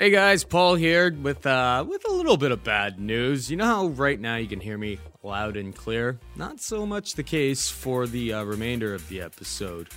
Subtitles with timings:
[0.00, 3.50] Hey guys, Paul here with uh, with a little bit of bad news.
[3.50, 6.18] You know how right now you can hear me loud and clear?
[6.36, 9.88] Not so much the case for the uh, remainder of the episode.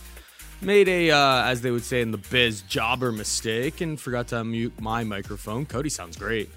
[0.59, 4.43] Made a, uh, as they would say in the biz, jobber mistake and forgot to
[4.43, 5.65] mute my microphone.
[5.65, 6.49] Cody sounds great.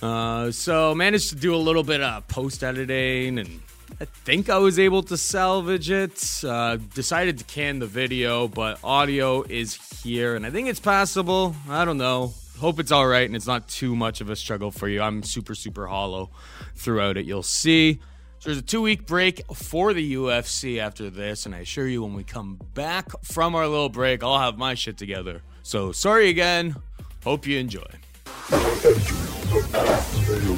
[0.00, 3.60] Uh, so managed to do a little bit of post editing and
[4.00, 6.44] I think I was able to salvage it.
[6.44, 9.74] Uh, decided to can the video, but audio is
[10.04, 11.56] here and I think it's passable.
[11.68, 14.70] I don't know hope it's all right and it's not too much of a struggle
[14.70, 15.00] for you.
[15.00, 16.30] I'm super, super hollow
[16.76, 17.24] throughout it.
[17.24, 18.00] You'll see.
[18.38, 22.02] So there's a two week break for the UFC after this, and I assure you,
[22.02, 25.42] when we come back from our little break, I'll have my shit together.
[25.62, 26.76] So sorry again.
[27.24, 27.84] Hope you enjoy.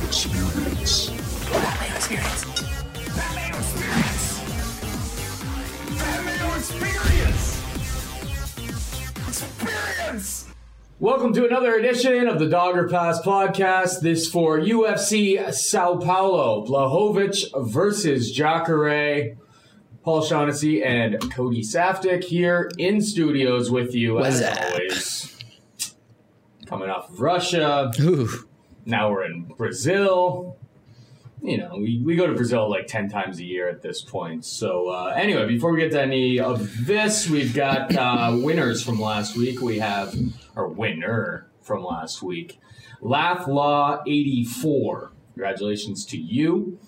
[0.09, 1.11] Experience.
[1.97, 2.47] Experience.
[9.29, 10.52] Experience.
[11.03, 11.33] Mayo experience.
[11.33, 11.33] Experience.
[11.33, 14.01] Welcome to another edition of the Dogger Pass podcast.
[14.01, 19.37] This for UFC Sao Paulo, Blachowicz versus Jacare.
[20.05, 24.65] Paul Shaughnessy and Cody Saftic here in studios with you What's as up?
[24.65, 25.39] always.
[26.67, 27.93] Coming off of Russia.
[28.01, 28.29] Ooh.
[28.85, 30.57] Now we're in Brazil.
[31.43, 34.45] You know, we, we go to Brazil like 10 times a year at this point.
[34.45, 39.01] So, uh, anyway, before we get to any of this, we've got uh, winners from
[39.01, 39.61] last week.
[39.61, 40.15] We have,
[40.55, 42.61] our winner from last week,
[43.01, 45.11] Laugh Law 84.
[45.35, 46.79] Congratulations to you.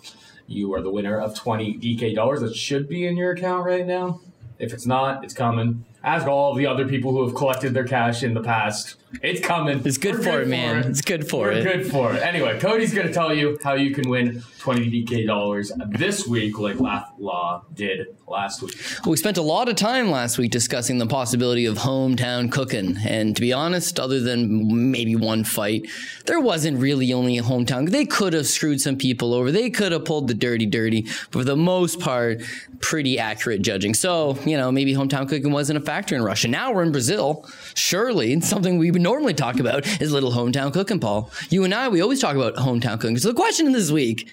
[0.46, 3.84] You are the winner of 20 DK dollars that should be in your account right
[3.84, 4.20] now.
[4.60, 5.84] If it's not, it's coming.
[6.04, 8.96] Ask all the other people who have collected their cash in the past.
[9.22, 9.82] It's coming.
[9.84, 10.84] It's good We're for it, man.
[10.88, 11.62] It's good for We're it.
[11.64, 12.22] good for it.
[12.22, 16.58] Anyway, Cody's going to tell you how you can win 20 DK dollars this week,
[16.58, 18.76] like Laugh Law did last week.
[19.06, 22.96] We spent a lot of time last week discussing the possibility of hometown cooking.
[23.06, 25.86] And to be honest, other than maybe one fight,
[26.26, 27.90] there wasn't really only a hometown.
[27.90, 29.52] They could have screwed some people over.
[29.52, 31.02] They could have pulled the dirty, dirty.
[31.30, 32.42] But for the most part,
[32.80, 33.92] pretty accurate judging.
[33.92, 36.48] So, you know, maybe hometown cooking wasn't a factor in Russia.
[36.48, 37.46] Now we're in Brazil.
[37.74, 41.30] Surely something we would normally talk about is little hometown cooking, Paul.
[41.50, 43.18] You and I, we always talk about hometown cooking.
[43.18, 44.28] So the question in this week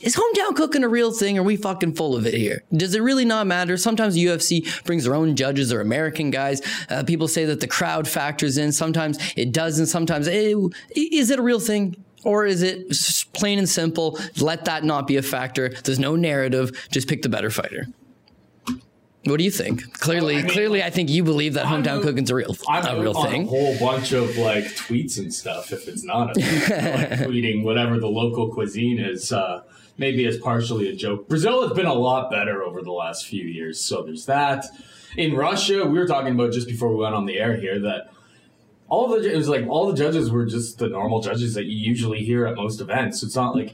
[0.00, 1.38] is hometown cooking a real thing?
[1.38, 2.62] Are we fucking full of it here?
[2.72, 3.76] Does it really not matter?
[3.76, 6.60] Sometimes UFC brings their own judges or American guys.
[6.88, 8.72] Uh, people say that the crowd factors in.
[8.72, 9.86] Sometimes it doesn't.
[9.86, 10.54] Sometimes eh,
[10.96, 12.02] is it a real thing?
[12.22, 12.92] Or is it
[13.32, 14.18] plain and simple?
[14.38, 15.70] Let that not be a factor.
[15.84, 16.70] There's no narrative.
[16.90, 17.86] Just pick the better fighter.
[19.24, 19.92] What do you think?
[19.98, 22.56] Clearly, I mean, clearly, I think you believe that I'm hometown a- cooking's a real,
[22.68, 23.42] I'm a real on thing.
[23.44, 25.72] a whole bunch of like tweets and stuff.
[25.72, 26.46] If it's not a like,
[27.28, 29.62] tweeting whatever the local cuisine is, uh,
[29.98, 31.28] maybe as partially a joke.
[31.28, 34.64] Brazil has been a lot better over the last few years, so there's that.
[35.18, 38.10] In Russia, we were talking about just before we went on the air here that
[38.88, 41.76] all the it was like all the judges were just the normal judges that you
[41.76, 43.22] usually hear at most events.
[43.22, 43.72] It's not like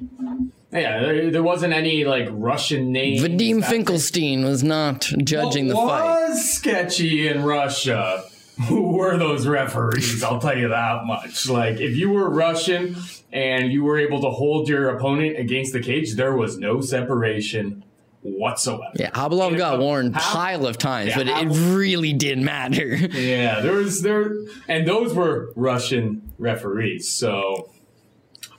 [0.76, 3.22] yeah, there, there wasn't any like Russian names.
[3.22, 6.28] Vadim Finkelstein was not judging the what fight.
[6.28, 8.24] was sketchy in Russia?
[8.68, 10.22] Who were those referees?
[10.22, 11.48] I'll tell you that much.
[11.48, 12.96] Like, if you were Russian
[13.32, 17.84] and you were able to hold your opponent against the cage, there was no separation
[18.22, 18.92] whatsoever.
[18.96, 22.86] Yeah, Khabilov got warned How- pile of times, Yeah, but it really didn't matter.
[22.96, 24.32] Yeah, there was there,
[24.68, 27.08] and those were Russian referees.
[27.08, 27.70] So.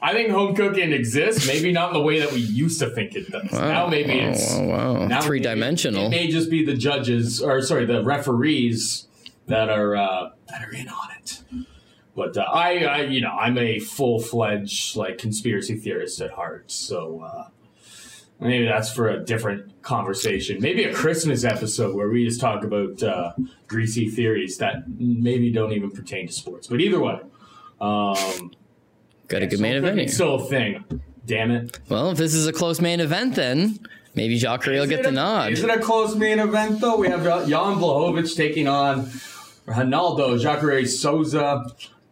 [0.02, 3.16] I think home cooking exists, maybe not in the way that we used to think
[3.16, 3.52] it does.
[3.52, 5.08] now maybe it's Oh, wow.
[5.08, 6.06] Now Three dimensional.
[6.08, 9.08] It may just be the judges, or sorry, the referees
[9.48, 11.44] that are uh, that are in on it.
[12.16, 16.72] But uh, I, I, you know, I'm a full fledged like conspiracy theorist at heart.
[16.72, 17.48] So uh,
[18.40, 20.60] maybe that's for a different conversation.
[20.60, 23.34] Maybe a Christmas episode where we just talk about uh,
[23.68, 26.68] greasy theories that maybe don't even pertain to sports.
[26.68, 27.20] But either way,
[27.80, 28.52] um,
[29.28, 30.84] Got a good main event it's still a thing.
[31.26, 31.80] Damn it.
[31.90, 33.80] Well, if this is a close main event, then
[34.16, 35.52] maybe Jacare will get the a- nod.
[35.52, 36.98] Is it a close main event though?
[36.98, 39.06] We have Jan Blachowicz taking on
[39.68, 41.66] Ronaldo Jacare Souza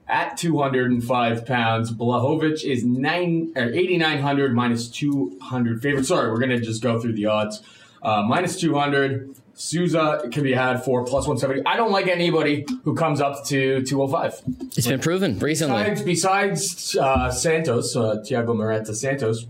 [0.07, 1.91] at 205 pounds.
[1.93, 6.05] Blachowicz is nine or 8900 minus 200 favorite.
[6.05, 7.61] Sorry, we're gonna just go through the odds.
[8.03, 9.33] Uh, minus 200.
[9.55, 11.65] Souza can be had for plus 170.
[11.65, 14.41] I don't like anybody who comes up to 205.
[14.77, 15.81] It's been proven recently.
[15.83, 19.47] Besides, besides uh, Santos, uh, Thiago Marreta Santos,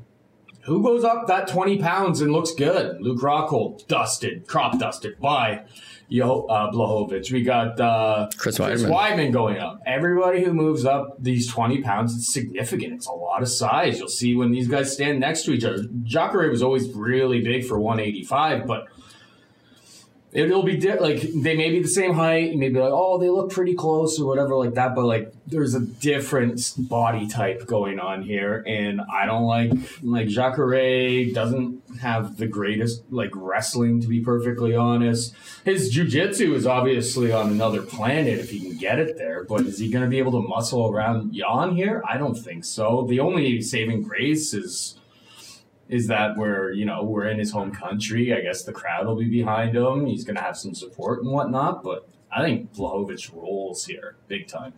[0.62, 3.02] who goes up that 20 pounds and looks good?
[3.02, 5.64] Luke Rockhold, dusted, crop dusted by
[6.08, 7.32] Yo, uh, Blachowicz.
[7.32, 8.92] We got uh, Chris Chris Weidman.
[8.92, 9.82] Weidman going up.
[9.88, 12.94] Everybody who moves up these 20 pounds, it's significant.
[12.94, 13.98] It's a lot of size.
[13.98, 15.84] You'll see when these guys stand next to each other.
[16.04, 18.88] Jacare was always really big for 185, but
[20.36, 22.52] It'll be di- like they may be the same height.
[22.52, 24.94] You may be like, oh, they look pretty close or whatever like that.
[24.94, 29.72] But like, there's a different body type going on here, and I don't like
[30.04, 35.34] like Jacare doesn't have the greatest like wrestling to be perfectly honest.
[35.64, 39.46] His jujitsu is obviously on another planet if he can get it there.
[39.46, 42.04] But is he going to be able to muscle around Jan here?
[42.06, 43.06] I don't think so.
[43.08, 45.00] The only saving grace is
[45.90, 48.34] is that we're you know we're in his home country.
[48.34, 50.06] I guess the crowd will be behind him.
[50.06, 51.84] He's going to have some support and whatnot.
[51.84, 54.74] But I think Blachowicz rolls here big time.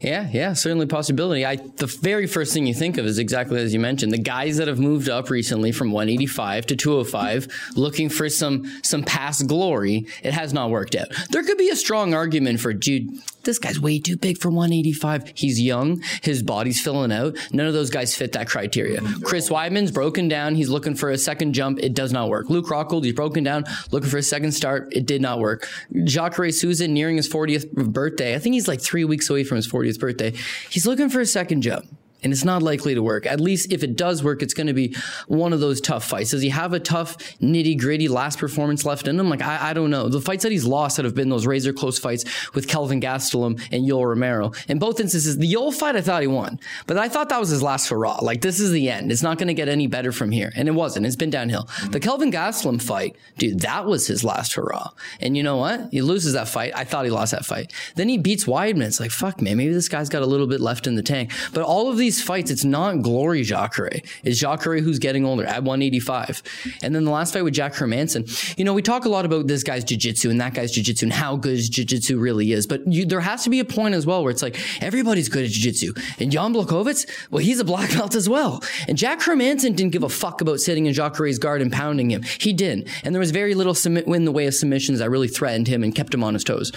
[0.00, 1.46] Yeah, yeah, certainly possibility.
[1.46, 4.56] I the very first thing you think of is exactly as you mentioned, the guys
[4.58, 10.06] that have moved up recently from 185 to 205, looking for some some past glory.
[10.22, 11.08] It has not worked out.
[11.30, 13.08] There could be a strong argument for dude.
[13.48, 15.32] This guy's way too big for 185.
[15.34, 16.02] He's young.
[16.20, 17.34] His body's filling out.
[17.50, 19.00] None of those guys fit that criteria.
[19.22, 20.54] Chris Weidman's broken down.
[20.54, 21.78] He's looking for a second jump.
[21.78, 22.50] It does not work.
[22.50, 24.92] Luke Rockhold, he's broken down, looking for a second start.
[24.92, 25.66] It did not work.
[26.04, 28.34] Jacare Souza nearing his 40th birthday.
[28.34, 30.34] I think he's like three weeks away from his 40th birthday.
[30.68, 31.86] He's looking for a second jump.
[32.22, 33.26] And it's not likely to work.
[33.26, 34.96] At least if it does work, it's going to be
[35.28, 36.30] one of those tough fights.
[36.30, 39.30] Does he have a tough, nitty gritty last performance left in him?
[39.30, 40.08] Like, I, I don't know.
[40.08, 42.24] The fights that he's lost that have been those razor close fights
[42.54, 44.52] with Kelvin Gastelum and Yoel Romero.
[44.68, 46.58] In both instances, the Yoel fight, I thought he won.
[46.86, 48.18] But I thought that was his last hurrah.
[48.20, 49.12] Like, this is the end.
[49.12, 50.52] It's not going to get any better from here.
[50.56, 51.06] And it wasn't.
[51.06, 51.68] It's been downhill.
[51.90, 54.90] The Kelvin Gastelum fight, dude, that was his last hurrah.
[55.20, 55.88] And you know what?
[55.90, 56.72] He loses that fight.
[56.74, 57.72] I thought he lost that fight.
[57.94, 58.86] Then he beats Weidman.
[58.86, 61.30] It's like, fuck, man, maybe this guy's got a little bit left in the tank.
[61.52, 64.00] But all of these fights, it's not glory Jacare.
[64.22, 66.42] It's Jacare who's getting older at 185.
[66.82, 69.46] And then the last fight with Jack Hermansson, you know, we talk a lot about
[69.46, 72.66] this guy's jiu-jitsu and that guy's jiu-jitsu and how good jiu-jitsu really is.
[72.66, 75.44] But you, there has to be a point as well where it's like everybody's good
[75.44, 75.92] at jiu-jitsu.
[76.18, 78.62] And Jan Blachowicz, well, he's a black belt as well.
[78.86, 82.22] And Jack Hermansson didn't give a fuck about sitting in Jacare's guard and pounding him.
[82.22, 82.88] He didn't.
[83.04, 85.82] And there was very little submit in the way of submissions that really threatened him
[85.82, 86.72] and kept him on his toes.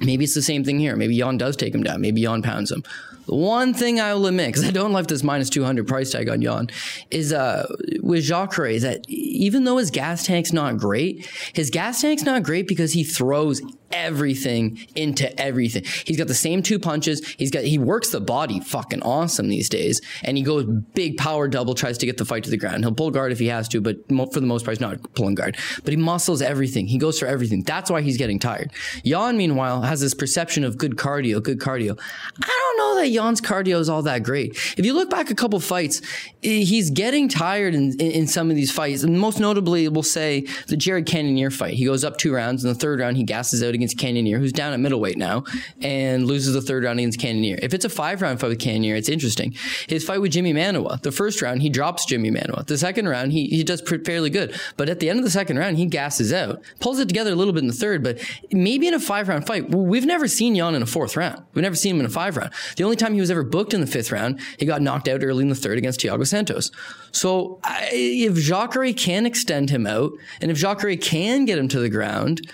[0.00, 0.96] Maybe it's the same thing here.
[0.96, 2.00] Maybe Jan does take him down.
[2.00, 2.84] Maybe Jan pounds him.
[3.26, 6.28] The one thing I will admit, because I don't like this minus 200 price tag
[6.30, 6.70] on Jan,
[7.10, 7.66] is uh,
[8.00, 12.66] with Jacare, that even though his gas tank's not great, his gas tank's not great
[12.66, 13.60] because he throws
[13.92, 15.84] everything into everything.
[16.04, 17.26] He's got the same two punches.
[17.38, 20.00] He's got, he works the body fucking awesome these days.
[20.22, 22.84] And he goes big power double, tries to get the fight to the ground.
[22.84, 25.34] He'll pull guard if he has to, but for the most part, he's not pulling
[25.34, 25.56] guard.
[25.84, 26.86] But he muscles everything.
[26.86, 27.62] He goes for everything.
[27.62, 28.72] That's why he's getting tired.
[29.04, 31.98] Jan, meanwhile, has this perception of good cardio, good cardio.
[32.42, 34.56] I don't know that Jan's cardio is all that great.
[34.76, 36.02] If you look back a couple fights,
[36.42, 39.02] he's getting tired in, in, in some of these fights.
[39.02, 41.74] And most notably, we'll say the Jared Cannonier fight.
[41.74, 42.64] He goes up two rounds.
[42.64, 45.44] In the third round, he gasses out against Cannonier, who's down at middleweight now,
[45.80, 47.58] and loses the third round against Cannonier.
[47.62, 49.54] If it's a five round fight with Cannonier, it's interesting.
[49.88, 52.66] His fight with Jimmy Manuwa, the first round, he drops Jimmy Manuwa.
[52.66, 54.58] The second round, he, he does fairly good.
[54.76, 57.34] But at the end of the second round, he gasses out, pulls it together a
[57.34, 58.18] little bit in the third, but
[58.52, 61.42] maybe in a five round fight, we've never seen Jan in a fourth round.
[61.54, 62.52] We've never seen him in a five round.
[62.76, 65.22] The only time he was ever booked in the fifth round, he got knocked out
[65.22, 66.70] early in the third against Thiago Santos.
[67.12, 71.80] So I, if Jacare can extend him out, and if Jacare can get him to
[71.80, 72.50] the ground,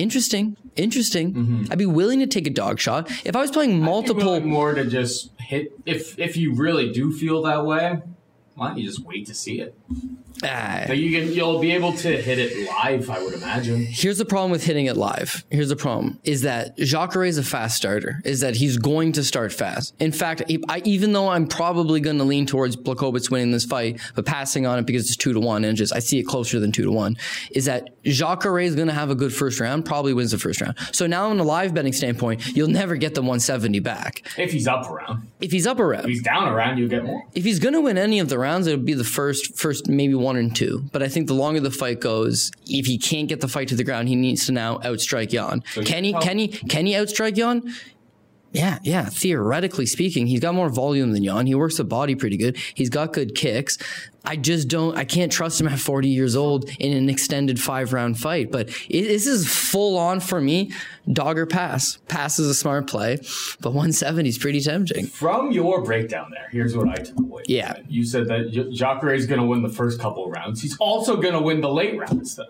[0.00, 1.34] interesting, interesting.
[1.34, 1.72] Mm-hmm.
[1.72, 3.10] I'd be willing to take a dog shot.
[3.24, 7.42] If I was playing multiple, more to just hit if if you really do feel
[7.42, 8.00] that way.
[8.54, 9.74] Why don't you just wait to see it?
[10.42, 13.84] Ah, But you can you'll be able to hit it live, I would imagine.
[13.86, 15.44] Here's the problem with hitting it live.
[15.50, 19.24] Here's the problem is that Jacare is a fast starter, is that he's going to
[19.24, 19.94] start fast.
[20.00, 24.00] In fact, I, even though I'm probably going to lean towards Blachowicz winning this fight,
[24.14, 26.58] but passing on it because it's two to one and just I see it closer
[26.58, 27.16] than two to one,
[27.50, 30.60] is that Jacare is going to have a good first round, probably wins the first
[30.60, 30.76] round.
[30.92, 34.22] So now on a live betting standpoint, you'll never get the 170 back.
[34.38, 35.28] If he's up around.
[35.40, 37.22] If he's up around, If he's down around, you'll get more.
[37.34, 40.14] if he's going to win any of the rounds, it'll be the first, first maybe
[40.20, 40.84] one and two.
[40.92, 43.76] But I think the longer the fight goes, if he can't get the fight to
[43.76, 45.62] the ground, he needs to now outstrike Jan.
[45.84, 46.12] Can he?
[46.12, 46.48] Can he?
[46.48, 47.72] Can he outstrike Jan?
[48.52, 49.04] Yeah, yeah.
[49.04, 51.46] Theoretically speaking, he's got more volume than Jan.
[51.46, 52.56] He works the body pretty good.
[52.74, 53.78] He's got good kicks.
[54.24, 54.96] I just don't.
[54.98, 58.50] I can't trust him at 40 years old in an extended five round fight.
[58.50, 60.72] But it, this is full on for me.
[61.10, 61.98] Dogger pass.
[62.08, 63.16] Pass is a smart play,
[63.60, 65.06] but 170 is pretty tempting.
[65.06, 67.42] From your breakdown there, here's what I took away.
[67.46, 67.78] Yeah.
[67.88, 70.60] You said that Jacare is going to win the first couple of rounds.
[70.60, 72.46] He's also going to win the late rounds then.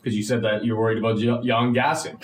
[0.00, 2.16] Because you said that you're worried about Jan gassing.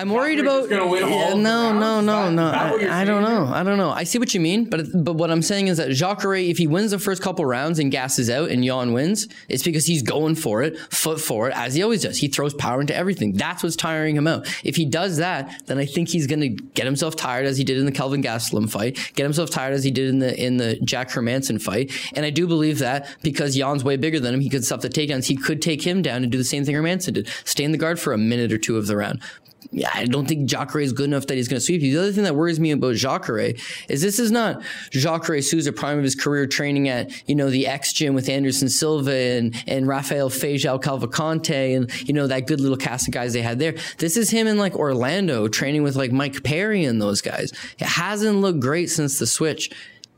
[0.00, 0.70] I'm worried Jacare's about.
[0.70, 2.06] gonna win Yeah, the no, no, rounds?
[2.06, 2.50] no, no.
[2.50, 3.46] that what you're I, I don't know.
[3.52, 3.90] I don't know.
[3.90, 6.66] I see what you mean, but but what I'm saying is that Jacare, if he
[6.66, 10.34] wins the first couple rounds and gasses out and Jan wins, it's because he's going
[10.34, 12.16] for it, foot forward, as he always does.
[12.16, 13.32] He throws power into everything.
[13.34, 14.46] That's what's tiring him out.
[14.64, 17.64] If he does that, then I think he's going to get himself tired as he
[17.64, 20.56] did in the Kelvin Gastelum fight, get himself tired as he did in the in
[20.56, 24.40] the Jack Hermansson fight, and I do believe that because Jan's way bigger than him,
[24.40, 25.26] he could stop the takedowns.
[25.26, 27.78] He could take him down and do the same thing Hermansson did, stay in the
[27.78, 29.49] guard for a minute or two of the round yeah,
[29.94, 31.92] I don't think Jacare is good enough that he's going to sweep you.
[31.92, 33.54] The other thing that worries me about Jacare
[33.88, 37.68] is this is not Jacare Souza prime of his career training at, you know, the
[37.68, 42.60] X gym with Anderson Silva and, and Rafael Feijão Cavalcante and, you know, that good
[42.60, 43.74] little cast of guys they had there.
[43.98, 47.52] This is him in like Orlando training with like Mike Perry and those guys.
[47.78, 49.70] It hasn't looked great since the switch.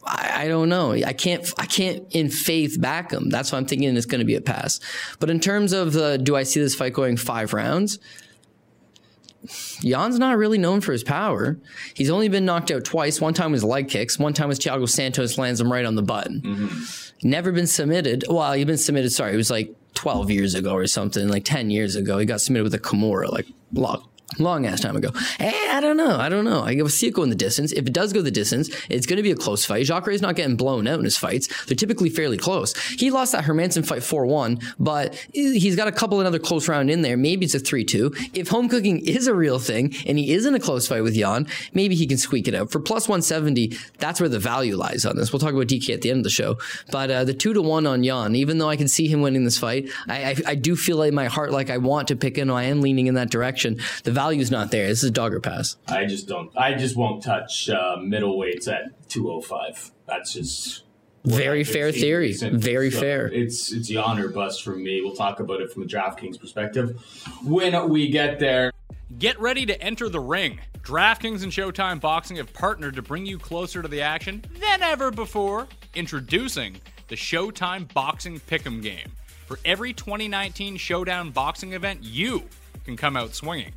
[0.05, 0.93] I, I don't know.
[0.93, 1.49] I can't.
[1.59, 3.29] I can't in faith back him.
[3.31, 4.81] That's why I'm thinking it's going to be a pass.
[5.21, 7.99] But in terms of the, do I see this fight going five rounds?
[9.81, 11.59] Jan's not really known for his power.
[11.95, 13.21] He's only been knocked out twice.
[13.21, 14.19] One time was leg kicks.
[14.19, 16.41] One time was Thiago Santos lands him right on the button.
[16.41, 17.29] Mm-hmm.
[17.29, 18.25] Never been submitted.
[18.29, 19.11] Well, he's been submitted.
[19.11, 22.19] Sorry, it was like 12 years ago or something, like 10 years ago.
[22.19, 24.09] He got submitted with a Kimura, like long,
[24.39, 25.11] long ass time ago.
[25.39, 26.17] Eh, I don't know.
[26.17, 26.63] I don't know.
[26.63, 27.73] I see it go in the distance.
[27.73, 29.87] If it does go the distance, it's going to be a close fight.
[29.87, 31.49] Jacare is not getting blown out in his fights.
[31.65, 32.77] They're typically fairly close.
[32.93, 37.03] He lost that Hermansson fight 4-1, but he's got a couple another close round in
[37.03, 37.17] there.
[37.17, 38.31] Maybe it's a 3-2.
[38.35, 41.15] If home cooking is a real thing and he is in a close fight with
[41.15, 42.71] Jan, maybe he can squeak it out.
[42.71, 45.33] For plus 170, that's where the value lies on this.
[45.33, 46.59] We'll talk about DK at the end of the show.
[46.91, 49.45] But uh, the 2 to 1 on Jan, even though I can see him winning
[49.45, 52.37] this fight, I, I, I do feel in my heart like I want to pick
[52.37, 52.51] him.
[52.51, 53.79] I am leaning in that direction.
[54.05, 54.87] The value's not there.
[54.87, 55.77] This is a dogger pass.
[55.89, 56.57] I just don't.
[56.57, 59.91] I just won't touch uh, middleweights at 205.
[60.07, 60.85] That's just
[61.25, 62.33] Very fair seeing theory.
[62.33, 63.27] Very So fair.
[63.27, 65.01] It's it's yawn or bust for me.
[65.03, 67.01] We'll talk about it from a DraftKings perspective
[67.45, 68.71] when we get there.
[69.19, 70.61] Get ready to enter the ring.
[70.83, 75.11] DraftKings and Showtime Boxing have partnered to bring you closer to the action than ever
[75.11, 75.67] before.
[75.95, 79.11] Introducing the Showtime Boxing Pick'em game.
[79.47, 82.45] For every 2019 Showdown boxing event, you
[82.85, 83.73] can come out swinging.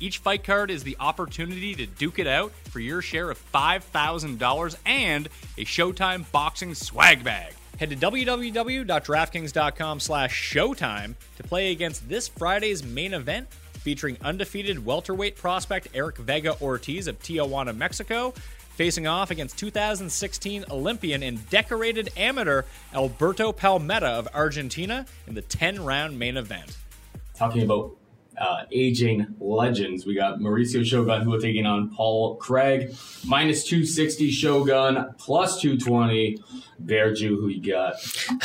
[0.00, 4.76] Each fight card is the opportunity to duke it out for your share of $5,000
[4.86, 7.54] and a Showtime Boxing swag bag.
[7.78, 15.36] Head to www.draftkings.com slash showtime to play against this Friday's main event featuring undefeated welterweight
[15.36, 18.34] prospect Eric Vega Ortiz of Tijuana, Mexico,
[18.74, 25.84] facing off against 2016 Olympian and decorated amateur Alberto Palmetta of Argentina in the 10
[25.84, 26.76] round main event.
[27.34, 27.97] Talking about
[28.40, 34.30] uh, aging legends, we got Mauricio Shogun who are taking on Paul Craig, minus 260
[34.30, 36.38] Shogun, plus 220.
[36.84, 37.94] Verju, who you got?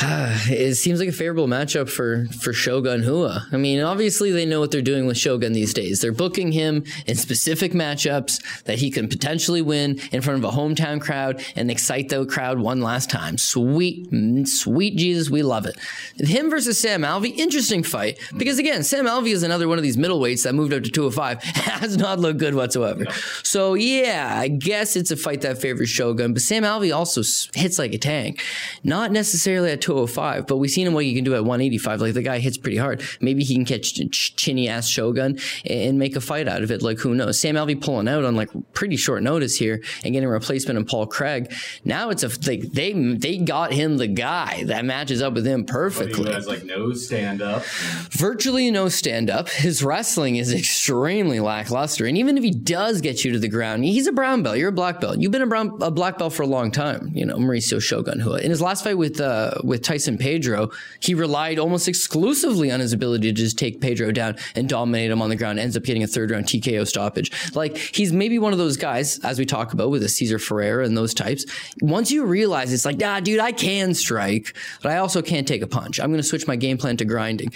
[0.50, 3.46] it seems like a favorable matchup for for Shogun Hua.
[3.52, 6.00] I mean, obviously they know what they're doing with Shogun these days.
[6.00, 10.56] They're booking him in specific matchups that he can potentially win in front of a
[10.56, 13.38] hometown crowd and excite the crowd one last time.
[13.38, 15.78] Sweet, mm, sweet Jesus, we love it.
[16.18, 19.96] Him versus Sam Alvey, interesting fight because again, Sam Alvey is another one of these
[19.96, 23.04] middleweights that moved up to 205 has not looked good whatsoever.
[23.42, 27.22] So yeah, I guess it's a fight that favors Shogun, but Sam Alvey also
[27.54, 28.42] hits like a tank.
[28.82, 32.00] Not necessarily at 205, but we've seen him what he can do at 185.
[32.00, 33.02] Like the guy hits pretty hard.
[33.20, 36.70] Maybe he can catch ch- ch- chinny ass Shogun and make a fight out of
[36.70, 36.82] it.
[36.82, 37.38] Like who knows?
[37.40, 40.84] Sam Alvey pulling out on like pretty short notice here and getting a replacement in
[40.84, 41.52] Paul Craig.
[41.84, 45.64] Now it's a like they they got him the guy that matches up with him
[45.64, 47.64] perfectly has like no stand up?
[48.10, 49.48] virtually no stand up.
[49.48, 52.06] His wrestling is extremely lackluster.
[52.06, 54.58] And even if he does get you to the ground, he's a brown belt.
[54.58, 55.18] You're a black belt.
[55.18, 57.10] You've been a brown a black belt for a long time.
[57.14, 58.36] You know, Mauricio Shogun Hua.
[58.36, 62.92] In his last fight with uh, with Tyson Pedro, he relied almost exclusively on his
[62.92, 65.58] ability to just take Pedro down and dominate him on the ground.
[65.58, 67.30] Ends up getting a third round TKO stoppage.
[67.54, 70.84] Like he's maybe one of those guys, as we talk about with a Cezar Ferreira
[70.84, 71.44] and those types.
[71.80, 75.62] Once you realize it's like, nah, dude, I can strike, but I also can't take
[75.62, 76.00] a punch.
[76.00, 77.52] I'm going to switch my game plan to grinding.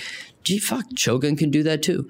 [0.48, 2.08] Gee, fuck, Shogun can do that too.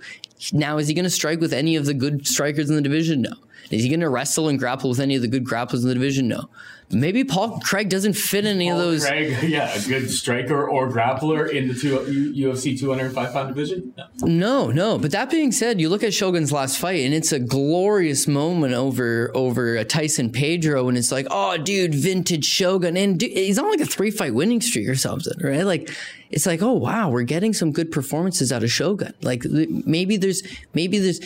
[0.53, 3.23] Now, is he going to strike with any of the good strikers in the division?
[3.23, 3.33] No.
[3.73, 5.95] Is he going to wrestle and grapple with any of the good grapplers in the
[5.95, 6.29] division?
[6.29, 6.49] No.
[6.91, 9.07] Maybe Paul Craig doesn't fit any of those.
[9.07, 11.99] Craig, yeah, a good striker or grappler in the two,
[12.35, 13.93] UFC 205 pound division.
[13.97, 14.07] No.
[14.27, 14.99] No, no.
[14.99, 18.73] But that being said, you look at Shogun's last fight, and it's a glorious moment
[18.73, 23.59] over over a Tyson Pedro, and it's like, oh, dude, vintage Shogun, and dude, he's
[23.59, 25.65] on like a three fight winning streak or something, right?
[25.65, 25.91] Like,
[26.31, 29.13] it's like, oh wow, we're getting some good performances out of Shogun.
[29.21, 30.43] Like, maybe there's
[30.73, 31.21] maybe there's.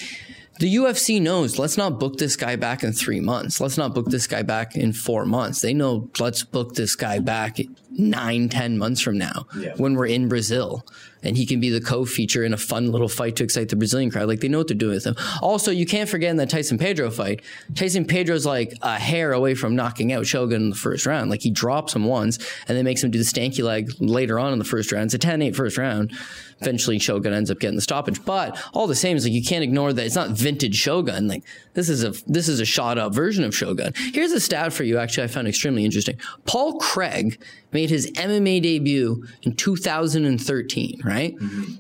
[0.58, 3.60] The UFC knows, let's not book this guy back in three months.
[3.60, 5.60] Let's not book this guy back in four months.
[5.60, 7.58] They know, let's book this guy back
[7.90, 9.74] nine, ten months from now Yeah.
[9.76, 10.86] when we're in Brazil
[11.22, 14.10] and he can be the co-feature in a fun little fight to excite the Brazilian
[14.10, 14.28] crowd.
[14.28, 15.16] Like they know what they're doing with him.
[15.40, 17.42] Also, you can't forget in that Tyson Pedro fight,
[17.74, 21.30] Tyson Pedro's like a hair away from knocking out Shogun in the first round.
[21.30, 22.38] Like he drops him once
[22.68, 25.12] and then makes him do the stanky leg later on in the first round.
[25.12, 26.12] It's a 10-8 first round.
[26.60, 28.24] Eventually Shogun ends up getting the stoppage.
[28.24, 31.26] But all the same, it's like you can't ignore that it's not vintage Shogun.
[31.26, 31.42] Like
[31.74, 33.92] this is a this is a shot up version of Shogun.
[34.12, 36.18] Here's a stat for you, actually, I found extremely interesting.
[36.44, 41.11] Paul Craig made his MMA debut in 2013, right?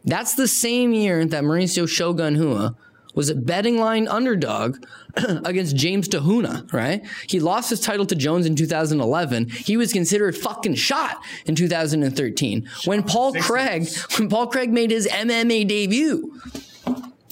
[0.04, 2.74] That's the same year that Mauricio Shogun Hua
[3.14, 4.84] was a betting line underdog
[5.44, 7.04] against James Te Huna, right?
[7.28, 9.50] He lost his title to Jones in 2011.
[9.50, 15.06] He was considered fucking shot in 2013 when Paul Craig when Paul Craig made his
[15.08, 16.40] MMA debut.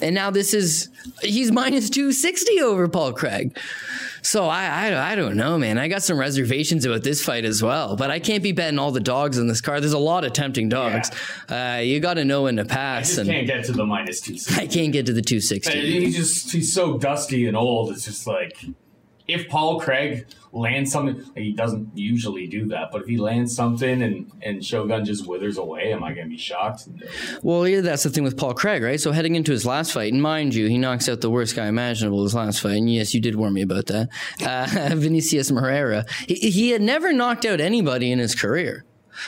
[0.03, 0.89] And now this is
[1.23, 3.57] he's minus 260 over Paul Craig.
[4.23, 5.79] So I, I I don't know, man.
[5.79, 8.91] I got some reservations about this fight as well, but I can't be betting all
[8.91, 9.83] the dogs in this card.
[9.83, 11.11] There's a lot of tempting dogs.
[11.49, 14.21] Uh, you got to know when to pass, Just and can't get to the minus
[14.21, 14.37] two.
[14.57, 15.81] I can't get to the 260.
[15.81, 17.93] He's just he's so dusty and old.
[17.93, 18.57] It's just like
[19.33, 24.03] if Paul Craig lands something, he doesn't usually do that, but if he lands something
[24.03, 26.89] and and Shogun just withers away, am I gonna be shocked?
[27.43, 29.01] Well, yeah, that's the thing with Paul Craig, right?
[29.01, 31.67] So heading into his last fight, and mind you, he knocks out the worst guy
[31.67, 32.79] imaginable his last fight.
[32.79, 34.09] And yes, you did warn me about that.
[34.45, 36.05] Uh, Vinicius Moreira.
[36.27, 38.85] He, he had never knocked out anybody in his career.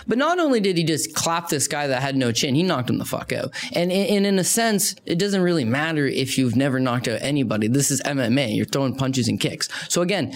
[0.07, 2.91] But not only did he just clap this guy that had no chin, he knocked
[2.91, 3.53] him the fuck out.
[3.73, 7.69] And, and in a sense, it doesn't really matter if you've never knocked out anybody.
[7.69, 8.55] This is MMA.
[8.55, 9.69] You're throwing punches and kicks.
[9.89, 10.35] So again,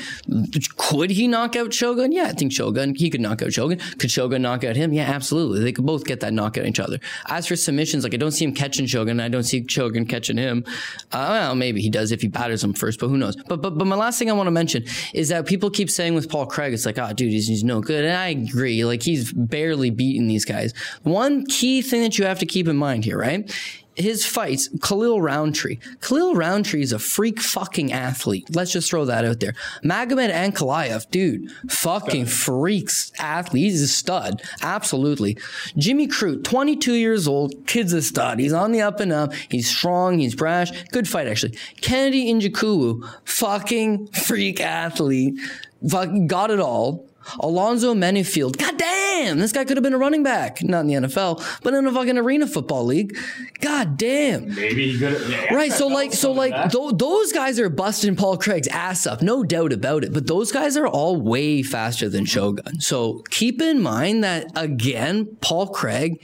[0.76, 2.12] could he knock out Shogun?
[2.12, 3.78] Yeah, I think Shogun, he could knock out Shogun.
[3.98, 4.92] Could Shogun knock out him?
[4.92, 5.60] Yeah, absolutely.
[5.60, 6.98] They could both get that knock knockout each other.
[7.28, 9.20] As for submissions, like I don't see him catching Shogun.
[9.20, 10.64] I don't see Shogun catching him.
[11.12, 13.36] Uh, well, maybe he does if he batters him first, but who knows?
[13.48, 16.14] But, but, but my last thing I want to mention is that people keep saying
[16.14, 18.04] with Paul Craig, it's like, ah, dude, he's, he's no good.
[18.04, 18.84] And I agree.
[18.84, 20.72] Like he's barely beating these guys.
[21.02, 23.50] One key thing that you have to keep in mind here, right?
[23.96, 25.78] His fights, Khalil Rountree.
[26.02, 28.54] Khalil Rountree is a freak fucking athlete.
[28.54, 29.54] Let's just throw that out there.
[29.82, 33.64] Magomed Ankalaev, dude, fucking freaks athlete.
[33.64, 34.42] He's a stud.
[34.60, 35.38] Absolutely.
[35.78, 38.38] Jimmy Crute, 22 years old, kid's a stud.
[38.38, 39.32] He's on the up and up.
[39.48, 40.18] He's strong.
[40.18, 40.70] He's brash.
[40.88, 41.56] Good fight, actually.
[41.80, 45.40] Kennedy Njoku, fucking freak athlete.
[45.88, 47.06] Fucking got it all.
[47.40, 48.56] Alonzo Menifield.
[48.59, 50.62] God damn, this guy could have been a running back.
[50.62, 53.16] Not in the NFL, but in a fucking arena football league.
[53.61, 54.54] God damn.
[54.54, 55.21] Maybe he could.
[55.28, 59.23] Yeah, Right, so like, so like, th- those guys are busting Paul Craig's ass up,
[59.23, 60.12] no doubt about it.
[60.12, 62.80] But those guys are all way faster than Shogun.
[62.80, 66.20] So keep in mind that again, Paul Craig,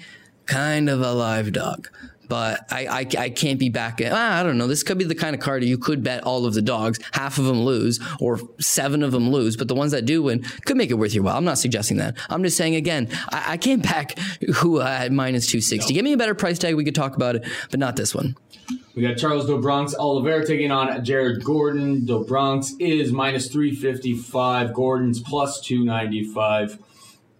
[0.46, 1.88] kind of a live dog.
[2.28, 4.66] But I, I, I can't be back at, ah, I don't know.
[4.66, 7.38] This could be the kind of card you could bet all of the dogs, half
[7.38, 9.56] of them lose, or seven of them lose.
[9.56, 11.36] But the ones that do win could make it worth your while.
[11.36, 12.16] I'm not suggesting that.
[12.30, 14.18] I'm just saying again, I, I can't back
[14.56, 15.92] who uh, at minus 260.
[15.92, 16.74] Give me a better price tag.
[16.74, 18.36] We could talk about it, but not this one.
[18.94, 22.04] We got Charles Do Bronx Oliveira taking on Jared Gordon.
[22.04, 24.74] Do Bronx is minus 355.
[24.74, 26.78] Gordon's plus 295.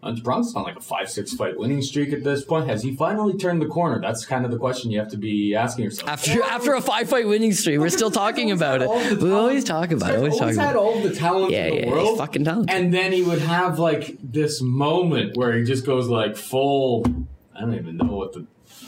[0.05, 2.67] Uh, Do Bronx on like a 5 6 fight winning streak at this point.
[2.67, 4.01] Has he finally turned the corner?
[4.01, 6.09] That's kind of the question you have to be asking yourself.
[6.11, 9.21] After after a five fight winning streak, we're still talking about it.
[9.23, 10.17] We always talk about it.
[10.17, 12.19] Always always had all the talent Yeah, in the yeah, world.
[12.19, 12.75] fucking talented.
[12.75, 17.05] And then he would have like this moment where he just goes like full.
[17.55, 18.45] I don't even know what the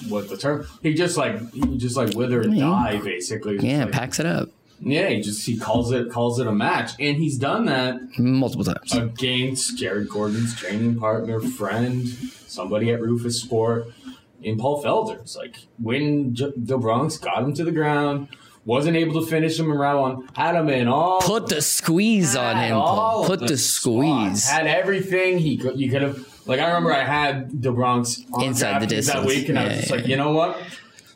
[0.09, 0.67] what the term.
[0.83, 2.65] He just like he just like wither and Yeah.
[2.71, 3.55] die basically.
[3.55, 4.49] Just Yeah, like- packs it up
[4.81, 8.65] yeah, he just he calls it calls it a match, and he's done that multiple
[8.65, 8.95] times.
[8.95, 13.93] against Jared Gordon's training partner, friend, somebody at Roufusport,
[14.43, 15.21] in Paul Felder.
[15.21, 18.29] It's like when J- the Bronx got him to the ground,
[18.65, 21.21] wasn't able to finish him in round one, had him in all.
[21.21, 23.27] Put the squeeze on him, Paul.
[23.27, 24.49] Put the, spots, squeeze.
[24.49, 25.79] had everything he could.
[25.79, 29.21] You could have like I remember I had the Bronx Inside the distance.
[29.21, 30.11] that week, and I was just yeah, like, yeah.
[30.11, 30.61] you know what?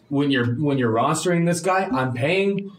[0.09, 2.73] When you're when you're rostering this guy, I'm paying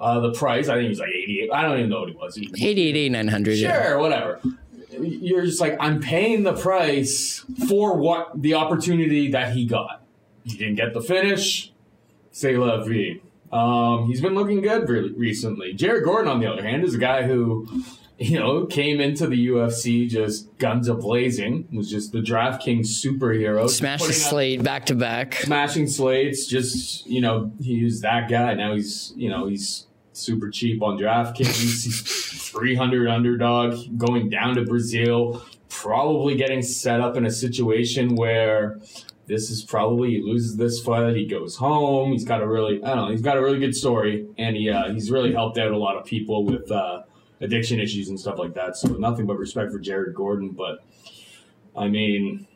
[0.00, 0.68] uh, the price.
[0.68, 1.50] I think he was like 88.
[1.52, 2.34] I don't even know what he was.
[2.36, 3.54] He- 88, 900.
[3.58, 3.82] yeah.
[3.82, 4.40] Sure, whatever.
[4.98, 10.02] You're just like, I'm paying the price for what the opportunity that he got.
[10.44, 11.72] He didn't get the finish.
[12.30, 13.20] Say la vie.
[13.52, 15.72] Um, he's been looking good re- recently.
[15.74, 17.66] Jared Gordon, on the other hand, is a guy who,
[18.18, 21.68] you know, came into the UFC just guns a blazing.
[21.72, 23.68] Was just the DraftKings superhero.
[23.68, 25.34] Smash the slate back to back.
[25.34, 26.46] smashing slates.
[26.46, 28.54] Just you know, he was that guy.
[28.54, 31.84] Now he's you know he's super cheap on DraftKings.
[31.84, 35.44] he's three hundred underdog going down to Brazil.
[35.68, 38.80] Probably getting set up in a situation where
[39.26, 41.16] this is probably he loses this fight.
[41.16, 42.12] He goes home.
[42.12, 43.10] He's got a really I don't know.
[43.10, 45.96] He's got a really good story, and he uh, he's really helped out a lot
[45.96, 47.02] of people with uh,
[47.40, 48.76] addiction issues and stuff like that.
[48.76, 50.84] So nothing but respect for Jared Gordon, but.
[51.76, 52.46] I mean,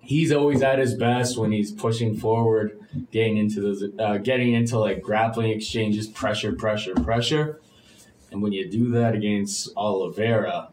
[0.00, 2.78] he's always at his best when he's pushing forward,
[3.10, 7.60] getting into those, uh, getting into like grappling exchanges, pressure, pressure, pressure.
[8.30, 10.70] And when you do that against Oliveira,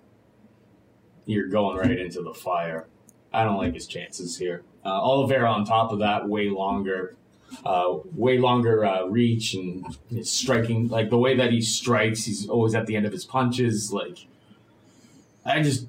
[1.26, 2.88] you're going right into the fire.
[3.34, 4.63] I don't like his chances here.
[4.86, 7.15] Uh, Oliveira, on top of that, way longer,
[7.66, 10.88] uh, way longer uh, reach and his striking.
[10.88, 13.92] Like the way that he strikes, he's always at the end of his punches.
[13.92, 14.18] Like
[15.46, 15.88] I just.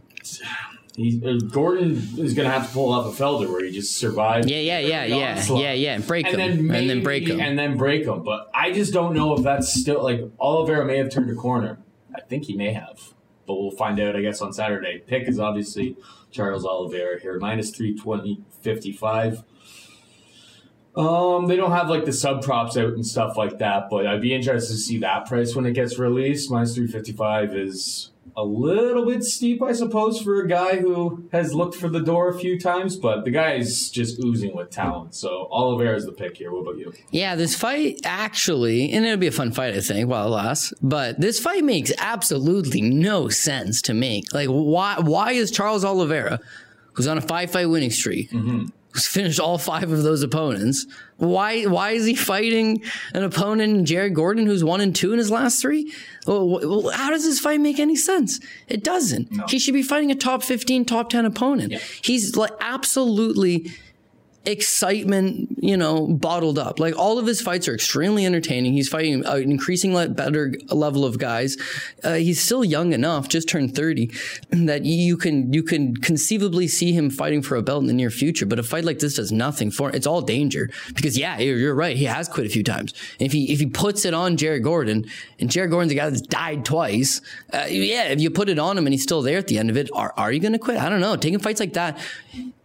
[0.96, 3.96] He, uh, Gordon is going to have to pull off a Felder where he just
[3.96, 4.46] survives.
[4.48, 7.40] Yeah, yeah, yeah, yeah, yeah, yeah, and break and him, then and then break him.
[7.40, 8.22] and then break him.
[8.22, 11.78] But I just don't know if that's still like Oliveira may have turned a corner.
[12.14, 13.12] I think he may have,
[13.44, 14.14] but we'll find out.
[14.14, 15.02] I guess on Saturday.
[15.04, 15.96] Pick is obviously
[16.30, 19.42] Charles Oliveira here, minus three twenty fifty five.
[20.96, 24.20] Um, they don't have like the sub props out and stuff like that, but I'd
[24.20, 26.50] be interested to see that price when it gets released.
[26.50, 31.28] Minus three fifty five is a little bit steep, I suppose, for a guy who
[31.30, 34.70] has looked for the door a few times, but the guy is just oozing with
[34.70, 35.14] talent.
[35.14, 36.50] So Oliveira is the pick here.
[36.50, 36.92] What about you?
[37.10, 40.72] Yeah, this fight actually, and it'll be a fun fight, I think, while it lasts.
[40.82, 44.32] But this fight makes absolutely no sense to make.
[44.34, 44.96] Like, why?
[44.98, 46.40] Why is Charles Oliveira,
[46.94, 48.32] who's on a five-fight winning streak,
[48.94, 51.64] who's finished all five of those opponents, why?
[51.64, 52.80] Why is he fighting
[53.12, 55.92] an opponent, Jared Gordon, who's one and two in his last three?
[56.28, 58.38] Well, how does this fight make any sense?
[58.68, 59.50] It doesn't.
[59.50, 61.74] He should be fighting a top fifteen, top ten opponent.
[62.02, 63.72] He's like absolutely
[64.46, 66.78] excitement, you know, bottled up.
[66.78, 68.72] Like all of his fights are extremely entertaining.
[68.72, 71.56] He's fighting an increasingly better level of guys.
[72.02, 74.10] Uh, he's still young enough, just turned 30,
[74.50, 78.10] that you can you can conceivably see him fighting for a belt in the near
[78.10, 78.46] future.
[78.46, 81.74] But a fight like this does nothing for It's all danger because yeah, you're, you're
[81.74, 81.96] right.
[81.96, 82.92] He has quit a few times.
[83.18, 85.06] If he if he puts it on Jared Gordon,
[85.38, 87.20] and Jared Gordon's a guy that's died twice,
[87.52, 89.70] uh, yeah, if you put it on him and he's still there at the end
[89.70, 90.78] of it, are are you going to quit?
[90.78, 91.16] I don't know.
[91.16, 91.98] Taking fights like that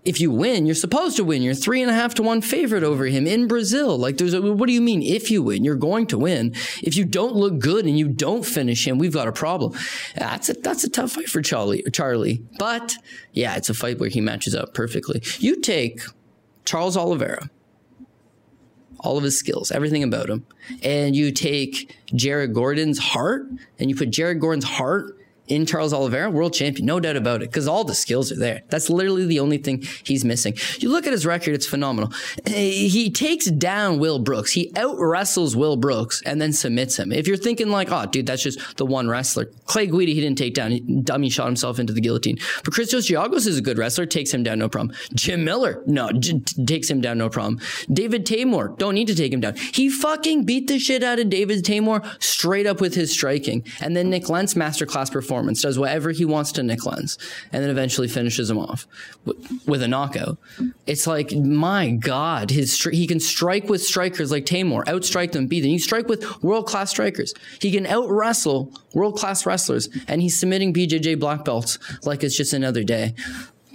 [0.05, 1.41] if you win, you're supposed to win.
[1.41, 3.97] You're three and a half to one favorite over him in Brazil.
[3.97, 5.63] Like, there's a, what do you mean if you win?
[5.63, 6.53] You're going to win.
[6.81, 9.73] If you don't look good and you don't finish him, we've got a problem.
[10.15, 12.41] That's a, that's a tough fight for Charlie, Charlie.
[12.57, 12.95] But
[13.33, 15.21] yeah, it's a fight where he matches up perfectly.
[15.39, 16.01] You take
[16.63, 17.49] Charles Oliveira,
[19.01, 20.45] all of his skills, everything about him,
[20.81, 25.18] and you take Jared Gordon's heart and you put Jared Gordon's heart
[25.49, 28.61] in Charles Oliveira, world champion, no doubt about it, because all the skills are there.
[28.69, 30.55] That's literally the only thing he's missing.
[30.77, 32.13] You look at his record, it's phenomenal.
[32.45, 34.51] Eh, he takes down Will Brooks.
[34.51, 37.11] He out wrestles Will Brooks and then submits him.
[37.11, 39.45] If you're thinking like, oh, dude, that's just the one wrestler.
[39.65, 40.71] Clay Guida, he didn't take down.
[40.71, 42.37] He dummy shot himself into the guillotine.
[42.63, 44.95] But Christos Giagos is a good wrestler, takes him down, no problem.
[45.15, 47.59] Jim Miller, no, j- takes him down, no problem.
[47.91, 49.55] David Teymur, don't need to take him down.
[49.55, 53.63] He fucking beat the shit out of David Teymur straight up with his striking.
[53.79, 57.17] And then Nick Lentz, masterclass performance, does whatever he wants to Nick Lentz,
[57.51, 58.87] and then eventually finishes him off
[59.65, 60.37] with, a knockout.
[60.85, 65.47] It's like, my God, his stri- he can strike with strikers like Teymur, outstrike them,
[65.47, 65.69] beat them.
[65.69, 67.33] He strike with world class strikers.
[67.61, 72.35] He can out wrestle world class wrestlers, and he's submitting BJJ black belts like it's
[72.35, 73.13] just another day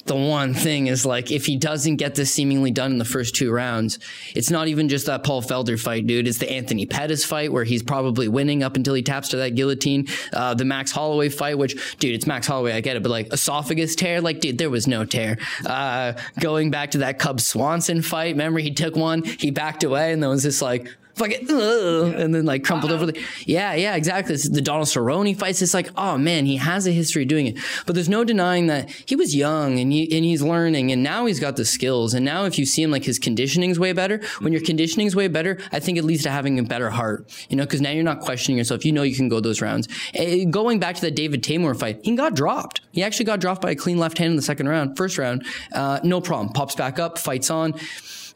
[0.06, 3.34] the one thing is like if he doesn't get this seemingly done in the first
[3.34, 3.98] two rounds,
[4.34, 6.28] it's not even just that Paul Felder fight, dude.
[6.28, 9.54] It's the Anthony Pettis fight where he's probably winning up until he taps to that
[9.54, 10.06] guillotine.
[10.32, 13.32] Uh, the Max Holloway fight, which, dude, it's Max Holloway, I get it, but like
[13.32, 15.38] esophagus tear, like, dude, there was no tear.
[15.64, 20.12] Uh, going back to that Cub Swanson fight, remember he took one, he backed away,
[20.12, 24.36] and there was this like fucking, and then like crumpled over the, yeah, yeah, exactly.
[24.36, 25.62] The Donald Cerrone fights.
[25.62, 28.66] It's like, oh man, he has a history of doing it, but there's no denying
[28.66, 32.14] that he was young and he, and he's learning and now he's got the skills.
[32.14, 35.28] And now if you see him like his conditioning's way better, when your conditioning's way
[35.28, 38.04] better, I think it leads to having a better heart, you know, cause now you're
[38.04, 38.84] not questioning yourself.
[38.84, 39.88] You know, you can go those rounds.
[40.14, 42.80] Eh, going back to that David Teymur fight, he got dropped.
[42.92, 45.44] He actually got dropped by a clean left hand in the second round, first round.
[45.72, 46.52] Uh, no problem.
[46.52, 47.74] Pops back up, fights on,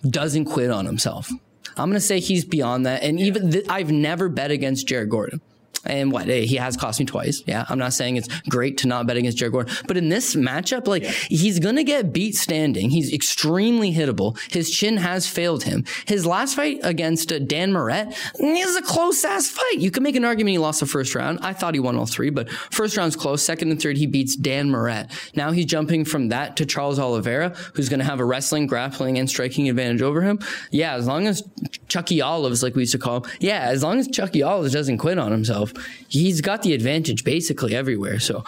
[0.02, 1.30] doesn't quit on himself.
[1.78, 3.02] I'm going to say he's beyond that.
[3.02, 5.40] And even th- I've never bet against Jared Gordon.
[5.84, 7.42] And what he has cost me twice.
[7.46, 10.34] Yeah, I'm not saying it's great to not bet against Jared Gordon, but in this
[10.34, 12.90] matchup, like he's gonna get beat standing.
[12.90, 14.38] He's extremely hittable.
[14.52, 15.84] His chin has failed him.
[16.06, 19.78] His last fight against uh, Dan Moret is a close ass fight.
[19.78, 21.38] You can make an argument he lost the first round.
[21.42, 23.42] I thought he won all three, but first round's close.
[23.42, 25.10] Second and third, he beats Dan Moret.
[25.34, 29.28] Now he's jumping from that to Charles Oliveira, who's gonna have a wrestling, grappling, and
[29.28, 30.38] striking advantage over him.
[30.70, 31.42] Yeah, as long as
[31.88, 34.98] Chucky Olives, like we used to call him, yeah, as long as Chucky Olives doesn't
[34.98, 35.72] quit on himself,
[36.08, 38.18] he's got the advantage basically everywhere.
[38.20, 38.44] So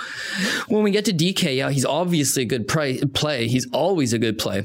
[0.69, 3.49] when we get to DK, yeah, he's obviously a good play.
[3.49, 4.65] He's always a good play.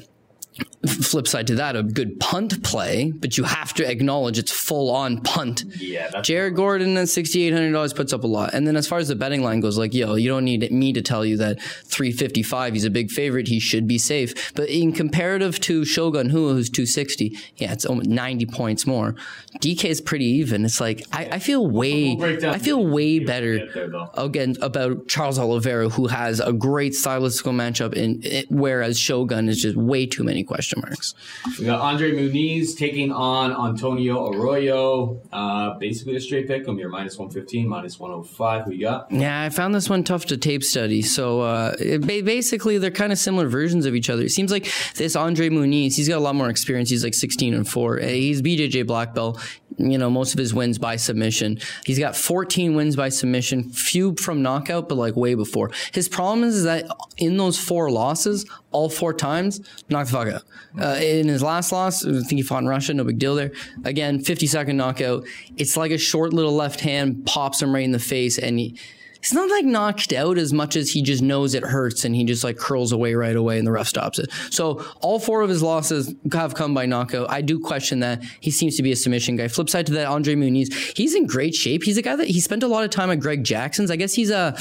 [0.88, 4.92] Flip side to that, a good punt play, but you have to acknowledge it's full
[4.92, 5.66] on punt.
[5.78, 8.54] Yeah, Jared Gordon at sixty eight hundred dollars puts up a lot.
[8.54, 10.94] And then as far as the betting line goes, like yo, you don't need me
[10.94, 12.74] to tell you that three fifty five.
[12.74, 13.48] He's a big favorite.
[13.48, 14.54] He should be safe.
[14.54, 19.16] But in comparative to Shogun Hua, who's two sixty, yeah, it's almost ninety points more.
[19.60, 20.66] DK is pretty even.
[20.66, 25.40] It's like I, I feel way, We'll I feel way better there, again about Charles
[25.40, 30.24] Oliveira, who has a great stylistical matchup, in it, whereas Shogun is just way too
[30.24, 31.16] many question marks.
[31.60, 35.22] We got Andre Muniz taking on Antonio Arroyo.
[35.32, 36.68] Uh, basically a straight pick.
[36.68, 38.66] I'm here minus 115, minus 105.
[38.66, 39.12] Who you got?
[39.12, 41.02] Yeah, I found this one tough to tape study.
[41.02, 44.24] So uh, it, basically, they're kind of similar versions of each other.
[44.24, 46.90] It seems like this Andre Muniz, he's got a lot more experience.
[46.90, 48.00] He's like 16 and 4.
[48.00, 49.42] Uh, He's BJJ black belt.
[49.78, 51.60] You know, most of his wins by submission.
[51.86, 55.72] He's got 14 wins by submission, few from knockout, but like way before.
[55.94, 56.86] His problem is that
[57.18, 60.44] in those four losses, all four times, knocked the fuck out.
[60.80, 63.52] Uh, in his last loss, I think he fought in Russia, no big deal there.
[63.84, 65.26] Again, 50 second knockout.
[65.58, 68.78] It's like a short little left hand pops him right in the face, and he,
[69.26, 72.24] he's not like knocked out as much as he just knows it hurts and he
[72.24, 74.32] just like curls away right away and the ref stops it.
[74.52, 77.32] So all four of his losses have come by knockout.
[77.32, 78.24] I do question that.
[78.40, 79.48] He seems to be a submission guy.
[79.48, 81.84] Flip side to that, Andre Muniz, he's in great shape.
[81.84, 83.90] He's a guy that he spent a lot of time at Greg Jackson's.
[83.90, 84.56] I guess he's a,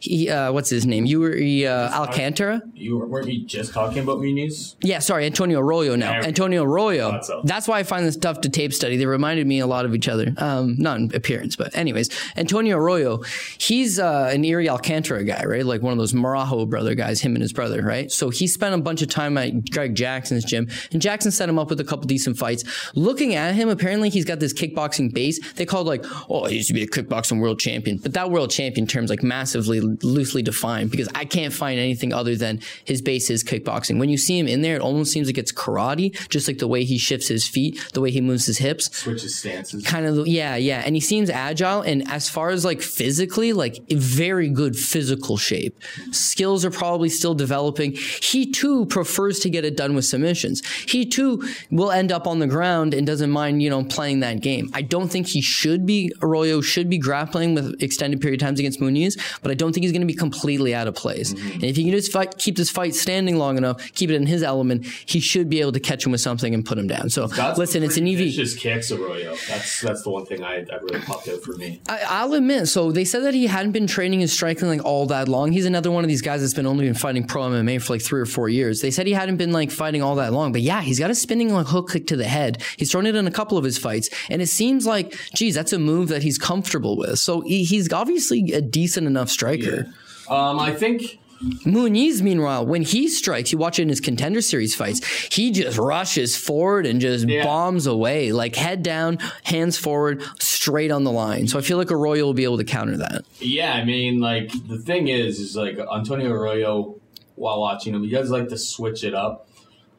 [0.00, 1.06] he, uh, what's his name?
[1.06, 2.62] You were uh, Alcantara?
[2.74, 4.74] You weren't you just talking about Muniz?
[4.80, 6.14] Yeah, sorry, Antonio Arroyo now.
[6.14, 7.20] Antonio Arroyo.
[7.22, 7.42] So.
[7.44, 8.96] That's why I find this tough to tape study.
[8.96, 10.34] They reminded me a lot of each other.
[10.38, 13.22] Um, not in appearance, but anyways, Antonio Arroyo,
[13.58, 15.66] he's uh, Uh, an Iuri Alcantara guy, right?
[15.66, 18.10] Like one of those Marajo brother guys, him and his brother, right?
[18.10, 21.58] So he spent a bunch of time at Greg Jackson's gym, and Jackson set him
[21.58, 22.64] up with a couple decent fights.
[22.94, 25.38] Looking at him, apparently he's got this kickboxing base.
[25.52, 28.50] They called like, oh, he used to be a kickboxing world champion, but that world
[28.50, 33.28] champion term's like massively loosely defined because I can't find anything other than his base
[33.28, 33.98] is kickboxing.
[33.98, 36.68] When you see him in there, it almost seems like it's karate, just like the
[36.68, 39.84] way he shifts his feet, the way he moves his hips Switches stances.
[39.84, 43.76] kind of yeah yeah and he seems agile and as far as like physically like
[43.98, 45.78] very good physical shape.
[46.12, 47.92] Skills are probably still developing.
[47.92, 50.64] He too prefers to get it done with submissions.
[50.66, 54.40] He too will end up on the ground and doesn't mind you know playing that
[54.40, 54.70] game.
[54.74, 58.60] I don't think he should be arroyo should be grappling with extended period of times
[58.60, 61.32] against muniz but i don't think he's going to be completely out of place.
[61.32, 61.52] Mm-hmm.
[61.52, 64.26] And if he can just fight keep this fight standing long enough keep it in
[64.26, 67.10] his element he should be able to catch him with something and put him down.
[67.10, 69.34] So some listen it's an ev Vicious kicks, Arroyo.
[69.48, 71.80] That's that's the one thing I that really popped out for me.
[71.88, 72.68] I, I'll admit.
[72.68, 75.52] So they said that he hadn't been training his striking like all that long.
[75.52, 78.02] He's another one of these guys that's been only been fighting pro MMA for like
[78.02, 78.80] three or four years.
[78.80, 81.14] They said he hadn't been like fighting all that long, but yeah, he's got a
[81.14, 82.62] spinning like hook kick to the head.
[82.76, 85.72] He's thrown it in a couple of his fights, and it seems like, geez, that's
[85.72, 87.18] a move that he's comfortable with.
[87.18, 89.86] So he, he's obviously a decent enough striker.
[90.28, 91.18] Um, I think
[91.64, 95.78] Muniz, meanwhile, when he strikes, you watch it in his contender series fights, he just
[95.78, 97.44] rushes forward and just Yeah.
[97.44, 101.46] bombs away, like head down, hands forward, straight on the line.
[101.46, 103.24] So I feel like Arroyo will be able to counter that.
[103.40, 106.96] Yeah, I mean, like the thing is, is like Antonio Arroyo.
[107.36, 109.48] While watching him, he does like to switch it up.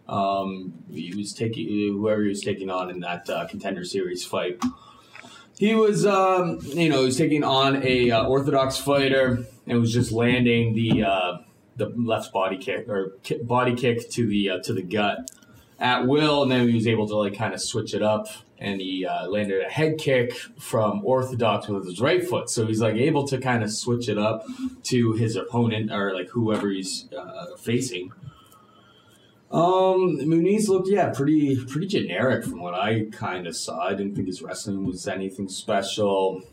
[0.09, 4.59] Um, he was taking whoever he was taking on in that uh, contender series fight.
[5.57, 9.93] He was, um, you know, he was taking on a uh, orthodox fighter and was
[9.93, 11.37] just landing the uh,
[11.77, 15.31] the left body kick or body kick to the uh, to the gut
[15.79, 18.27] at will, and then he was able to like kind of switch it up,
[18.57, 22.49] and he uh, landed a head kick from orthodox with his right foot.
[22.49, 24.43] So he's like able to kind of switch it up
[24.83, 28.11] to his opponent or like whoever he's uh, facing.
[29.51, 33.79] Um, Muniz looked yeah pretty pretty generic from what I kind of saw.
[33.79, 36.43] I didn't think his wrestling was anything special.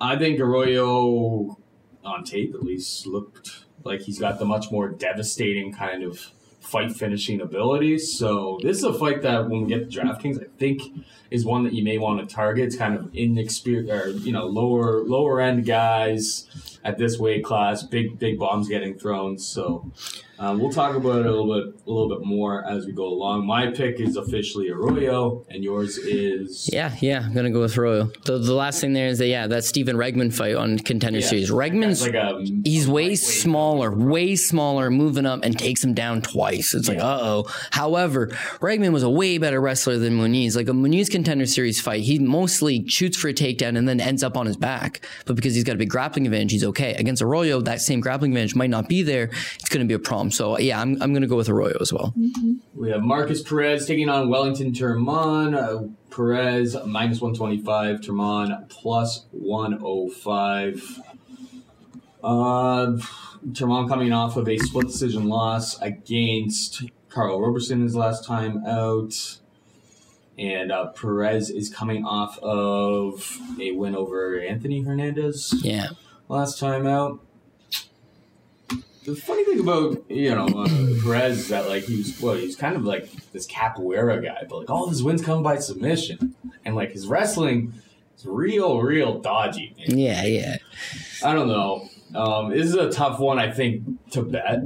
[0.00, 1.56] I think Arroyo
[2.04, 6.92] on tape at least looked like he's got the much more devastating kind of fight
[6.92, 7.98] finishing ability.
[7.98, 10.82] So this is a fight that when we get to DraftKings, I think
[11.34, 12.66] is one that you may want to target.
[12.66, 16.46] It's kind of inexperienced or you know lower lower end guys
[16.84, 17.82] at this weight class.
[17.82, 19.38] Big big bombs getting thrown.
[19.38, 19.90] So
[20.38, 23.04] um, we'll talk about it a little bit a little bit more as we go
[23.06, 23.46] along.
[23.46, 28.10] My pick is officially Arroyo, and yours is Yeah, yeah, I'm gonna go with Arroyo.
[28.24, 31.26] The, the last thing there is that yeah, that Stephen Regman fight on contender Yeah.
[31.26, 31.50] series.
[31.50, 36.74] Regman's like a he's way smaller, way smaller, moving up and takes him down twice.
[36.74, 37.44] It's like, uh oh.
[37.70, 38.26] However,
[38.60, 40.56] Regman was a way better wrestler than Muniz.
[40.56, 44.22] Like a Muniz contender series fight, he mostly shoots for a takedown and then ends
[44.22, 45.00] up on his back.
[45.24, 46.92] But because he's got a big grappling advantage, he's okay.
[46.94, 49.30] Against Arroyo, that same grappling advantage might not be there.
[49.54, 50.30] It's going to be a problem.
[50.30, 52.12] So yeah, I'm, I'm going to go with Arroyo as well.
[52.74, 55.56] We have Marcus Perez taking on Wellington Turman.
[55.56, 61.00] Uh, Perez minus 125, Turman plus 105.
[62.22, 62.98] Uh,
[63.48, 69.38] Turman coming off of a split decision loss against Karl Roberson his last time out.
[70.38, 75.90] And uh, Perez is coming off of a win over Anthony Hernandez Yeah.
[76.28, 77.20] last time out.
[79.04, 80.68] The funny thing about you know uh,
[81.02, 84.60] Perez is that like he was well he's kind of like this capoeira guy, but
[84.60, 87.74] like all of his wins come by submission, and like his wrestling
[88.16, 89.74] is real, real dodgy.
[89.76, 89.98] Man.
[89.98, 90.56] Yeah, yeah.
[91.22, 91.86] I don't know.
[92.14, 94.60] Um, this is a tough one, I think, to bet.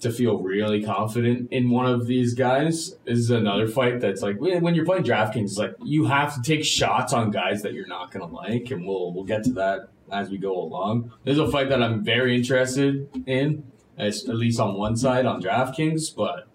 [0.00, 4.38] To feel really confident in one of these guys this is another fight that's like
[4.38, 8.12] when you're playing DraftKings, like you have to take shots on guys that you're not
[8.12, 11.12] gonna like, and we'll we'll get to that as we go along.
[11.24, 13.64] There's a fight that I'm very interested in,
[13.96, 16.46] at least on one side on DraftKings, but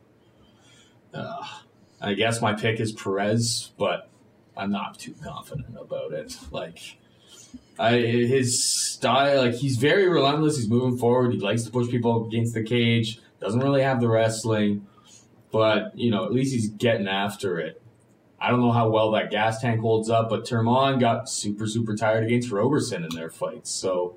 [1.14, 1.44] uh,
[2.00, 4.08] I guess my pick is Perez, but
[4.56, 6.38] I'm not too confident about it.
[6.52, 6.98] Like.
[7.82, 10.56] I, his style, like he's very relentless.
[10.56, 11.34] He's moving forward.
[11.34, 13.20] He likes to push people against the cage.
[13.40, 14.86] Doesn't really have the wrestling,
[15.52, 17.82] but you know at least he's getting after it.
[18.40, 21.96] I don't know how well that gas tank holds up, but Turman got super super
[21.96, 23.72] tired against Roberson in their fights.
[23.72, 24.16] So,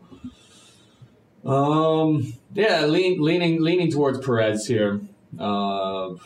[1.43, 5.01] um, yeah, lean, leaning leaning towards Perez here.
[5.39, 6.17] Uh,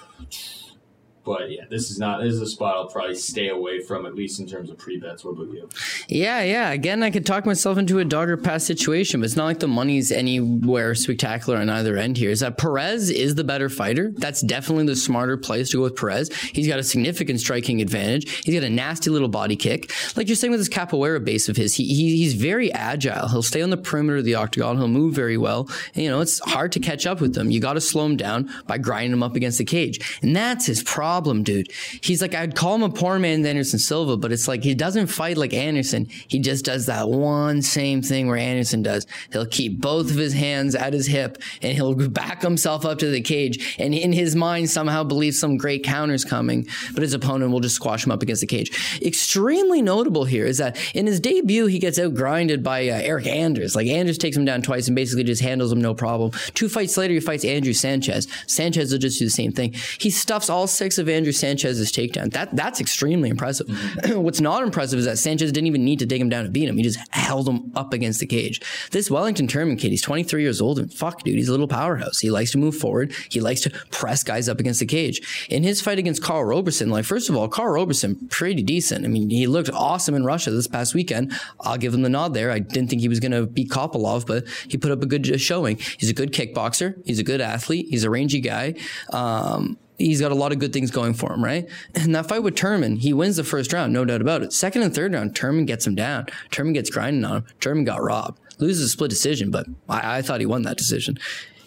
[1.28, 4.14] but yeah, this is not this is a spot I'll probably stay away from at
[4.14, 5.22] least in terms of pre bets.
[5.26, 5.68] What about you?
[6.08, 6.70] Yeah, yeah.
[6.70, 9.68] Again, I could talk myself into a dogger pass situation, but it's not like the
[9.68, 12.30] money's anywhere spectacular on either end here.
[12.30, 14.10] Is that Perez is the better fighter?
[14.16, 16.32] That's definitely the smarter place to go with Perez.
[16.32, 18.44] He's got a significant striking advantage.
[18.46, 19.92] He's got a nasty little body kick.
[20.16, 23.28] Like you're saying with this capoeira base of his, he, he he's very agile.
[23.28, 24.78] He'll stay on the perimeter of the octagon.
[24.78, 25.68] He'll move very well.
[25.94, 27.50] And, you know, it's hard to catch up with him.
[27.50, 30.18] You got to slow him down by grinding him up against the cage.
[30.22, 31.70] And that's his problem, dude.
[32.02, 35.08] He's like, I'd call him a poor man's Anderson Silva, but it's like he doesn't
[35.08, 36.06] fight like Anderson.
[36.28, 39.06] He just does that one same thing where Anderson does.
[39.32, 43.10] He'll keep both of his hands at his hip and he'll back himself up to
[43.10, 43.76] the cage.
[43.78, 47.76] And in his mind, somehow believes some great counter's coming, but his opponent will just
[47.76, 49.00] squash him up against the cage.
[49.02, 53.26] Extremely notable here is that in his debut, he gets out grinded by uh, Eric
[53.26, 53.74] Anders.
[53.74, 56.30] Like Anders takes him down twice and basically just handles him no problem.
[56.54, 58.28] Two fights later, he fights Andrew Sanchez.
[58.46, 59.74] Sanchez will just do the same thing.
[59.98, 62.32] He stuffs all six of Andrew Sanchez's takedown.
[62.32, 63.68] That that's extremely impressive.
[64.10, 66.68] What's not impressive is that Sanchez didn't even need to take him down to beat
[66.68, 66.76] him.
[66.76, 68.60] He just held him up against the cage.
[68.90, 72.18] This Wellington Turman kid, he's 23 years old and fuck, dude, he's a little powerhouse.
[72.18, 73.12] He likes to move forward.
[73.30, 75.46] He likes to press guys up against the cage.
[75.48, 79.04] In his fight against Karl Roberson, like first of all, Karl Roberson pretty decent.
[79.04, 81.32] I mean, he looked awesome in Russia this past weekend.
[81.60, 82.50] I'll give him the nod there.
[82.50, 85.40] I didn't think he was going to beat Kopylov, but he put up a good
[85.40, 85.78] showing.
[85.98, 86.94] He's a good kickboxer.
[87.04, 87.86] He's a good athlete.
[87.88, 88.74] He's a rangy guy.
[89.12, 91.68] Um, he's got a lot of good things going for him, right?
[91.94, 94.52] And that fight with Turman, he wins the first round, no doubt about it.
[94.52, 96.26] Second and third round, Turman gets him down.
[96.50, 97.44] Turman gets grinding on him.
[97.60, 98.40] Turman got robbed.
[98.58, 101.18] Loses a split decision, but I, I thought he won that decision.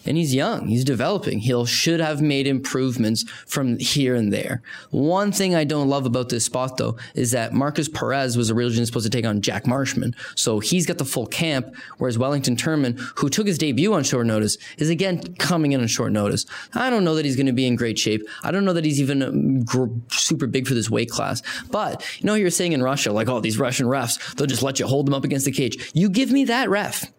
[0.04, 0.68] And he's young.
[0.68, 1.40] He's developing.
[1.40, 4.62] He'll should have made improvements from here and there.
[4.90, 8.86] One thing I don't love about this spot though is that Markus Perez was originally
[8.86, 10.14] supposed to take on Jack Marshman.
[10.36, 14.26] So he's got the full camp, whereas Wellington Turman, who took his debut on short
[14.26, 16.46] notice, is again coming in on short notice.
[16.74, 18.22] I don't know that he's going to be in great shape.
[18.42, 21.42] I don't know that he's even um, super big for this weight class.
[21.70, 24.78] But you know, you're saying in Russia, like, oh, these Russian refs, they'll just let
[24.78, 25.90] you hold them up against the cage.
[25.94, 27.12] You give me that ref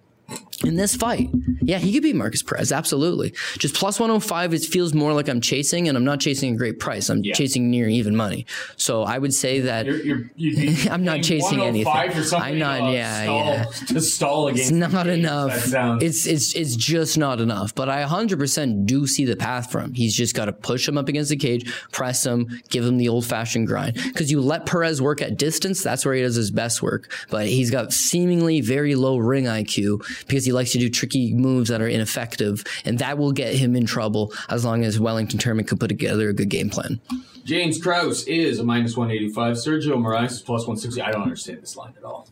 [0.64, 1.30] in this fight.
[1.62, 3.34] Yeah, he could be Markus Perez, absolutely.
[3.58, 6.80] Just plus 105, it feels more like I'm chasing, and I'm not chasing a great
[6.80, 7.10] price.
[7.10, 7.34] I'm Yeah.
[7.34, 8.46] chasing near even money.
[8.78, 11.92] So I would say that You're, you're, you'd I'm not chasing anything.
[11.94, 13.64] I'm not- uh, yeah, stall, yeah.
[13.88, 15.58] To stall against it's not enough.
[15.66, 17.76] Sounds, It's it's it's just not enough.
[17.76, 19.94] But I 100% do see the path for him.
[19.94, 23.10] He's just got to push him up against the cage, press him, give him the
[23.10, 23.96] old-fashioned grind.
[23.96, 27.12] Because you let Perez work at distance, that's where he does his best work.
[27.30, 31.70] But he's got seemingly very low ring IQ because he likes to do tricky moves
[31.70, 35.68] that are ineffective, and that will get him in trouble as long as Wellington Turman
[35.68, 37.00] can put together a good game plan.
[37.46, 39.56] James Krause is a minus 185.
[39.56, 41.02] Sergio Moraes is plus 160.
[41.02, 42.28] I don't understand this line at all.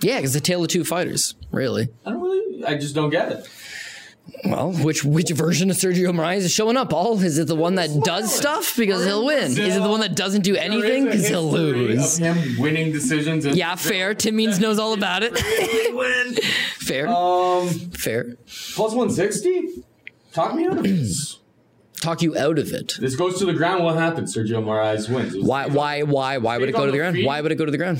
[0.00, 1.88] Yeah, because the tale of two fighters, really.
[2.04, 3.48] I don't really, I just don't get it.
[4.44, 6.92] Well, which which version of Sergio Moraes is showing up?
[6.92, 9.52] All is it the one that does stuff because he'll win?
[9.52, 12.18] Is it the one that doesn't do anything because he'll lose?
[12.18, 13.44] Him winning decisions.
[13.46, 14.14] Yeah, fair.
[14.14, 15.32] Tim Means knows all about it.
[15.92, 16.34] win.
[16.78, 18.36] fair, Um, fair.
[18.74, 19.82] plus 160?
[20.32, 21.38] Talk me out of this.
[22.00, 22.96] Talk you out of it.
[23.00, 23.84] this goes to the ground.
[23.84, 24.36] What happens?
[24.36, 25.34] Sergio Moraes wins.
[25.34, 25.66] It Why?
[25.66, 26.02] Why?
[26.02, 26.38] Why?
[26.38, 27.16] Why would it go to the the ground?
[27.16, 27.26] feet?
[27.26, 27.98] Why would it go to the ground?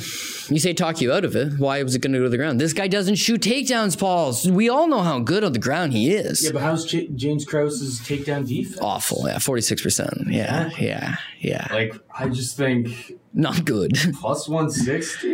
[0.50, 1.58] You say talk you out of it.
[1.58, 2.60] Why was it going to go to the ground?
[2.60, 4.34] This guy doesn't shoot takedowns, Paul.
[4.52, 6.44] We all know how good on the ground he is.
[6.44, 8.78] Yeah, but how's J- James Krause's takedown defense?
[8.80, 9.24] Awful.
[9.26, 10.28] Yeah, forty six percent.
[10.28, 11.66] Yeah, yeah, yeah.
[11.72, 13.92] Like, I just think Not good.
[14.20, 15.28] plus 160.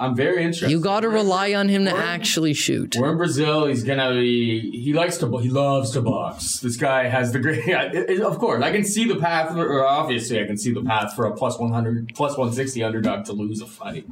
[0.00, 0.70] I'm very interested.
[0.70, 2.96] You got to rely on him to actually shoot.
[2.98, 3.66] We're in Brazil.
[3.66, 4.70] He's gonna be.
[4.70, 5.38] He likes to.
[5.38, 6.60] He loves to box.
[6.60, 7.66] This guy has the great.
[7.66, 9.54] Yeah, it- it- of course, I can see the path.
[9.54, 12.82] Or obviously, I can see the path for a plus one hundred, plus one sixty
[12.82, 14.06] underdog to lose a fight.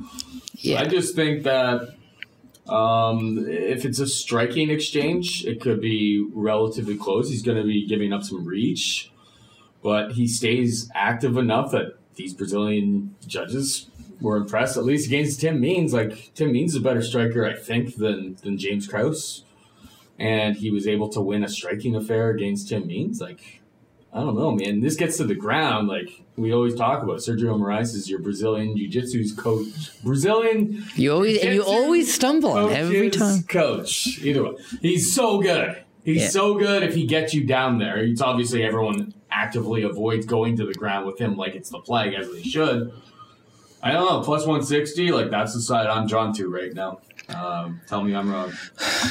[0.57, 0.81] Yeah.
[0.81, 1.89] I just think that
[2.69, 7.31] um, if it's a striking exchange, it could be relatively close.
[7.31, 9.11] He's going to be giving up some reach,
[9.83, 13.89] but he stays active enough that these Brazilian judges
[14.21, 15.93] were impressed, at least against Tim Means.
[15.93, 19.45] Like Tim Means is a better striker, I think, than than James Krause,
[20.19, 23.21] and he was able to win a striking affair against Tim Means.
[23.21, 23.61] Like
[24.13, 24.81] I don't know, man.
[24.81, 25.89] This gets to the ground.
[25.89, 30.03] Like we always talk about, Sergio Moraes is your Brazilian jiu-jitsu's coach.
[30.03, 33.43] Brazilian You always and you always stumble on every time.
[33.43, 35.85] Coach, either way, he's so good.
[36.05, 36.29] He's Yeah.
[36.29, 36.83] so good.
[36.85, 41.07] If he gets you down there, it's obviously everyone actively avoids going to the ground
[41.07, 42.91] with him like it's the plague, as they should.
[43.83, 44.21] I don't know.
[44.21, 47.01] Plus one sixty, like that's the side I'm drawn to right now.
[47.29, 48.53] Um, tell me I'm wrong.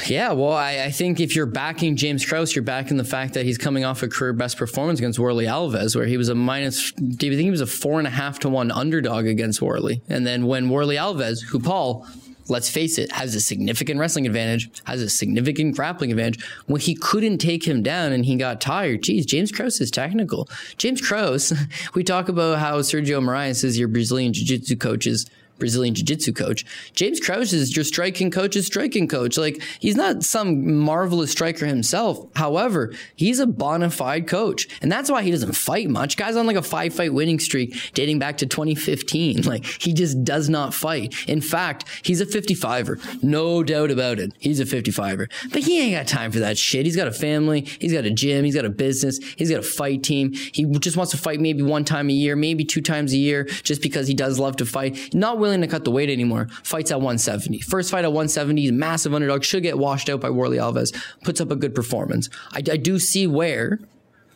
[0.08, 3.46] Yeah, well, I, I think if you're backing James Krause, you're backing the fact that
[3.46, 6.92] he's coming off a career best performance against Warlley Alves, where he was a minus.
[6.94, 10.02] Do you think he was a four and a half to one underdog against Warlley?
[10.10, 12.08] And then when Warlley Alves, who Paul,
[12.50, 16.96] let's face it, has a significant wrestling advantage, has a significant grappling advantage, when he
[16.96, 20.48] couldn't take him down and he got tired, geez, James Krause is technical.
[20.78, 21.54] James Krause,
[21.94, 25.26] we talk about how Sergio Moraes is your Brazilian Jiu Jitsu coach's
[25.60, 26.66] Brazilian jiu-jitsu coach.
[26.94, 29.38] James Krause is your striking coach, coach's striking coach.
[29.38, 32.28] Like he's not some marvelous striker himself.
[32.36, 34.68] However, he's a bona fide coach.
[34.82, 36.18] And that's why he doesn't fight much.
[36.18, 39.42] Guy's on like a five fight winning streak dating back to 2015.
[39.42, 41.14] Like he just does not fight.
[41.28, 43.24] In fact, he's a 55er.
[43.24, 44.34] No doubt about it.
[44.40, 45.30] He's a 55er.
[45.52, 46.86] But he ain't got time for that shit.
[46.86, 47.62] He's got a family.
[47.62, 48.46] He's got a gym.
[48.46, 49.18] He's got a business.
[49.36, 50.34] He's got a fight team.
[50.34, 53.44] He just wants to fight maybe one time a year, maybe two times a year,
[53.44, 55.14] just because he does love to fight.
[55.14, 56.48] Not willing to cut the weight anymore.
[56.64, 57.62] Fights at 170.
[57.62, 59.44] First fight at 170, massive underdog.
[59.44, 60.96] Should get washed out by Warlley Alves.
[61.24, 62.30] Puts up a good performance.
[62.54, 63.80] I, I do see where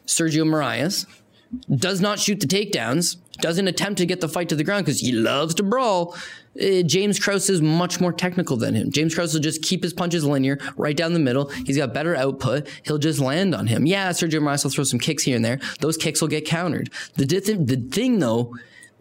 [0.06, 1.06] Sergio Moraes
[1.74, 5.02] does not shoot the takedowns, doesn't attempt to get the fight to the ground because
[5.02, 6.16] he loves to brawl.
[6.62, 8.92] Uh, James Krause is much more technical than him.
[8.92, 11.50] James Krause will just keep his punches linear, right down the middle.
[11.66, 12.68] He's got better output.
[12.84, 13.86] He'll just land on him.
[13.86, 15.60] Yeah, Sergio Moraes will throw some kicks here and there.
[15.80, 16.90] Those kicks will get countered.
[17.16, 18.54] The, the thing, though,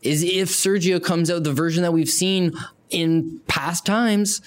[0.02, 2.52] is if Sergio comes out the version that we've seen
[2.90, 4.40] in past times,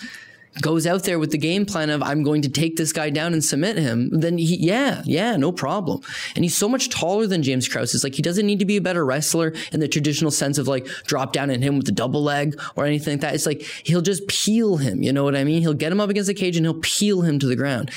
[0.61, 3.33] goes out there with the game plan of I'm going to take this guy down
[3.33, 6.01] and submit him, then he, yeah, yeah, no problem.
[6.35, 7.95] And he's so much taller than James Krause.
[7.95, 10.67] It's like he doesn't need to be a better wrestler in the traditional sense of
[10.67, 13.35] like drop down in him with the double leg or anything like that.
[13.35, 15.01] It's like he'll just peel him.
[15.01, 15.61] You know what I mean?
[15.61, 17.91] He'll get him up against the cage and he'll peel him to the ground.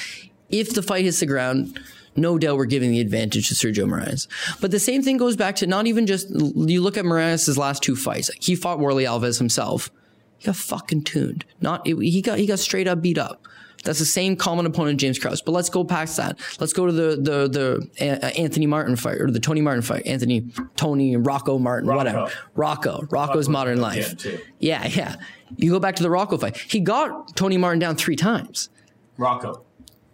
[0.48, 1.78] If the fight hits the ground,
[2.16, 4.26] no doubt we're giving the advantage to Sergio Moraes.
[4.60, 7.82] But the same thing goes back to not even just you look at Moraes' last
[7.82, 8.30] two fights.
[8.40, 9.90] He fought Warlley Alves himself.
[10.38, 11.44] He got fucking tuned.
[11.60, 13.46] Not he got he got straight up beat up.
[13.84, 15.42] That's the same common opponent, James Krause.
[15.42, 16.40] But let's go past that.
[16.58, 20.04] Let's go to the the the uh, Anthony Martin fight or the Tony Martin fight.
[20.06, 22.30] Anthony, Tony, Rocco Martin, whatever.
[22.54, 24.26] Rocco, Rocco's Modern Life.
[24.58, 25.16] Yeah, yeah.
[25.56, 26.56] You go back to the Rocco fight.
[26.56, 28.70] He got Tony Martin down three times.
[29.18, 29.65] Rocco.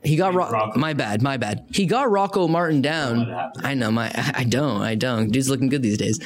[0.05, 0.79] He got Ro- Rocco.
[0.79, 1.65] my bad, my bad.
[1.71, 3.19] He got Rocco Martin down.
[3.21, 3.65] let it happen.
[3.67, 5.31] I know my I don't, I don't.
[5.31, 6.19] Dude's looking good these days.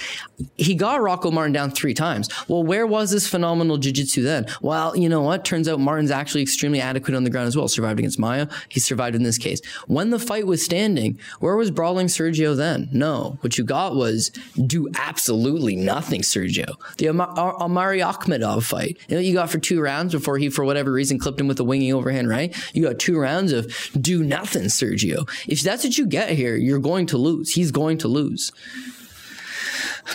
[0.57, 2.29] He got Rocco Martin down three times.
[2.49, 4.47] Well, where was this phenomenal jiu-jitsu then?
[4.62, 5.45] Well, you know what?
[5.45, 7.68] Turns out Martin's actually extremely adequate on the ground as well.
[7.68, 8.47] Survived against Maia.
[8.68, 9.61] He survived in this case.
[9.87, 12.89] When the fight was standing, where was brawling Sergio then?
[12.93, 13.39] No.
[13.43, 14.31] What you got was
[14.66, 16.74] do absolutely nothing, Sergio.
[16.99, 18.99] The Ama- Ar- Omari Akhmedov fight.
[19.09, 21.49] You know what you got for two rounds before he, for whatever reason, clipped him
[21.49, 22.55] with a winging overhand right?
[22.74, 23.66] You got two rounds of
[24.01, 25.29] do nothing, Sergio.
[25.47, 27.53] If that's what you get here, you're going to lose.
[27.53, 28.53] He's going to lose.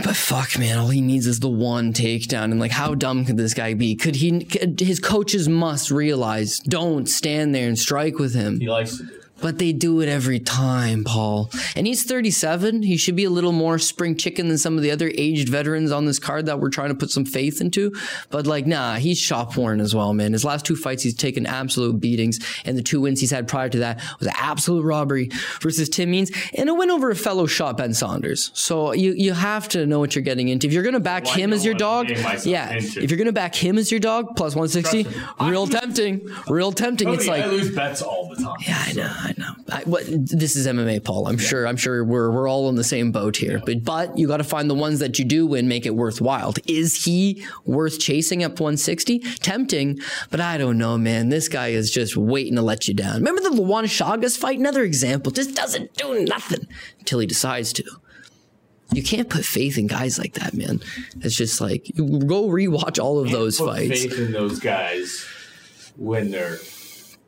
[0.04, 2.46] But fuck, man, all he needs is the one takedown.
[2.46, 3.96] And like, how dumb could this guy be?
[3.96, 4.46] Could he?
[4.46, 8.60] Could, his coaches must realize, don't stand there and strike with him.
[8.60, 9.21] He likes to do.
[9.42, 11.50] But they do it every time, Paul.
[11.76, 12.84] And he's 37.
[12.84, 15.92] He should be a little more spring chicken than some of the other aged veterans
[15.92, 17.94] on this card that we're trying to put some faith into.
[18.30, 20.34] But like, nah, he's shop worn as well, man.
[20.34, 22.40] His last two fights, he's taken absolute beatings.
[22.66, 25.30] And the two wins he's had prior to that was an absolute robbery
[25.62, 28.52] versus Tim Means and a win over a fellow shot, Ben Saunders.
[28.54, 30.68] So you, you have to know what you're getting into.
[30.68, 32.10] If you're going to back oh, Well, him as your dog,
[32.46, 32.74] yeah.
[32.76, 33.02] into.
[33.04, 35.50] If you're going to back him as your dog, plus 160, Trust me.
[35.50, 36.30] real tempting.
[36.48, 37.10] Real tempting.
[37.10, 38.56] It's like, I lose bets all the time.
[38.68, 39.54] yeah, I know, I know.
[39.72, 41.28] I, what, this is MMA, Paul.
[41.28, 41.66] I'm sure.
[41.68, 43.62] I'm sure we're we're all in the same boat here.
[43.66, 46.54] But but you got to find the ones that you do win, make it worthwhile.
[46.68, 49.20] Is he worth chasing up 160?
[49.20, 51.30] Tempting, but I don't know, man.
[51.30, 53.16] This guy is just waiting to let you down.
[53.16, 54.60] Remember the Luan Chagas fight?
[54.60, 55.32] Another example.
[55.32, 56.68] Just doesn't do nothing
[57.00, 57.84] until he decides to.
[58.94, 60.82] You can't put faith in guys like that, man.
[61.22, 64.04] It's just like go rewatch all of those Put fights.
[64.04, 65.26] faith in those guys
[65.96, 66.58] when they're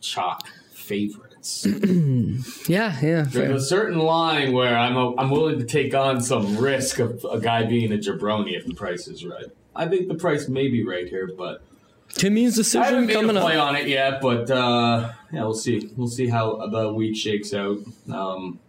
[0.02, 1.23] chalk favorites.
[2.68, 3.24] Yeah, yeah.
[3.26, 3.48] fair.
[3.50, 7.26] There's a certain line where I'm a, I'm willing to take on some risk of
[7.30, 9.46] a guy being a jabroni if the price is right.
[9.76, 11.64] I think the price may be right here, but
[12.10, 13.70] Timmy's decision I haven't made coming a play up.
[13.70, 14.22] on it yet.
[14.22, 15.90] But uh, yeah, we'll see.
[15.98, 17.80] We'll see how the week shakes out.
[18.12, 18.60] Um,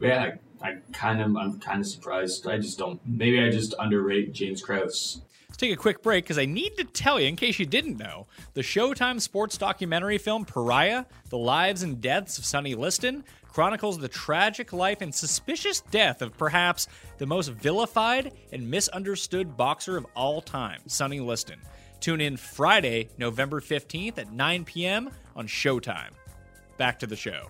[0.00, 2.46] yeah, I, I kind of I'm kind of surprised.
[2.46, 3.00] I just don't.
[3.06, 5.20] Maybe I just underrate James Krause.
[5.58, 8.28] Take a quick break because I need to tell you, in case you didn't know,
[8.54, 14.06] the Showtime sports documentary film Pariah The Lives and Deaths of Sonny Liston chronicles the
[14.06, 16.86] tragic life and suspicious death of perhaps
[17.18, 21.60] the most vilified and misunderstood boxer of all time, Sonny Liston.
[21.98, 25.10] Tune in Friday, November 15th at 9 p.m.
[25.34, 26.12] on Showtime.
[26.76, 27.48] Back to the show.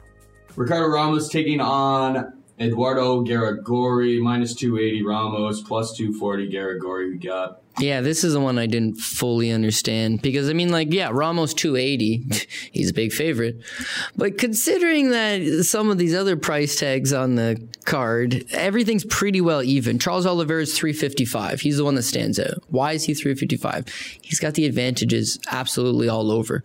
[0.57, 7.11] Ricardo Ramos taking on Eduardo Garagorri minus 280 Ramos plus 240 Garagorri.
[7.13, 10.93] We got Yeah, this is the one I didn't fully understand because I mean, like,
[10.93, 12.25] yeah, Ramos 280,
[12.73, 13.59] he's a big favorite,
[14.17, 19.63] but considering that some of these other price tags on the card, everything's pretty well
[19.63, 19.99] even.
[19.99, 21.61] Charles Oliveira is 355.
[21.61, 22.63] He's the one that stands out.
[22.69, 23.87] Why is he 355?
[24.21, 26.65] He's got the advantages absolutely all over.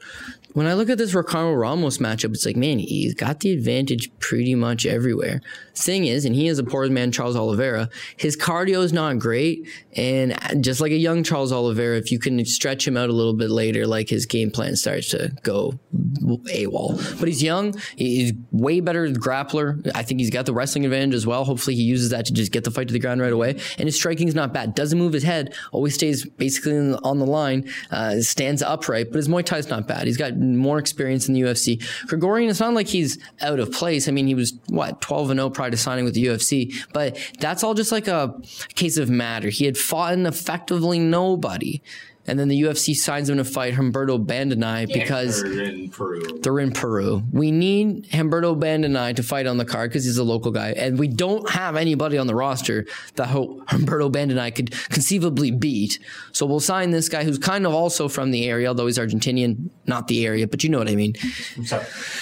[0.54, 4.12] When I look at this Ricardo Ramos matchup, it's like, man, he's got the advantage
[4.20, 5.41] pretty much everywhere.
[5.76, 9.68] Thing is, and he is a poor man, Charles Oliveira, his cardio is not great.
[9.95, 13.34] And just like a young Charles Oliveira, if you can stretch him out a little
[13.34, 17.20] bit later, like his game plan starts to go AWOL.
[17.20, 17.74] But he's young.
[17.95, 19.89] He's way better grappler.
[19.95, 21.43] I think he's got the wrestling advantage as well.
[21.45, 23.51] Hopefully he uses that to just get the fight to the ground right away.
[23.78, 24.76] And his striking's not bad.
[24.76, 25.56] Doesn't move his head.
[25.72, 27.70] Always stays basically on the line.
[27.89, 29.08] Uh, stands upright.
[29.12, 30.06] But his Muay Thai's not bad.
[30.06, 31.84] He's got more experience in the UFC.
[32.08, 34.08] Gregorian, it's not like he's out of place.
[34.08, 36.74] I mean, he was, what, 12 and 0 prior to signing with the UFC.
[36.94, 38.34] But that's all just like a
[38.76, 39.50] case of matter.
[39.50, 41.82] He had fought in effectively nobody.
[42.26, 46.39] And then the UFC signs him to fight Humberto Bandenay because they're in Peru.
[46.41, 47.21] they're in Peru.
[47.32, 50.97] We need Humberto Bandenay to fight on the card because he's a local guy, and
[50.97, 55.99] we don't have anybody on the roster that Humberto Bandenay could conceivably beat.
[56.32, 59.69] So we'll sign this guy who's kind of also from the area, although he's Argentinian,
[59.86, 61.15] not the area, but you know what I mean.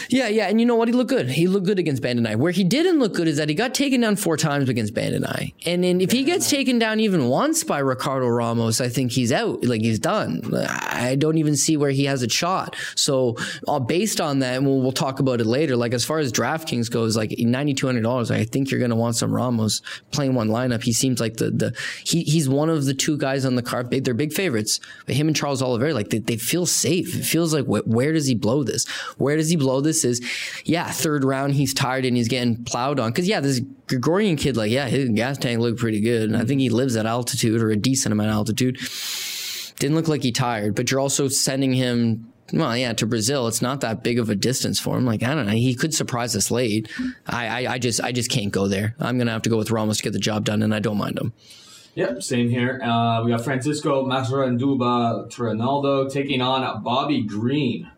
[0.10, 0.88] Yeah, yeah, and you know what?
[0.88, 1.30] He looked good.
[1.30, 2.36] He looked good against Bandenay.
[2.38, 5.54] Where he didn't look good is that he got taken down four times against Bandenay,
[5.66, 9.32] and then if he gets taken down even once by Ricardo Ramos, I think he's
[9.32, 9.64] out.
[9.64, 10.42] Like he's done.
[10.54, 12.76] I don't even see where he has a shot.
[12.96, 13.38] So
[13.68, 15.76] uh, based on that, and we'll, we'll talk about it later.
[15.76, 18.92] Like as far as DraftKings goes, like ninety two hundred dollars, I think you're going
[18.92, 19.82] to want some Ramos
[20.12, 20.84] playing one lineup.
[20.84, 23.92] He seems like the the he, he's one of the two guys on the card.
[23.92, 24.80] They're big favorites.
[25.06, 27.16] But him and Charles Oliveira, like they, they feel safe.
[27.16, 28.88] It feels like wh- where does he blow this?
[29.18, 30.04] Where does he blow this?
[30.04, 30.22] Is
[30.66, 34.56] yeah, third round he's tired and he's getting plowed on because yeah, this Gregorian kid,
[34.56, 37.62] like yeah, his gas tank looked pretty good, and I think he lives at altitude
[37.62, 38.80] or a decent amount of altitude.
[39.82, 42.32] Didn't look like he tired, but you're also sending him.
[42.54, 45.06] Well, yeah, to Brazil, it's not that big of a distance for him.
[45.08, 46.88] Like I don't know, he could surprise us late.
[47.26, 48.94] I, I, I just, I just can't go there.
[49.00, 50.98] I'm gonna have to go with Ramos to get the job done, and I don't
[50.98, 51.34] mind him.
[51.96, 52.80] yep, same here.
[52.84, 57.90] Uh, we got Francisco Massaranduba Trinaldo taking on Bobby Green.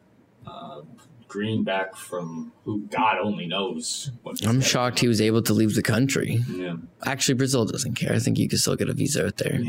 [0.47, 0.83] Uh,
[1.27, 4.09] Green back from who God only knows.
[4.21, 6.45] What I'm shocked he was able to leave the country.
[6.49, 6.75] Yeah.
[7.05, 8.13] Actually, Brazil doesn't care.
[8.13, 9.59] I think you can still get a visa out there.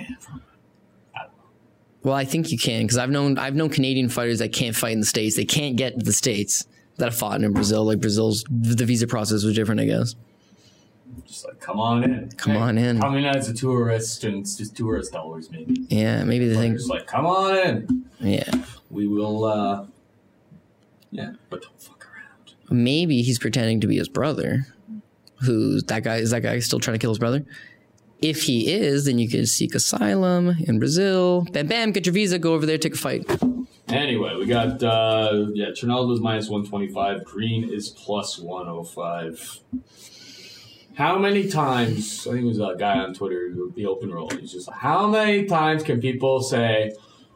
[2.04, 4.92] Well, I think you can because I've known I've known Canadian fighters that can't fight
[4.92, 5.36] in the states.
[5.36, 6.66] They can't get to the states
[6.98, 7.84] that have fought in Brazil.
[7.84, 10.14] Like Brazil's the visa process was different, I guess.
[11.26, 12.30] Just like, come on in.
[12.36, 13.00] Come on in.
[13.00, 15.74] Come in as a tourist, and it's just tourist dollars, maybe.
[15.88, 16.76] Yeah, maybe they think.
[16.76, 18.04] Just like, come on in.
[18.20, 18.50] Yeah,
[18.90, 19.86] We will, uh,
[21.10, 22.54] yeah, but don't fuck around.
[22.70, 24.66] maybe he's pretending to be his brother.
[25.44, 26.16] Who's that guy?
[26.16, 27.44] Is that guy still trying to kill his brother?
[28.24, 31.46] If he is, then you can seek asylum in Brazil.
[31.52, 33.26] Bam, bam, get your visa, go over there, take a fight.
[33.88, 37.22] Anyway, we got, uh, yeah, Trinaldo's minus 125.
[37.22, 39.60] Green is plus 105.
[40.94, 44.52] How many times, I think it was a guy on Twitter, the open roll, he's
[44.52, 46.92] just how many times can people say,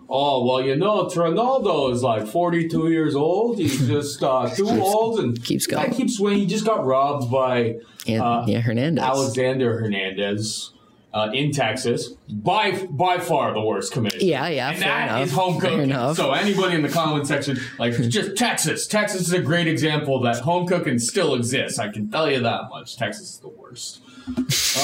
[0.09, 3.59] oh, well, you know, Trinaldo is like 42 years old.
[3.59, 5.84] He's just uh, too old and keeps going.
[5.84, 6.39] I keep swinging.
[6.39, 7.76] He just got robbed by
[8.07, 9.05] Yeah, uh, yeah, Hernandez.
[9.05, 10.72] Alexander Hernandez
[11.15, 12.09] uh, in Texas.
[12.29, 14.27] By by far the worst committee.
[14.27, 15.27] Yeah, yeah, and fair that enough.
[15.27, 15.91] is home Fair cooking.
[15.91, 16.17] enough.
[16.17, 18.87] So anybody in the comment section, like just Texas.
[18.87, 21.79] Texas is a great example that home cooking still exists.
[21.79, 22.97] I can tell you that much.
[22.97, 24.01] Texas is the worst.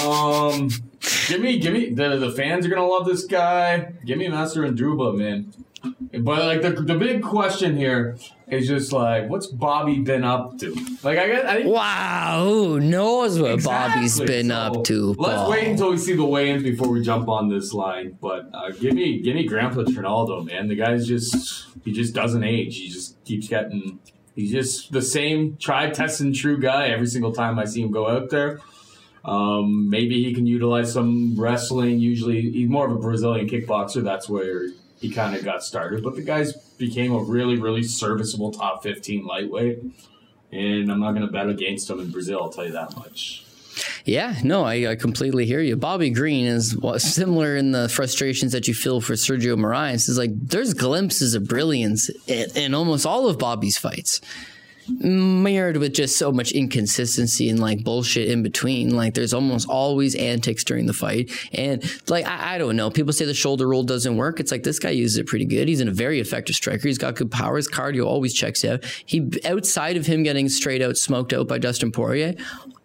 [0.04, 0.68] Um,
[1.28, 3.92] give me, give me the the fans are gonna love this guy.
[4.04, 5.52] Give me Massaranduba, man.
[6.20, 8.16] But like the the big question here
[8.48, 10.72] is just like, what's Bobby been up to?
[11.02, 15.14] Like I guess I think Wow, who knows what Bobby's been So, up to?
[15.18, 15.50] Let's Paul?
[15.50, 18.16] wait until we see the weigh-ins before we jump on this line.
[18.20, 20.68] But uh, give me, give me Grandpa Trinaldo, man.
[20.68, 22.76] The guy's just, he just doesn't age.
[22.76, 23.98] He just keeps getting.
[24.36, 27.90] He's just the same tried, tested, and true guy every single time I see him
[27.90, 28.60] go out there.
[29.24, 31.98] Um, maybe he can utilize some wrestling.
[31.98, 34.02] Usually, he's more of a Brazilian kickboxer.
[34.04, 34.68] That's where
[35.04, 36.02] he kind of got started.
[36.02, 39.82] But the guy's became a really, really serviceable top 15 lightweight.
[40.50, 43.44] And I'm not going to bet against him in Brazil, I'll tell you that much.
[44.06, 45.76] Yeah, no, I, I completely hear you.
[45.76, 50.08] Bobby Green is similar in the frustrations that you feel for Sergio Moraes.
[50.08, 54.20] Is like there's glimpses of brilliance in, in almost all of Bobby's fights,
[54.88, 58.94] mirrored with just so much inconsistency and like bullshit in between.
[58.94, 62.90] Like there's almost always antics during the fight, and like I, I don't know.
[62.90, 64.40] People say the shoulder roll doesn't work.
[64.40, 65.68] It's like this guy uses it pretty good.
[65.68, 66.88] He's in a very effective striker.
[66.88, 67.56] He's got good power.
[67.56, 68.84] His cardio always checks out.
[69.06, 72.34] He outside of him getting straight out smoked out by Dustin Poirier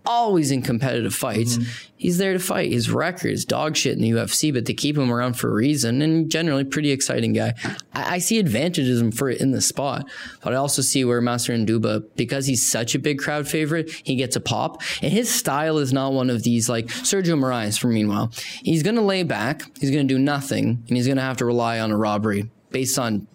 [0.09, 1.57] always in competitive fights.
[1.57, 1.71] Mm-hmm.
[1.95, 2.71] He's there to fight.
[2.71, 5.53] His record is dog shit in the UFC, but they keep him around for a
[5.53, 6.01] reason.
[6.01, 7.53] And generally, pretty exciting guy.
[7.93, 10.09] I, I see advantages for it in the spot,
[10.43, 14.35] but I also see where Massaranduba, because he's such a big crowd favorite, he gets
[14.35, 14.81] a pop.
[15.03, 17.79] And his style is not one of these like Sergio Moraes.
[17.79, 18.31] For meanwhile,
[18.63, 21.37] he's going to lay back, he's going to do nothing, and he's going to have
[21.37, 23.27] to rely on a robbery based on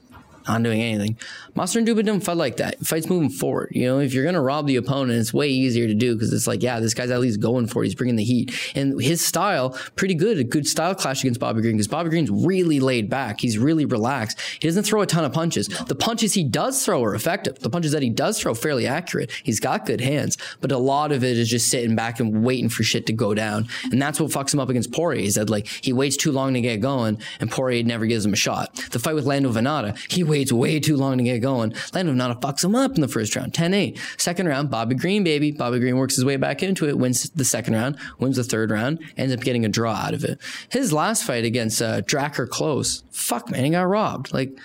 [0.46, 1.16] not doing anything.
[1.56, 2.78] Massaranduba don't fight like that.
[2.84, 3.70] Fights moving forward.
[3.72, 6.32] You know, if you're going to rob the opponent, it's way easier to do because
[6.32, 7.86] it's like, yeah, this guy's at least going for it.
[7.86, 8.54] He's bringing the heat.
[8.74, 10.38] And his style, pretty good.
[10.38, 13.40] A good style clash against Bobby Green because Bobby Green's really laid back.
[13.40, 14.40] He's really relaxed.
[14.60, 15.68] He doesn't throw a ton of punches.
[15.68, 17.58] The punches he does throw are effective.
[17.60, 19.30] The punches that he does throw fairly accurate.
[19.42, 22.68] He's got good hands, but a lot of it is just sitting back and waiting
[22.68, 23.68] for shit to go down.
[23.90, 26.54] And that's what fucks him up against Poirier is that like he waits too long
[26.54, 28.74] to get going and Poirier never gives him a shot.
[28.90, 31.72] The fight with Lando Vannata, he waits way too long to get going.
[31.92, 33.98] Lando Vannata fucks him up in the first round, 10-8.
[34.20, 35.52] Second round, Bobby Green, baby.
[35.52, 38.70] Bobby Green works his way back into it, wins the second round, wins the third
[38.70, 40.40] round, ends up getting a draw out of it.
[40.70, 44.32] His last fight against uh, Drakkar Klose, fuck man, he got robbed.
[44.32, 44.58] Like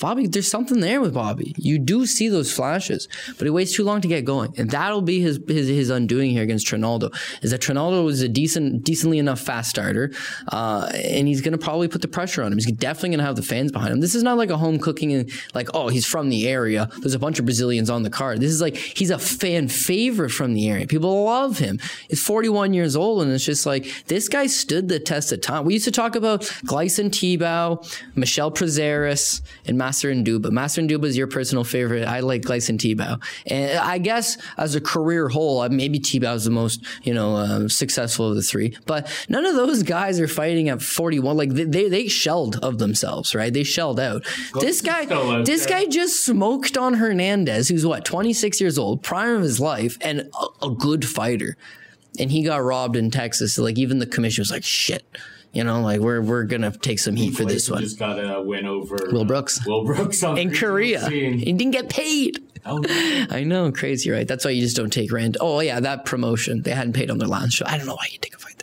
[0.00, 1.54] Bobby, there's something there with Bobby.
[1.56, 5.02] You do see those flashes, but he waits too long to get going, and that'll
[5.02, 7.10] be his his, his undoing here against Trinaldo.
[7.42, 10.12] Is that Trinaldo was a decent, decently enough fast starter,
[10.48, 12.58] uh, and he's going to probably put the pressure on him.
[12.58, 14.00] He's definitely going to have the fans behind him.
[14.00, 16.90] This is not like a home cooking and like oh he's from the area.
[17.00, 18.40] There's a bunch of Brazilians on the card.
[18.40, 20.86] This is like he's a fan favorite from the area.
[20.86, 21.78] People love him.
[22.08, 25.64] He's 41 years old, and it's just like this guy stood the test of time.
[25.64, 27.84] We used to talk about Gleison Tibau,
[28.14, 30.50] Michel Prazeres, and Massaranduba.
[30.50, 32.06] Master Nduba is your personal favorite.
[32.06, 36.44] I like Gleison Tibau, and I guess as a career whole, uh, maybe Tibau is
[36.44, 38.76] the most you know uh, successful of the three.
[38.86, 41.36] But none of those guys are fighting at 41.
[41.36, 43.52] Like they they, they shelled of themselves, right?
[43.52, 44.26] They shelled out.
[44.60, 45.80] This guy, out this there.
[45.80, 50.28] guy just smoked on Hernandez, who's what 26 years old, prime of his life, and
[50.40, 51.56] a, a good fighter.
[52.18, 53.58] And he got robbed in Texas.
[53.58, 55.04] Like even the commission was like, shit.
[55.56, 57.80] You know, like we're we're gonna take some heat for this one.
[57.80, 59.66] Just got a win over Will Brooks.
[59.66, 62.42] Will Brooks on In Korea, he didn't get paid.
[62.66, 63.26] Oh, no.
[63.30, 64.28] I know, crazy, right?
[64.28, 65.38] That's why you just don't take rand.
[65.40, 67.64] Oh yeah, that promotion they hadn't paid on their last show.
[67.66, 68.55] I don't know why you take a fight.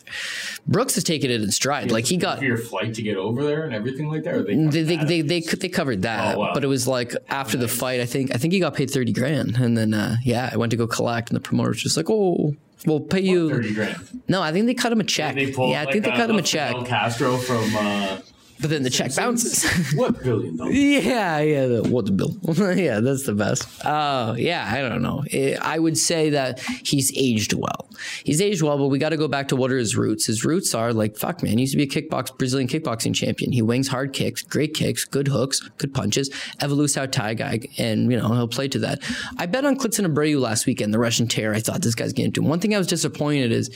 [0.66, 1.92] Brooks has taken it in stride.
[1.92, 4.34] Like he got your flight to get over there and everything like that.
[4.36, 6.52] Or they they they they, they, they covered that, Oh, wow.
[6.54, 8.00] but it was like after the fight.
[8.00, 10.72] I think I think he got paid thirty grand, and then uh, yeah, I went
[10.72, 12.56] to go collect, and the promoter was just like, "Oh,
[12.86, 13.98] we'll pay you." thirty grand.
[14.30, 15.36] No, I think they cut him a check.
[15.36, 18.18] Yeah, I think they cut him a check, Castro from uh,
[18.60, 19.66] but then the check bounces.
[19.96, 20.76] what billion dollars?
[20.76, 21.66] Yeah, yeah.
[21.66, 22.38] The, what's the bill?
[22.76, 23.86] yeah, that's the best.
[23.86, 25.24] Uh, yeah, I don't know.
[25.32, 27.90] Eh, I would say that he's aged well.
[28.24, 30.26] He's aged well, but we got to go back to what are his roots.
[30.26, 31.54] His roots are like, fuck, man.
[31.54, 33.52] He used to be a kickbox Brazilian kickboxing champion.
[33.52, 36.30] He wings hard kicks, great kicks, good hooks, good punches,
[36.60, 39.02] Evolus out Thai guy, and you know he'll play to that.
[39.38, 41.54] I bet on Klidson Abreu last weekend, the Russian terror.
[41.54, 42.48] I thought this guy's getting to him.
[42.48, 43.70] One thing I was disappointed is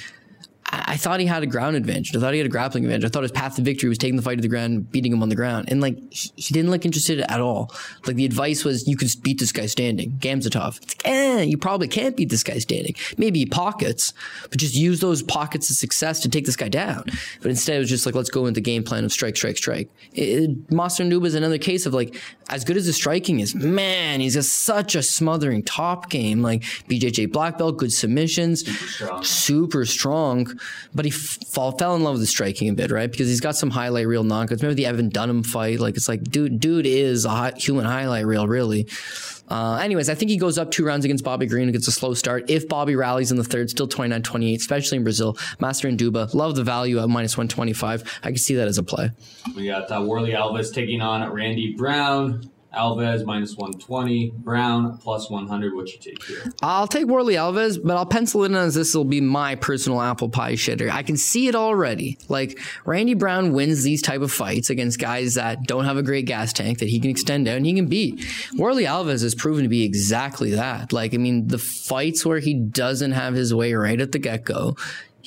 [0.70, 2.16] I thought he had a ground advantage.
[2.16, 3.06] I thought he had a grappling advantage.
[3.06, 5.24] I thought his path to victory was taking the fight to the ground, beating him
[5.24, 5.70] on the ground.
[5.70, 7.72] And like, he he didn't look interested at all.
[8.06, 10.18] Like the advice was, you can beat this guy standing.
[10.20, 10.82] Gamzatov.
[10.82, 12.96] It's like, eh, you probably can't beat this guy standing.
[13.18, 14.14] Maybe pockets,
[14.50, 17.06] but just use those pockets of success to take this guy down.
[17.42, 19.58] But instead it was just like, let's go into the game plan of strike, strike,
[19.58, 19.90] strike.
[20.14, 24.20] It, it, Massaranduba is another case of like, as good as the striking is, man,
[24.20, 26.42] he's got such a smothering top game.
[26.42, 28.64] Like BJJ black belt, good submissions,
[29.22, 30.57] super strong.
[30.94, 33.10] But he fall, fell in love with the striking a bit, right?
[33.10, 34.62] Because he's got some highlight reel knockouts.
[34.62, 35.80] Remember the Evan Dunham fight?
[35.80, 38.88] Like it's like, dude, dude is a human highlight reel, really.
[39.50, 41.92] Uh, anyways, I think he goes up two rounds against Bobby Green and gets a
[41.92, 42.50] slow start.
[42.50, 45.34] If Bobby rallies in the third, still 29 28, especially in Brazil.
[45.60, 48.20] Massaranduba, love the value at minus 125.
[48.24, 49.12] I can see that as a play.
[49.56, 52.52] We got uh, Warlley Alves taking on Randy Brown.
[52.78, 54.32] Alves minus 120.
[54.38, 55.74] Brown plus 100.
[55.74, 56.44] What you take here?
[56.62, 60.02] I'll take Warlley Alves, but I'll pencil it in as this will be my personal
[60.02, 60.90] apple pie shitter.
[60.90, 62.18] I can see it already.
[62.30, 66.26] Like Randy Brown wins these type of fights against guys that don't have a great
[66.26, 68.20] gas tank that he can extend out and he can beat.
[68.54, 70.94] Warlley Alves has proven to be exactly that.
[70.94, 74.46] Like I mean, the fights where he doesn't have his way right at the get
[74.46, 74.76] go.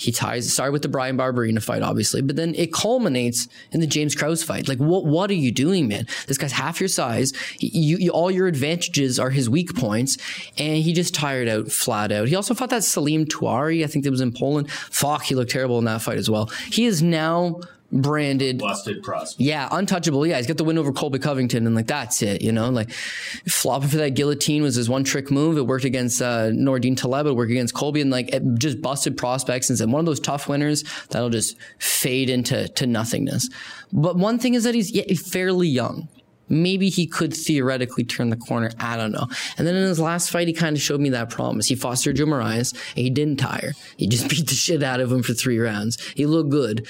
[0.00, 3.86] He ties started with the Bryan Barberena fight, obviously, but then it culminates in the
[3.86, 4.66] James Krause fight.
[4.66, 6.06] Like, what what are you doing, man?
[6.26, 7.32] This guy's half your size.
[7.58, 10.16] You, you all your advantages are his weak points,
[10.56, 12.28] and he just tired out, flat out.
[12.28, 14.70] He also fought that Salim Touahri, I think that was in Poland.
[14.70, 16.46] Fuck, he looked terrible in that fight as well.
[16.70, 17.60] He is now
[17.92, 19.40] branded Busted prospect.
[19.40, 20.26] yeah, untouchable.
[20.26, 22.42] Yeah, he's got the win over Colby Covington, and like that's it.
[22.42, 25.56] You know, like flopping for that guillotine was his one trick move.
[25.58, 27.26] It worked against uh, Nordine Taleb.
[27.26, 30.20] It worked against Colby, and like it just busted prospects and said one of those
[30.20, 33.48] tough winners that'll just fade into to nothingness.
[33.92, 36.08] But one thing is that he's yeah, fairly young.
[36.52, 38.72] Maybe he could theoretically turn the corner.
[38.80, 39.28] I don't know.
[39.56, 41.68] And then in his last fight, he kind of showed me that promise.
[41.68, 43.72] He fought Sergio Moraes, and he didn't tire.
[43.96, 45.96] He just beat the shit out of him for three rounds.
[46.16, 46.88] He looked good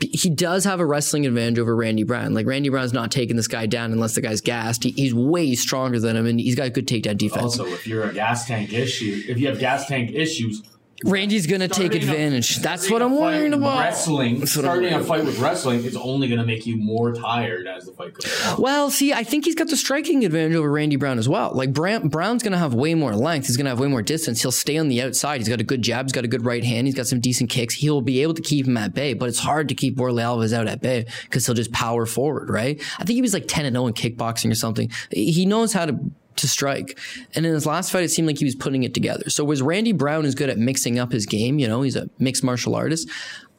[0.00, 2.34] he does have a wrestling advantage over Randy Brown.
[2.34, 4.84] Like Randy Brown's not taking this guy down unless the guy's gassed.
[4.84, 7.58] He, he's way stronger than him, and he's got good takedown defense.
[7.58, 10.62] Also, if you're a gas tank issue, if you have gas tank issues,
[11.04, 12.56] Randy's gonna take starting a- advantage.
[12.58, 13.78] That's what I'm a worried about.
[13.80, 17.12] Wrestling, That's what I'm starting a fight with wrestling is only to make you more
[17.12, 18.62] tired as the fight goes on.
[18.62, 21.52] Well, see, I think he's got the striking advantage over Randy Brown as well.
[21.54, 23.46] Like Brown, Brown's to have way more length.
[23.46, 24.40] He's to have way more distance.
[24.40, 25.38] He'll stay on the outside.
[25.38, 26.06] He's got a good jab.
[26.06, 26.86] He's got a good right hand.
[26.86, 27.74] He's got some decent kicks.
[27.74, 30.54] He'll be able to keep him at bay, but it's hard to keep Warlley Alves
[30.54, 32.80] out at bay because he'll just power forward, right?
[32.98, 34.90] I think he was like 10 and 0 in kickboxing or something.
[35.10, 35.98] He knows how to
[36.36, 36.98] to strike.
[37.34, 39.28] And in his last fight, it seemed like he was putting it together.
[39.30, 41.58] So was Randy Brown is good at mixing up his game?
[41.58, 43.08] You know, he's a mixed martial artist.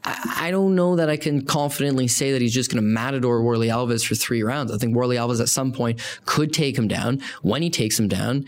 [0.07, 3.67] I, don't know that I can confidently say that he's just going to matador Warlley
[3.67, 4.71] Alves for three rounds.
[4.71, 7.21] I think Warlley Alves at some point could take him down.
[7.41, 8.45] When he takes him down,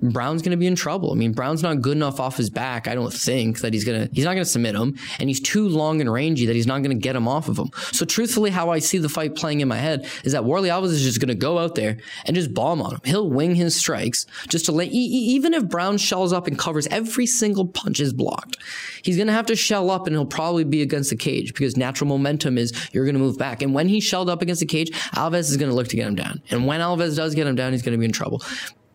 [0.00, 1.12] Brown's going to be in trouble.
[1.12, 2.88] I mean, Brown's not good enough off his back.
[2.88, 4.96] I don't think that he's going to, he's not going to submit him.
[5.18, 7.58] And he's too long and rangy that he's not going to get him off of
[7.58, 7.70] him.
[7.92, 10.92] So truthfully, how I see the fight playing in my head is that Warlley Alves
[10.92, 13.00] is just going to go out there and just bomb on him.
[13.04, 16.86] He'll wing his strikes just to let, e- even if Brown shells up and covers
[16.86, 18.56] every single punch is blocked,
[19.02, 21.76] he's going to have to shell up and he'll probably be against the cage because
[21.76, 23.62] natural momentum is you're going to move back.
[23.62, 26.06] And when he's shelled up against the cage, Alves is going to look to get
[26.06, 26.42] him down.
[26.50, 28.42] And when Alves does get him down, he's going to be in trouble.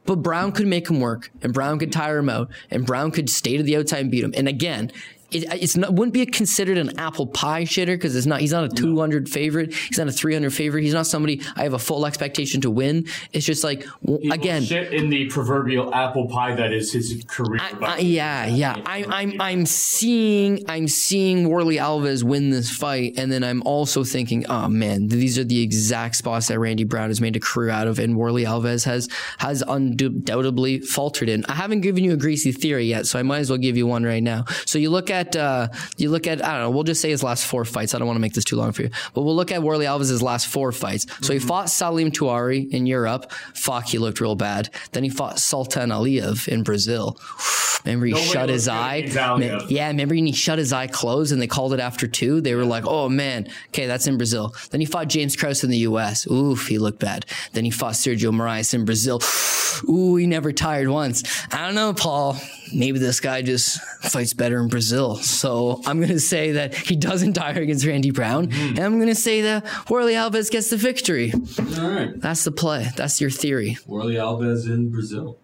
[0.06, 3.30] But Brown could make him work, and Brown could tire him out, and Brown could
[3.30, 4.34] stay to the outside and beat him.
[4.38, 4.90] And again,
[5.32, 8.40] it, it's not wouldn't be considered an apple pie shitter because it's not.
[8.40, 9.74] He's not a 200 favorite.
[9.74, 10.84] He's not a 300 favorite.
[10.84, 13.08] He's not somebody I have a full expectation to win.
[13.34, 13.86] It's just like
[14.32, 17.60] again, shit in the proverbial apple pie that is his career.
[17.62, 18.82] I, yeah, yeah.
[18.86, 24.04] I, I'm I'm seeing I'm seeing Warlley Alves win this fight, and then I'm also
[24.06, 27.70] thinking, oh man, these are the exact spots that Randy Brown has made a career
[27.70, 29.10] out of, and Warlley Alves has
[29.40, 31.44] has undoubtedly faltered in.
[31.46, 33.88] I haven't given you a greasy theory yet, so I might as well give you
[33.88, 34.46] one right now.
[34.66, 36.70] So you look at uh, you look at I don't know.
[36.72, 37.94] We'll just say his last four fights.
[37.94, 39.86] I don't want to make this too long for you, but we'll look at Warlley
[39.86, 41.06] Alves' last four fights.
[41.22, 43.32] So he fought Salim Touahri in Europe.
[43.54, 44.70] Fuck, he looked real bad.
[44.92, 47.18] Then he fought Sultan Aliyev in Brazil.
[47.86, 49.10] Remember he Nobody shut his eye.
[49.16, 52.42] Man, yeah, remember he shut his eye closed and they called it after two?
[52.42, 54.54] They were like, oh man, okay, that's in Brazil.
[54.72, 56.30] Then he fought James Krause in the US.
[56.30, 57.26] Oof, he looked bad.
[57.54, 59.22] Then he fought Sergio Moraes in Brazil.
[59.90, 61.24] Ooh, he never tired once.
[61.54, 62.38] I don't know, Paul.
[62.74, 65.16] Maybe this guy just fights better in Brazil.
[65.18, 68.52] So I'm going to say that he doesn't tire against Randy Brown.
[68.52, 71.34] And I'm going to say that Warlley Alves gets the victory.
[71.34, 72.90] All right, That's the play.
[72.96, 73.78] That's your theory.
[73.88, 75.38] Warlley Alves in Brazil.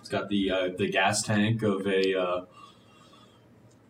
[0.00, 2.44] He's got the uh, the gas tank of a uh,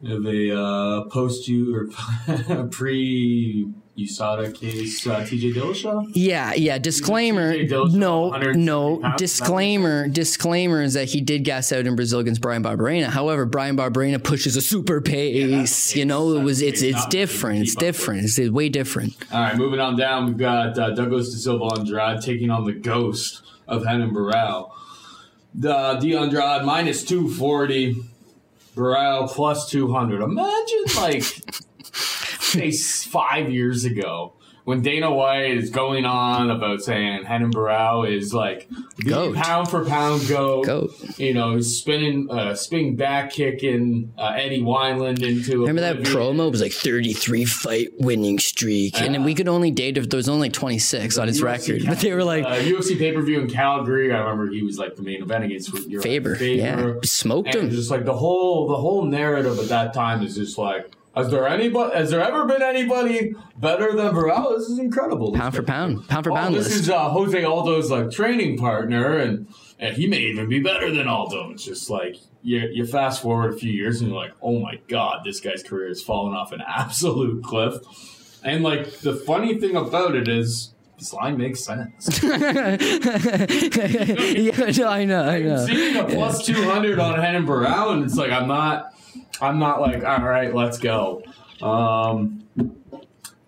[0.04, 5.06] of a uh, post you or pre USADA case.
[5.06, 6.10] Uh, TJ Dillashaw.
[6.14, 6.78] Yeah, yeah.
[6.78, 7.54] Disclaimer.
[7.54, 8.96] Dillashaw, No, no.
[9.00, 9.18] pounds?
[9.18, 10.08] Disclaimer.
[10.08, 13.06] Disclaimer is that he did gas out in Brazil against Bryan Barberena.
[13.06, 15.94] However, Bryan Barberena pushes a super pace.
[15.94, 16.62] you know, it was.
[16.62, 17.60] It's It's it's different.
[17.62, 18.24] It's keep up with different.
[18.24, 19.14] It's way different.
[19.32, 22.72] All right, moving on down, we've got uh, Douglas De Silva Andrade taking on the
[22.72, 24.70] ghost of Renan Barao.
[25.54, 27.96] The De Andrade minus 240,
[28.74, 30.22] Barao plus 200.
[30.22, 31.24] Imagine, like,
[32.52, 34.34] say, five years ago
[34.64, 38.68] when Dana White is going on about saying Renan Barao is like
[39.04, 39.34] Goat.
[39.34, 41.18] pound for pound goat, Goat.
[41.18, 45.60] you know, spinning, uh, spinning back kicking uh, Eddie Wineland into.
[45.60, 46.46] Remember that promo?
[46.46, 49.00] It was like 33 fight winning streak.
[49.00, 51.86] And then we could only date if there was only 26 on his UFC record.
[51.86, 54.12] But they were like, uh, UFC pay per view in Calgary.
[54.12, 56.94] I remember he was like the main event against your Faber, yeah.
[57.02, 57.70] Smoked and him.
[57.70, 61.46] Just like the whole the whole narrative at that time is just like, has there
[61.46, 61.94] anybody?
[61.96, 64.58] Has there ever been anybody better than Varela?
[64.58, 65.32] This is incredible.
[65.32, 66.80] pound for pound, pound for Oh, pound this list.
[66.80, 69.46] is uh, Jose Aldo's like training partner, and,
[69.78, 71.50] and he may even be better than Aldo.
[71.50, 74.78] It's just like you, you fast forward a few years and you're like, oh my
[74.88, 77.74] god, this guy's career has fallen off an absolute cliff.
[78.44, 82.22] And like the funny thing about it is, this line makes sense.
[82.22, 82.38] yeah,
[84.70, 85.66] no, I know, I know.
[85.66, 88.94] Seeing a plus two hundred on Barao, and it's like I'm not,
[89.40, 91.24] I'm not like, all right, let's go.
[91.60, 92.46] Um,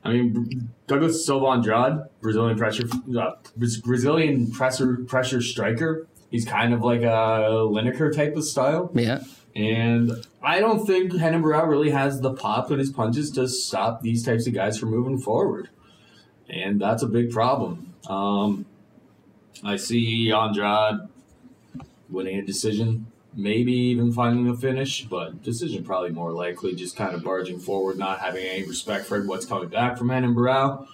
[0.03, 6.09] I mean, Douglas Silva Andrade, Brazilian pressure, uh, Brazilian pressure pressure striker.
[6.31, 8.91] He's kind of like a Lineker type of style.
[8.95, 9.23] Yeah.
[9.55, 14.25] And I don't think Barao really has the pop in his punches to stop these
[14.25, 15.69] types of guys from moving forward.
[16.49, 17.95] And that's a big problem.
[18.09, 18.67] Um,
[19.63, 21.09] I see Andrade
[22.11, 27.15] winning a decision, maybe even finding a finish, but decision probably more likely, just kind
[27.15, 30.87] of barging forward, not having any respect for what's coming back from Renan Barao.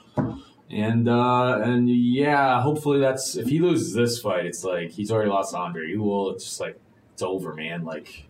[0.70, 5.30] And uh, and yeah, hopefully that's if he loses this fight, it's like he's already
[5.30, 5.88] lost Andre.
[5.88, 6.78] You will it's just like
[7.12, 7.84] it's over, man.
[7.84, 8.28] Like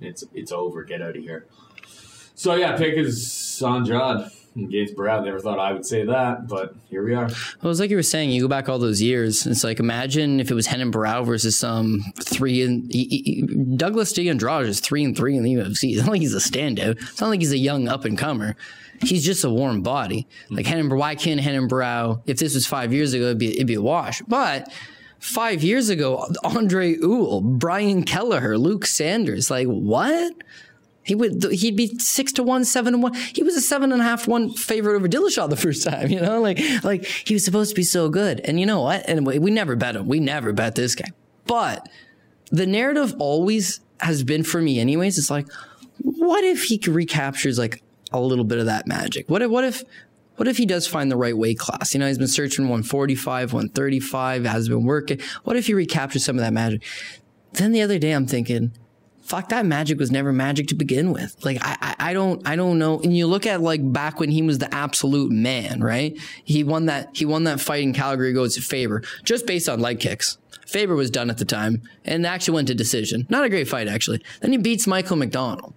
[0.00, 0.84] it's it's over.
[0.84, 1.46] Get out of here.
[2.34, 5.24] So yeah, pick is Andrade against Brad.
[5.24, 7.26] Never thought I would say that, but here we are.
[7.26, 7.30] Well,
[7.62, 9.46] it was like you were saying, you go back all those years.
[9.46, 14.28] It's like imagine if it was Renan Barao versus some three and Douglas D.
[14.28, 15.92] Is three and three in the UFC.
[15.92, 16.96] It's not like he's a standout.
[17.00, 18.56] It's not like he's a young up and comer.
[19.02, 20.26] He's just a warm body.
[20.50, 22.22] Like Renan, why can't Renan Barao?
[22.26, 24.22] If this was five years ago, it'd be it'd be a wash.
[24.22, 24.72] But
[25.18, 30.34] five years ago, Andre Ewell, Brian Kelleher, Luke Sanders, like what?
[31.06, 33.14] He would he'd be six to one, seven to one.
[33.14, 36.20] He was a seven and a half one favorite over Dillashaw the first time, you
[36.20, 36.40] know?
[36.40, 38.40] Like like he was supposed to be so good.
[38.40, 39.08] And you know what?
[39.08, 40.08] And we, we never bet him.
[40.08, 41.10] We never bet this guy.
[41.46, 41.88] But
[42.50, 45.46] the narrative always has been for me anyways, it's like,
[45.98, 47.82] what if he recaptures like
[48.12, 49.30] a little bit of that magic?
[49.30, 49.84] What if what if
[50.34, 51.94] what if he does find the right weight class?
[51.94, 55.20] You know, he's been searching 145, 135, has been working.
[55.44, 56.82] What if he recaptures some of that magic?
[57.52, 58.72] Then the other day I'm thinking,
[59.26, 61.36] fuck that magic was never magic to begin with.
[61.44, 63.00] Like I, I, don't I don't know.
[63.00, 66.16] And you look at like back when he was the absolute man, right?
[66.44, 69.80] He won that he won that fight in Calgary goes to Faber just based on
[69.80, 70.38] leg kicks.
[70.66, 73.26] Faber was done at the time and actually went to decision.
[73.28, 74.22] Not a great fight actually.
[74.40, 75.74] Then he beats Michael McDonald.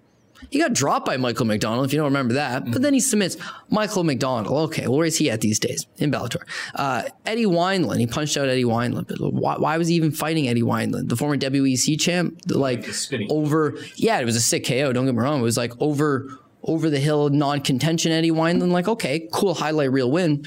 [0.50, 2.72] He got dropped by Michael McDonald, if you don't remember that.
[2.72, 3.38] But then he submits
[3.70, 4.70] Michael McDonald.
[4.70, 5.86] Okay, where is he at these days?
[5.98, 6.42] In Bellator.
[6.76, 8.00] Uh, Eddie Wineland.
[8.00, 9.08] He punched out Eddie Wineland.
[9.08, 11.10] But why, why was he even fighting Eddie Wineland?
[11.10, 12.40] The former WEC champ?
[12.48, 12.88] Like,
[13.30, 14.94] over, yeah, it was a sick KO.
[14.94, 15.40] Don't get me wrong.
[15.40, 16.30] It was like over,
[16.64, 18.72] over the hill, non contention Eddie Wineland.
[18.72, 20.46] Like, okay, cool highlight reel win.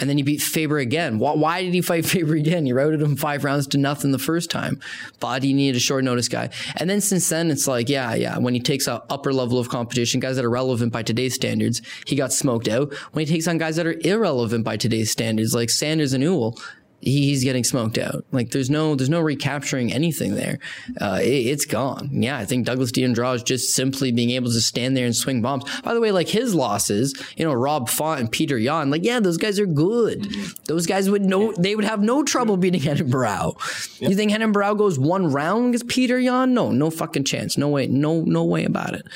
[0.00, 1.18] And then he beat Faber again.
[1.18, 2.66] Why, why did he fight Faber again?
[2.66, 4.80] He routed him five rounds to nothing the first time.
[5.20, 6.50] But he needed a short notice guy.
[6.76, 8.38] And then since then, it's like, yeah, yeah.
[8.38, 11.80] When he takes a upper level of competition, guys that are relevant by today's standards,
[12.06, 12.92] he got smoked out.
[13.12, 16.58] When he takes on guys that are irrelevant by today's standards, like Sanders and Ewell,
[17.04, 18.24] he's getting smoked out.
[18.32, 20.58] Like there's no there's no recapturing anything there.
[21.00, 22.10] Uh, it, it's gone.
[22.12, 25.42] Yeah, I think Douglas D'Andrade is just simply being able to stand there and swing
[25.42, 25.64] bombs.
[25.82, 29.20] By the way, like his losses, you know, Rob Font and Peter Yan, like yeah,
[29.20, 30.26] those guys are good.
[30.66, 34.00] Those guys would no they would have no trouble beating Renan Barao.
[34.00, 36.54] You think Barao goes one round against Peter Yan?
[36.54, 37.56] No, no fucking chance.
[37.56, 37.86] No way.
[37.86, 39.06] No no way about it.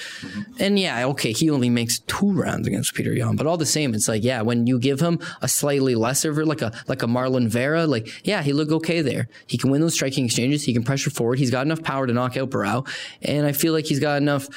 [0.59, 3.95] And yeah, okay, he only makes two rounds against Peter Yan, but all the same,
[3.95, 7.49] it's like yeah, when you give him a slightly lesser, like a like a Marlon
[7.49, 9.29] Vera, like yeah, he looked okay there.
[9.47, 10.65] He can win those striking exchanges.
[10.65, 11.39] He can pressure forward.
[11.39, 12.89] He's got enough power to knock out Barao,
[13.23, 14.49] and I feel like he's got enough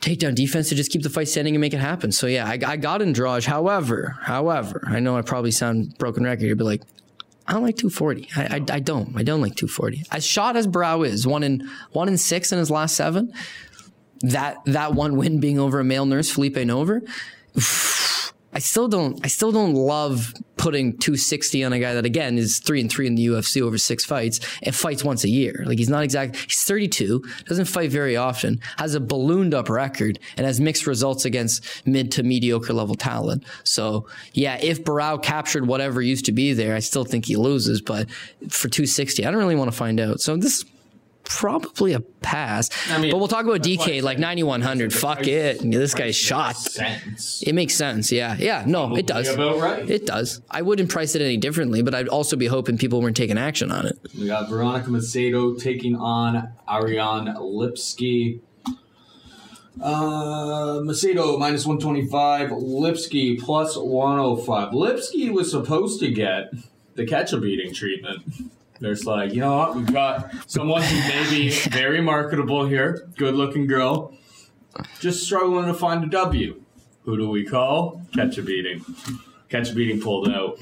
[0.00, 2.12] takedown defense to just keep the fight standing and make it happen.
[2.12, 3.44] So yeah, I, I got Andrade.
[3.44, 6.82] However, however, I know I probably sound broken record here, but like.
[7.46, 8.28] I don't like 240.
[8.36, 9.14] I, I, I don't.
[9.18, 10.04] I don't like 240.
[10.10, 13.34] As shot as Barao is, one in one in six in his last seven,
[14.20, 17.02] that that one win being over a male nurse, Felipe Nova.
[18.54, 19.18] I still don't.
[19.24, 23.06] I still don't love putting 260 on a guy that again is three and three
[23.06, 25.64] in the UFC over six fights and fights once a year.
[25.66, 26.36] Like he's not exact.
[26.36, 31.24] He's 32, doesn't fight very often, has a ballooned up record, and has mixed results
[31.24, 33.44] against mid to mediocre level talent.
[33.64, 37.80] So yeah, if Barao captured whatever used to be there, I still think he loses.
[37.80, 38.10] But
[38.48, 40.20] for 260, I don't really want to find out.
[40.20, 40.64] So this
[41.24, 42.70] probably a pass.
[42.90, 44.92] I mean, but we'll talk about DK like 9100.
[44.92, 45.58] Fuck it.
[45.60, 46.56] This guy's shot.
[46.56, 47.42] Sense.
[47.42, 48.12] It makes sense.
[48.12, 48.36] Yeah.
[48.38, 48.64] Yeah.
[48.66, 49.28] No, it does.
[49.28, 49.88] About right.
[49.88, 50.40] It does.
[50.50, 53.70] I wouldn't price it any differently, but I'd also be hoping people weren't taking action
[53.70, 53.98] on it.
[54.16, 58.40] We got Veronica Macedo taking on Ariane Lipski.
[59.82, 64.72] Uh, Macedo minus 125, Lipski plus 105.
[64.72, 66.52] Lipski was supposed to get
[66.94, 68.22] the ketchup eating treatment.
[68.84, 69.76] There's like, you know what?
[69.76, 74.14] We've got someone who may be very marketable here, good looking girl,
[75.00, 76.60] just struggling to find a W.
[77.04, 78.02] Who do we call?
[78.14, 78.84] Ketchup eating.
[79.48, 80.58] Ketchup eating pulled out.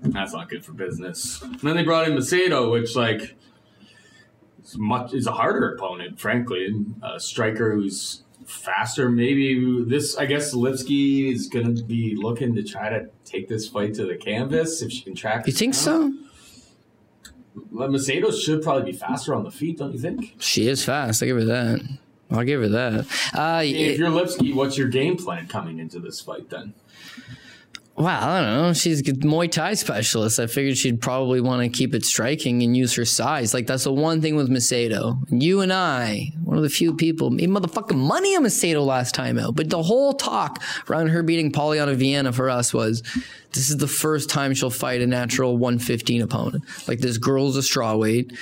[0.00, 1.40] That's not good for business.
[1.40, 3.36] And then they brought in Macedo, which like
[4.64, 6.68] is much is a harder opponent, frankly.
[7.00, 9.08] A striker who's faster.
[9.08, 10.16] Maybe this.
[10.16, 14.04] I guess Lipski is going to be looking to try to take this fight to
[14.04, 15.46] the canvas if she can track.
[15.46, 15.80] You think down.
[15.80, 16.12] so?
[17.72, 20.34] Macedo should probably be faster on the feet, don't you think?
[20.38, 21.22] She is fast.
[21.22, 21.80] I give her that.
[22.30, 23.06] I'll give her that.
[23.34, 26.72] Uh, If you're Lipski, what's your game plan coming into this fight then?
[27.94, 28.72] Wow, I don't know.
[28.72, 30.40] She's a Muay Thai specialist.
[30.40, 33.52] I figured she'd probably want to keep it striking and use her size.
[33.52, 35.22] Like that's the one thing with Macedo.
[35.28, 39.38] You and I, one of the few people, made motherfucking money on Macedo last time
[39.38, 39.56] out.
[39.56, 43.02] But the whole talk around her beating Polyana Viana for us was,
[43.52, 46.64] this is the first time she'll fight a natural 115 opponent.
[46.88, 48.34] Like this girl's a strawweight.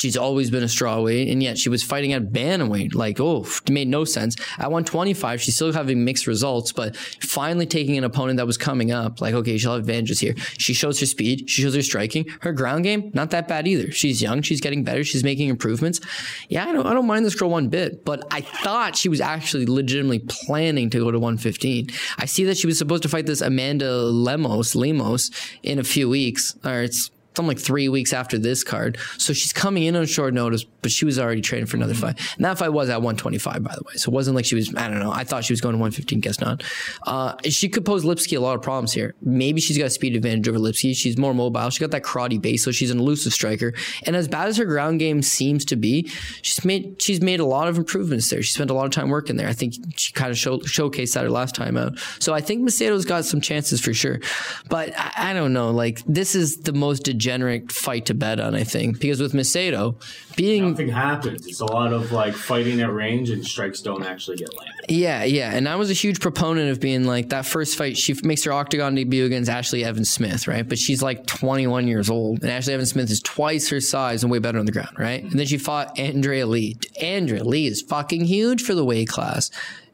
[0.00, 2.94] She's always been a strawweight, and yet she was fighting at bantamweight.
[2.94, 4.34] Like, oh, made no sense.
[4.58, 8.92] At 125, she's still having mixed results, but finally taking an opponent that was coming
[8.92, 9.20] up.
[9.20, 10.34] Like, okay, she'll have advantages here.
[10.56, 11.50] She shows her speed.
[11.50, 12.24] She shows her striking.
[12.40, 13.92] Her ground game, not that bad either.
[13.92, 14.40] She's young.
[14.40, 15.04] She's getting better.
[15.04, 16.00] She's making improvements.
[16.48, 19.20] Yeah, I don't, I don't mind this girl one bit, but I thought she was
[19.20, 21.90] actually legitimately planning to go to 115.
[22.16, 25.30] I see that she was supposed to fight this Amanda Lemos, Lemos
[25.62, 27.10] in a few weeks, or it's
[27.46, 28.98] like three weeks after this card.
[29.18, 32.20] So she's coming in on short notice, but she was already training for another fight.
[32.36, 33.94] And that fight was at 125, by the way.
[33.94, 35.12] So it wasn't like she was, I don't know.
[35.12, 36.62] I thought she was going to 115, guess not.
[37.06, 39.14] Uh, she could pose Lipski a lot of problems here.
[39.22, 40.94] Maybe she's got a speed advantage over Lipski.
[40.96, 41.70] She's more mobile.
[41.70, 43.74] She got that karate base, so she's an elusive striker.
[44.04, 46.08] And as bad as her ground game seems to be,
[46.42, 48.42] she's made she's made a lot of improvements there.
[48.42, 49.48] She spent a lot of time working there.
[49.48, 51.98] I think she kind of show, showcased that her last time out.
[52.18, 54.20] So I think Macedo's got some chances for sure.
[54.68, 55.70] But I, I don't know.
[55.70, 57.29] Like this is the most degenerate
[57.70, 58.54] fight to bet on.
[58.54, 59.96] I think because with Macedo
[60.36, 61.46] being Nothing happens.
[61.46, 64.86] It's a lot of like fighting at range, and strikes don't actually get landed.
[64.88, 65.54] Yeah, yeah.
[65.54, 68.52] And I was a huge proponent of being like that first fight, she makes her
[68.52, 70.68] octagon debut against Ashley Evans Smith, right?
[70.68, 72.42] But she's like 21 years old.
[72.42, 75.22] And Ashley Evans Smith is twice her size and way better on the ground, right?
[75.22, 76.78] And then she fought Andrea Lee.
[77.00, 79.50] Andrea Lee is fucking huge for the weight class.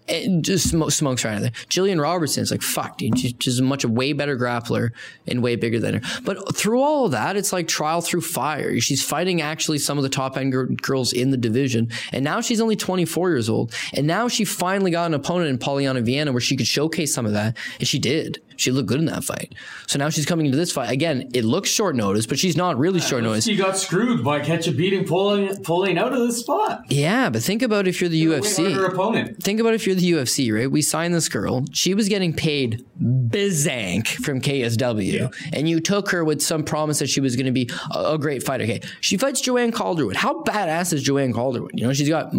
[0.09, 1.51] And just sm- smokes right out of there.
[1.69, 3.19] Jillian Robertson is like, fuck, dude.
[3.19, 4.91] She's just a much a way better grappler
[5.27, 6.21] and way bigger than her.
[6.23, 8.79] But through all of that, it's like trial through fire.
[8.81, 11.91] She's fighting actually some of the top end gir- girls in the division.
[12.13, 13.75] And now she's only 24 years old.
[13.95, 17.27] And now she finally got an opponent in Polyana Viana where she could showcase some
[17.27, 17.57] of that.
[17.79, 18.41] And she did.
[18.57, 19.55] She looked good in that fight.
[19.87, 20.91] So now she's coming into this fight.
[20.91, 23.45] Again, it looks short notice, but she's not really short notice.
[23.45, 26.83] She got screwed by ketchup beating pulling pulling out of the spot.
[26.89, 28.73] Yeah, but think about if you're the UFC.
[28.73, 29.43] harder opponent.
[29.43, 30.71] Think about if you're the UFC, right?
[30.71, 31.65] We signed this girl.
[31.73, 32.85] She was getting paid
[33.31, 37.53] bizank from KSW, and you took her with some promise that she was going to
[37.53, 38.65] be a, a great fighter.
[38.65, 40.17] Okay, she fights Joanne Calderwood.
[40.17, 41.71] How badass is Joanne Calderwood?
[41.75, 42.33] You know, she's got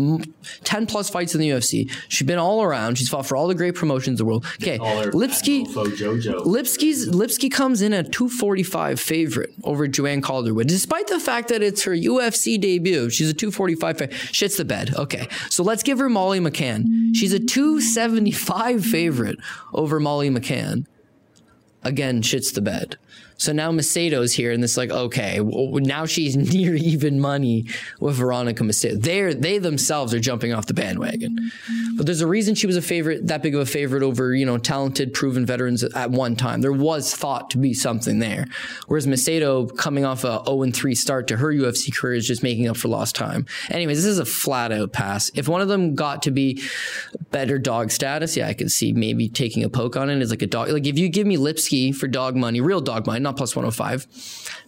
[0.64, 1.90] ten plus fights in the UFC.
[2.10, 2.98] She's been all around.
[2.98, 4.46] She's fought for all the great promotions in the world.
[4.62, 5.68] Okay, her Lipski.
[6.08, 6.46] JoJo.
[6.46, 11.84] Lipski's Lipski comes in at 245 favorite over Joanne Calderwood, despite the fact that it's
[11.84, 13.10] her UFC debut.
[13.10, 14.18] She's a 245 favorite.
[14.18, 14.96] Shit's the bed.
[14.96, 17.16] Okay, so let's give her Molly McCann.
[17.16, 19.40] She's a 275 favorite
[19.74, 20.86] over Molly McCann.
[21.84, 22.98] Again, shits the bed.
[23.38, 27.66] So now Macedo's here, and it's like, okay, well, now she's near even money
[28.00, 29.02] with Veronica Macedo.
[29.02, 31.52] They're, they themselves are jumping off the bandwagon.
[31.96, 34.46] But there's a reason she was a favorite, that big of a favorite over, you
[34.46, 36.62] know, talented, proven veterans at one time.
[36.62, 38.48] There was thought to be something there.
[38.88, 42.68] Whereas Macedo, coming off a 0 3 start to her UFC career, is just making
[42.68, 43.46] up for lost time.
[43.70, 45.32] Anyways, this is a flat out pass.
[45.36, 46.62] If one of them got to be
[47.32, 50.42] better dog status, yeah, I could see maybe taking a poke on it as like
[50.42, 50.70] a dog.
[50.70, 54.08] Like if you give me Lipski for dog money, real dog money, not plus 105,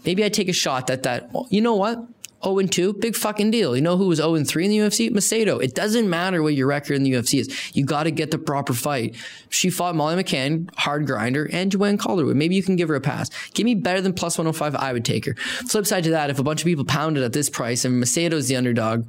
[0.05, 1.29] maybe I take a shot at that.
[1.49, 2.05] You know what?
[2.43, 3.75] 0 and 2, big fucking deal.
[3.75, 5.09] You know who was 0 and 3 in the UFC?
[5.09, 5.61] Macedo.
[5.61, 7.75] It doesn't matter what your record in the UFC is.
[7.75, 9.15] You got to get the proper fight.
[9.49, 12.35] She fought Molly McCann, hard grinder, and Joanne Calderwood.
[12.35, 13.29] Maybe you can give her a pass.
[13.53, 15.35] Give me better than plus 105, I would take her.
[15.35, 18.47] Flip side to that, if a bunch of people pounded at this price and Macedo's
[18.47, 19.05] the underdog,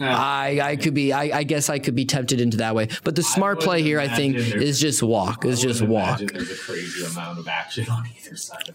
[0.00, 2.88] I, I could be I, I guess I could be tempted into that way.
[3.04, 5.44] But the smart play here, I think, is just walk.
[5.44, 8.72] Is just walk, There's a crazy amount of action on either side.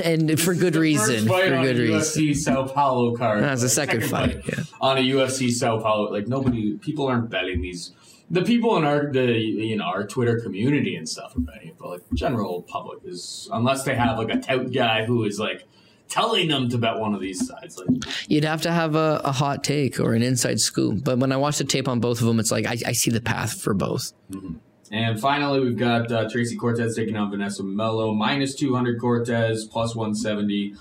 [0.04, 1.26] And for good reason.
[1.26, 2.22] For good a reason.
[2.22, 3.42] UFC Sao Paulo card.
[3.42, 4.64] That's the second fight, yeah.
[4.80, 7.92] On a UFC Sao Paulo, like nobody, people aren't betting these.
[8.30, 11.88] The people in our, the you know, our Twitter community and stuff are betting, but
[11.88, 15.66] like general public is unless they have like a tout guy who is like
[16.08, 17.78] telling them to bet one of these sides.
[17.78, 17.88] Like
[18.28, 21.04] You'd have to have a, a hot take or an inside scoop.
[21.04, 23.10] But when I watch the tape on both of them, it's like I, I see
[23.10, 24.12] the path for both.
[24.90, 29.94] And finally, we've got uh, Tracy Cortez taking on Vanessa Melo, minus 200 Cortez, plus
[29.94, 30.74] 170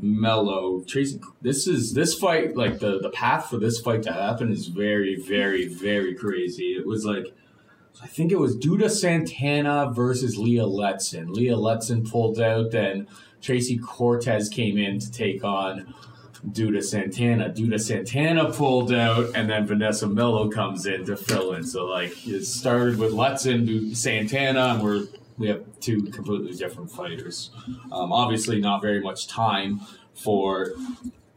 [0.00, 0.80] Melo.
[0.82, 4.68] Tracy, this is this fight, like the, the path for this fight to happen is
[4.68, 6.74] very, very, very crazy.
[6.74, 7.34] It was like,
[8.02, 11.28] I think it was Duda Santana versus Leah Letson.
[11.28, 13.06] Leah Letson pulled out, then
[13.42, 15.92] Tracy Cortez came in to take on
[16.48, 17.50] Duda Santana.
[17.50, 21.64] Duda Santana pulled out, and then Vanessa Melo comes in to fill in.
[21.64, 25.06] So like it started with Duda Santana, and we're
[25.38, 27.50] we have two completely different fighters.
[27.90, 29.80] Um, obviously, not very much time
[30.14, 30.72] for.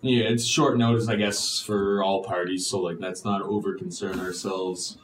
[0.01, 2.67] Yeah, it's short notice, I guess, for all parties.
[2.67, 4.99] So like, let's not over concern ourselves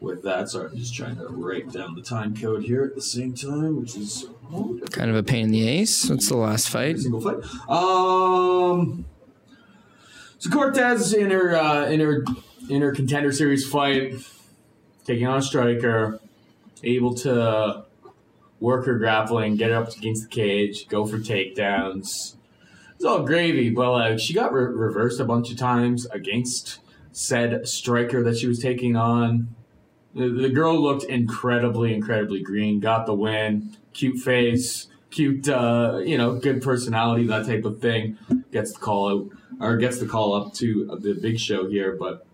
[0.00, 0.48] with that.
[0.48, 3.80] Sorry, I'm just trying to write down the time code here at the same time,
[3.80, 4.26] which is
[4.90, 6.08] Kind of a pain in the ace.
[6.08, 6.98] What's the last fight?
[6.98, 7.36] single fight.
[7.68, 9.04] Um,
[10.38, 12.24] so Cortez in her uh, in her
[12.70, 14.14] in her contender series fight,
[15.04, 16.18] taking on a striker,
[16.82, 17.84] able to
[18.60, 22.36] work her grappling, get her up against the cage, go for takedowns.
[22.96, 26.80] It's all gravy, but like she got re- reversed a bunch of times against
[27.12, 29.54] said striker that she was taking on.
[30.14, 32.80] The, the girl looked incredibly, incredibly green.
[32.80, 33.76] Got the win.
[33.92, 38.18] Cute face, cute, uh, you know, good personality, that type of thing.
[38.52, 39.30] Gets the call out
[39.60, 42.24] or gets the call up to the big show here, but.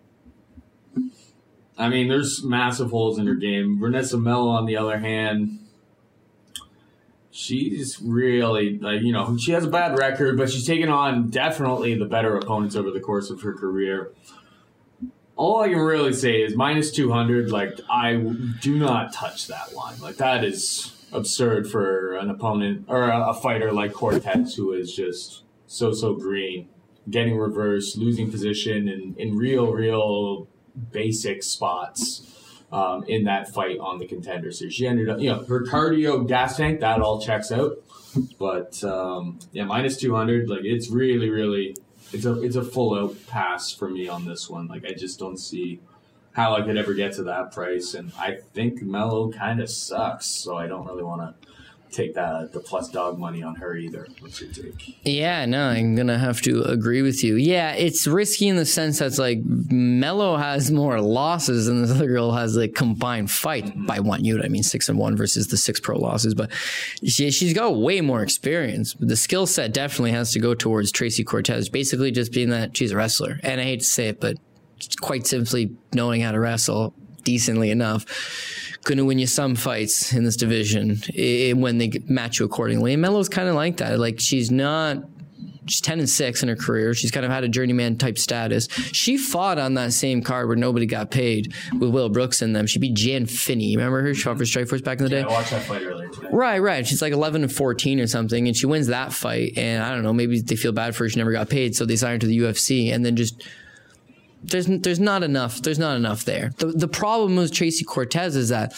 [1.77, 3.81] I mean, there's massive holes in her game.
[3.81, 5.59] Vanessa Melo, on the other hand,
[7.35, 11.99] she's really like you know she has a bad record, but she's taken on definitely
[11.99, 14.13] the better opponents over the course of her career.
[15.37, 17.51] All I can really say is minus two hundred.
[17.51, 18.15] Like I
[18.61, 20.01] do not touch that line.
[20.01, 24.95] Like that is absurd for an opponent or a, a fighter like Cortez, who is
[24.95, 26.69] just so so green,
[27.11, 30.49] getting reversed, losing position, and in real real
[30.93, 32.31] basic spots
[32.73, 34.75] um, in that fight on the contender series.
[34.75, 37.79] She ended up, you know, her cardio gas tank, that all checks out.
[38.39, 41.77] But um, yeah, minus 200, like it's really, really,
[42.15, 44.69] it's a, it's a full out pass for me on this one.
[44.69, 45.81] Like I just don't see
[46.33, 47.95] how I could ever get to that price.
[47.95, 50.27] And I think Melo kind of sucks.
[50.27, 51.49] So I don't really want to
[51.95, 54.07] take that, the plus dog money on her either.
[54.21, 54.97] What's your take?
[55.05, 57.37] Yeah, no, I'm gonna have to agree with you.
[57.37, 62.07] Yeah, it's risky in the sense that's like Melo has more losses than this other
[62.07, 63.87] girl has like combined fight mm-hmm.
[63.87, 64.45] by one unit.
[64.45, 66.51] I mean, six and one versus the six pro losses, but
[67.05, 68.95] she, she's got way more experience.
[68.99, 72.93] The skill set definitely has to go towards Tracy Cortez, basically just being that she's
[72.93, 73.41] a wrestler.
[73.43, 74.37] And I hate to say it, but
[75.01, 78.05] quite simply knowing how to wrestle decently enough
[78.85, 80.99] going to win you some fights in this division
[81.61, 82.93] when they match you accordingly.
[82.93, 83.99] And Melo's kind of like that.
[83.99, 84.99] Like she's not.
[85.67, 86.93] She's ten and six in her career.
[86.93, 88.69] She's kind of had a journeyman type status.
[88.93, 92.67] She fought on that same card where nobody got paid with Will Brooks in them.
[92.67, 93.75] She beat Jan Finney.
[93.75, 94.13] Remember her?
[94.13, 95.23] She fought for Strikeforce back in the day.
[95.23, 96.29] I watched that fight earlier today.
[96.31, 96.87] Right, right.
[96.87, 99.55] She's like 11 and 14 or something, and she wins that fight.
[99.57, 101.09] And I don't know, maybe they feel bad for her.
[101.09, 103.43] She never got paid, so they signed her to the UFC, and then just
[104.51, 105.61] there's there's not enough.
[105.63, 106.53] There's not enough there.
[106.59, 108.73] The the problem with Tracy Cortez is that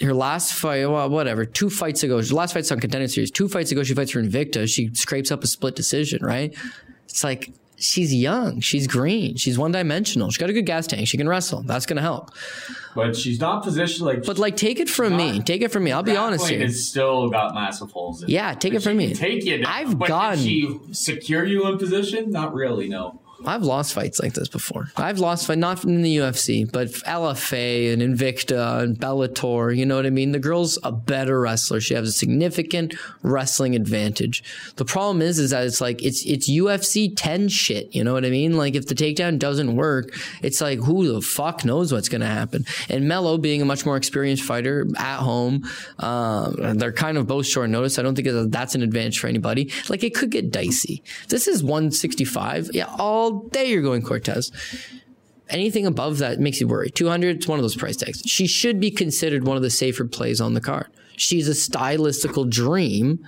[0.00, 3.30] her last fight, well, whatever, two fights ago, her last fight's on contender series.
[3.30, 4.68] Two fights ago, she fights for Invicta.
[4.68, 6.54] She scrapes up a split decision, right?
[7.06, 7.50] It's like
[7.80, 10.30] she's young, she's green, she's one dimensional.
[10.30, 11.08] She's got a good gas tank.
[11.08, 11.62] She can wrestle.
[11.62, 12.30] That's gonna help.
[12.94, 14.24] But she's not positioned like.
[14.24, 15.40] But like, take it from me.
[15.40, 15.92] Take it from me.
[15.92, 16.60] I'll be honest here.
[16.60, 18.22] has still got massive holes.
[18.22, 18.28] In.
[18.30, 19.08] Yeah, take it from me.
[19.08, 19.58] can Take you.
[19.58, 22.30] Down, I've but gotten- Did she secure you in position?
[22.30, 22.88] Not really.
[22.88, 23.20] No.
[23.46, 24.90] I've lost fights like this before.
[24.96, 29.76] I've lost fight not in the UFC, but LFA and Invicta and Bellator.
[29.76, 30.32] You know what I mean?
[30.32, 31.80] The girl's a better wrestler.
[31.80, 34.42] She has a significant wrestling advantage.
[34.76, 37.94] The problem is, is that it's like it's it's UFC 10 shit.
[37.94, 38.56] You know what I mean?
[38.56, 42.26] Like if the takedown doesn't work, it's like who the fuck knows what's going to
[42.26, 42.66] happen.
[42.88, 45.68] And Melo, being a much more experienced fighter at home,
[45.98, 47.98] um, they're kind of both short notice.
[47.98, 49.70] I don't think that's an advantage for anybody.
[49.88, 51.02] Like it could get dicey.
[51.28, 52.70] This is 165.
[52.72, 54.50] Yeah, all day you're going Cortez.
[55.48, 56.90] Anything above that makes you worry.
[56.90, 58.22] 200, it's one of those price tags.
[58.26, 60.88] She should be considered one of the safer plays on the card.
[61.16, 63.26] She's a stylistical dream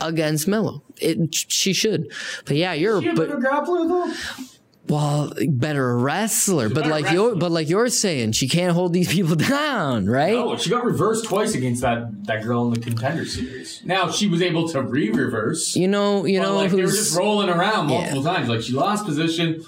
[0.00, 0.82] against Melo.
[1.00, 2.12] It, she should.
[2.44, 3.00] But yeah, you're.
[3.00, 4.44] But grappler though.
[4.88, 9.08] Well, better wrestler, but better like you're, but like you're saying, she can't hold these
[9.12, 10.34] people down, right?
[10.36, 13.80] Oh, she got reversed twice against that that girl in the contender series.
[13.84, 15.74] Now she was able to re-reverse.
[15.74, 18.32] You know, you know like, they were just rolling around multiple Yeah.
[18.32, 18.48] times.
[18.48, 19.64] Like she lost position.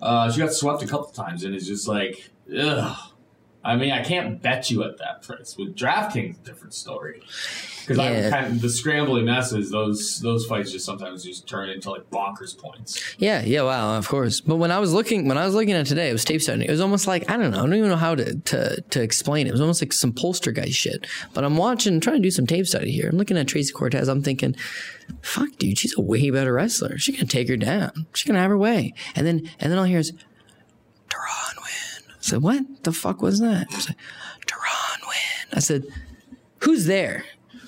[0.00, 2.96] Uh, she got swept a couple times, and it's just like, ugh.
[3.64, 5.56] I mean, I can't bet you at that price.
[5.56, 7.22] With DraftKings, a different story.
[7.80, 8.30] Because Yeah.
[8.30, 12.56] Kind of the scrambly messes, those those fights just sometimes just turn into like bonkers
[12.56, 13.00] points.
[13.18, 14.40] Yeah, yeah, wow, of course.
[14.40, 16.64] But when I was looking, when I was looking at today, it was tape study.
[16.64, 19.02] It was almost like I don't know, I don't even know how to to to
[19.02, 19.50] explain it.
[19.50, 21.06] It was almost like some pollster guy shit.
[21.34, 23.08] But I'm watching, trying to do some tape study here.
[23.10, 24.08] I'm looking at Tracy Cortez.
[24.08, 24.54] I'm thinking,
[25.22, 26.98] fuck, dude, she's a way better wrestler.
[26.98, 28.06] She's gonna take her down.
[28.14, 28.94] She's gonna have her way.
[29.14, 30.22] And then and then all I hear is Deron Winn.
[30.22, 30.31] I
[32.22, 33.66] said, what the fuck was that?
[33.70, 33.96] I said,
[34.46, 35.48] Deron Winn.
[35.52, 35.84] I said,
[36.60, 37.24] who's there?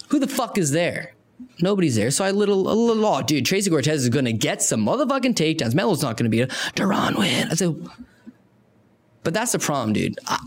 [0.08, 1.14] Who the fuck is there?
[1.60, 2.10] Nobody's there.
[2.10, 5.34] So I little, a little, oh, dude, Tracy Cortez is going to get some motherfucking
[5.34, 5.74] takedowns.
[5.74, 7.48] Melo's not going to be a Deron Winn.
[7.50, 7.76] I said,
[9.22, 10.18] but that's the problem, dude.
[10.26, 10.38] I,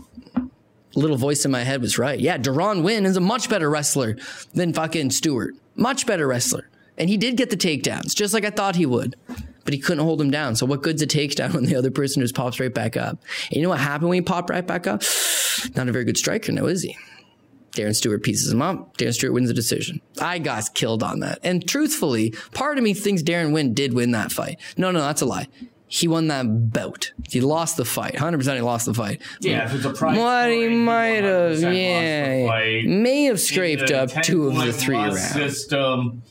[0.94, 2.18] little voice in my head was right.
[2.18, 4.16] Yeah, Deron Winn is a much better wrestler
[4.54, 5.54] than fucking Stewart.
[5.76, 6.68] Much better wrestler.
[6.96, 9.14] And he did get the takedowns, just like I thought he would.
[9.68, 10.56] But he couldn't hold him down.
[10.56, 13.18] So what good's a takedown when the other person just pops right back up?
[13.50, 15.02] And you know what happened when he popped right back up?
[15.76, 16.96] Not a very good striker now, is he?
[17.72, 18.96] Darren Stewart pieces him up.
[18.96, 20.00] Darren Stewart wins the decision.
[20.22, 21.40] I got killed on that.
[21.42, 24.58] And truthfully, part of me thinks Deron Winn did win that fight.
[24.78, 25.48] No, no, that's a lie.
[25.86, 27.12] He won that bout.
[27.28, 28.14] He lost the fight.
[28.14, 29.20] 100% he lost the fight.
[29.40, 33.38] Yeah, if it's a prize What he might have, 100% lost the yeah, may have
[33.38, 35.28] scraped up two of the three rounds.
[35.28, 36.22] System.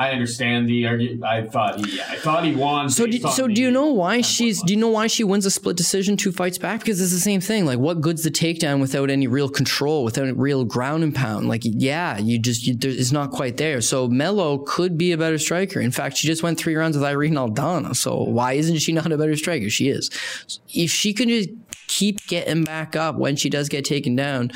[0.00, 1.22] I understand the argument.
[1.24, 1.98] I thought he.
[1.98, 2.88] Yeah, I thought he won.
[2.88, 4.62] So, do, so do you know why she's?
[4.62, 6.80] Do you know why she wins a split decision two fights back?
[6.80, 7.66] Because it's the same thing.
[7.66, 11.48] Like, what good's the takedown without any real control, without real ground and pound?
[11.48, 13.82] Like, yeah, you just you, there, it's not quite there.
[13.82, 15.80] So Melo could be a better striker.
[15.80, 17.94] In fact, she just went three rounds with Irene Aldana.
[17.94, 19.68] So why isn't she not a better striker?
[19.68, 20.08] She is.
[20.72, 21.50] If she can just
[21.88, 24.50] keep getting back up when she does get taken down.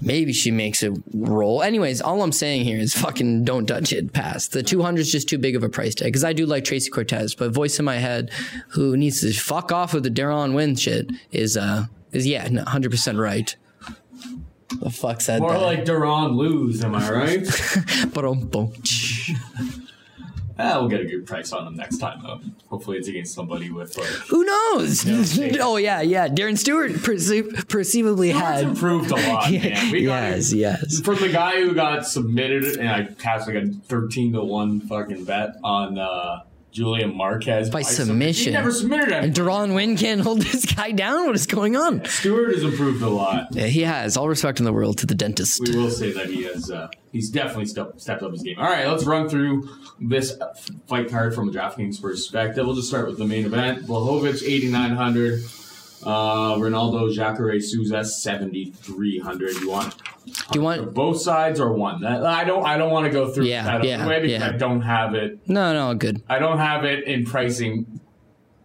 [0.00, 1.62] Maybe she makes a roll.
[1.62, 4.12] Anyways, all I'm saying here is fucking don't touch it.
[4.12, 4.48] Pass.
[4.48, 6.90] The 200 is just too big of a price tag because I do like Tracy
[6.90, 8.30] Cortez, but voice in my head
[8.68, 12.64] who needs to fuck off with the Deron Winn shit is uh is yeah, no,
[12.64, 13.54] 100% right.
[14.80, 15.62] The fuck said More that?
[15.62, 17.46] like Duran lose, am I right?
[20.58, 22.20] Ah, we'll get a good price on him next time.
[22.22, 22.40] Though.
[22.68, 24.06] Hopefully, it's against somebody with like.
[24.06, 25.04] Who knows?
[25.60, 26.28] oh yeah, yeah.
[26.28, 28.64] Darren Stewart perce- perceivably It's had.
[28.64, 29.92] improved a lot, man.
[29.92, 31.00] We got yes, yes.
[31.00, 35.24] From the guy who got submitted, and I cast like a thirteen to one fucking
[35.24, 36.40] bet on uh,
[36.78, 38.46] Julian Marquez By sub- submission.
[38.46, 39.34] He never submitted And.
[39.34, 41.26] Deron Winn can't hold this guy down.
[41.26, 42.04] What is going on?
[42.04, 43.48] Stewart has improved a lot.
[43.50, 44.16] Yeah, he has.
[44.16, 45.60] All respect in the world to the dentist.
[45.66, 46.70] We will say that he has.
[46.70, 48.58] Uh, he's definitely stepped, stepped up his game.
[48.58, 49.68] All right, let's run through
[50.00, 50.38] this
[50.86, 52.64] fight card from a DraftKings perspective.
[52.64, 55.40] We'll just start with the main event: Blachowicz eighty nine hundred.
[56.04, 59.54] Uh, Ronaldo Jacare Souza seventy three hundred.
[59.56, 59.96] You want
[60.52, 60.94] Do you want?
[60.94, 62.00] both sides or one?
[62.02, 62.64] That, I don't.
[62.64, 64.48] I don't want to go through Yeah, that yeah, way because yeah.
[64.48, 65.40] I don't have it.
[65.48, 66.22] No, no, good.
[66.28, 68.00] I don't have it in pricing.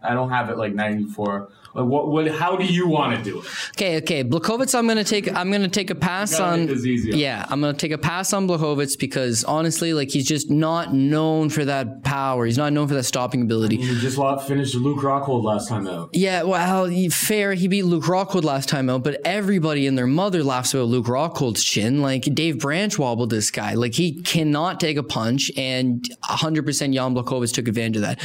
[0.04, 1.48] I don't have it like ninety four.
[1.74, 2.08] Like what?
[2.08, 2.28] What?
[2.28, 3.46] How do you want to do it?
[3.70, 4.22] Okay, okay.
[4.22, 5.34] Blachowicz, I'm gonna take.
[5.34, 6.68] I'm gonna take a pass on.
[6.84, 11.50] Yeah, I'm gonna take a pass on Blachowicz because honestly, like he's just not known
[11.50, 12.46] for that power.
[12.46, 13.76] He's not known for that stopping ability.
[13.76, 16.10] You just lost, finished Luke Rockhold last time out.
[16.12, 17.54] Yeah, well, he- fair.
[17.54, 21.06] He beat Luke Rockhold last time out, but everybody and their mother laughs about Luke
[21.06, 22.00] Rockhold's chin.
[22.02, 23.74] Like Dave Branch wobbled this guy.
[23.74, 28.22] Like he cannot take a punch, and 100% Jan Blachowicz took advantage of that.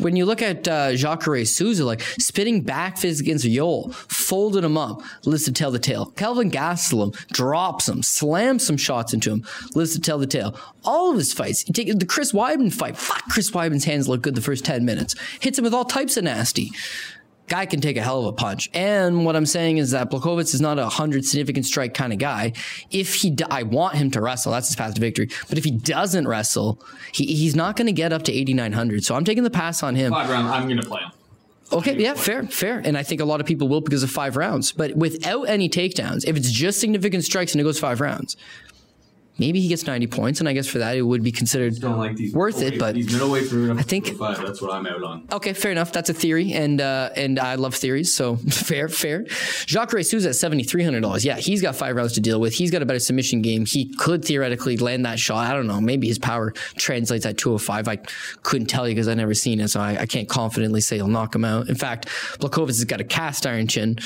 [0.00, 4.76] When you look at uh, Jacare Souza, like spitting back fist against Yoel, folded him
[4.76, 6.06] up, lives to tell the tale.
[6.06, 9.44] Kelvin Gastelum drops him, slams some shots into him,
[9.74, 10.58] lives to tell the tale.
[10.84, 12.96] All of his fights, take the Chris Weidman fight.
[12.96, 15.14] Fuck, Chris Weidman's hands look good the first 10 minutes.
[15.40, 16.70] Hits him with all types of nasty
[17.48, 18.70] guy can take a hell of a punch.
[18.72, 22.18] And what I'm saying is that Blachowicz is not a hundred significant strike kind of
[22.18, 22.52] guy.
[22.90, 24.52] If he, I want him to wrestle.
[24.52, 25.28] That's his path to victory.
[25.48, 26.80] But if he doesn't wrestle,
[27.12, 29.04] he, he's not going to get up to 8,900.
[29.04, 30.12] So I'm taking the pass on him.
[30.12, 30.48] Five round.
[30.48, 31.10] I'm gonna play him.
[31.72, 32.80] Okay, yeah, fair, fair.
[32.84, 34.70] And I think a lot of people will because of five rounds.
[34.70, 38.36] But without any takedowns, if it's just significant strikes and it goes five rounds,
[39.38, 40.40] maybe he gets 90 points.
[40.40, 42.78] And I guess for that, it would be considered like worth it.
[42.78, 43.52] But these middleweight.
[43.78, 44.40] I think- five.
[44.40, 45.26] That's what I'm out on.
[45.32, 45.92] Okay, fair enough.
[45.92, 49.24] That's a theory, and uh, and I love theories, so fair, fair.
[49.66, 51.24] Jacare Souza at seventy three hundred dollars.
[51.24, 52.52] Yeah, he's got five rounds to deal with.
[52.54, 53.64] He's got a better submission game.
[53.66, 55.46] He could theoretically land that shot.
[55.50, 55.80] I don't know.
[55.80, 57.88] Maybe his power translates at two hundred five.
[57.88, 57.96] I
[58.42, 61.08] couldn't tell you because I never seen it, so I, I can't confidently say he'll
[61.08, 61.68] knock him out.
[61.68, 62.06] In fact,
[62.40, 63.98] Blachowicz has got a cast iron chin.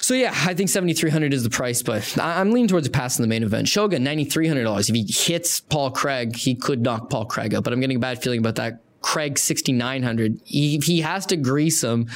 [0.00, 2.86] So yeah, I think seventy three hundred is the price, but I- I'm leaning towards
[2.86, 3.68] a pass in the main event.
[3.68, 4.88] Shogun ninety three hundred dollars.
[4.88, 7.64] If he hits Paul Craig, he could knock Paul Craig out.
[7.64, 10.40] But I'm getting a bad feeling about that Craig 6900.
[10.44, 12.08] He, he has to grease him.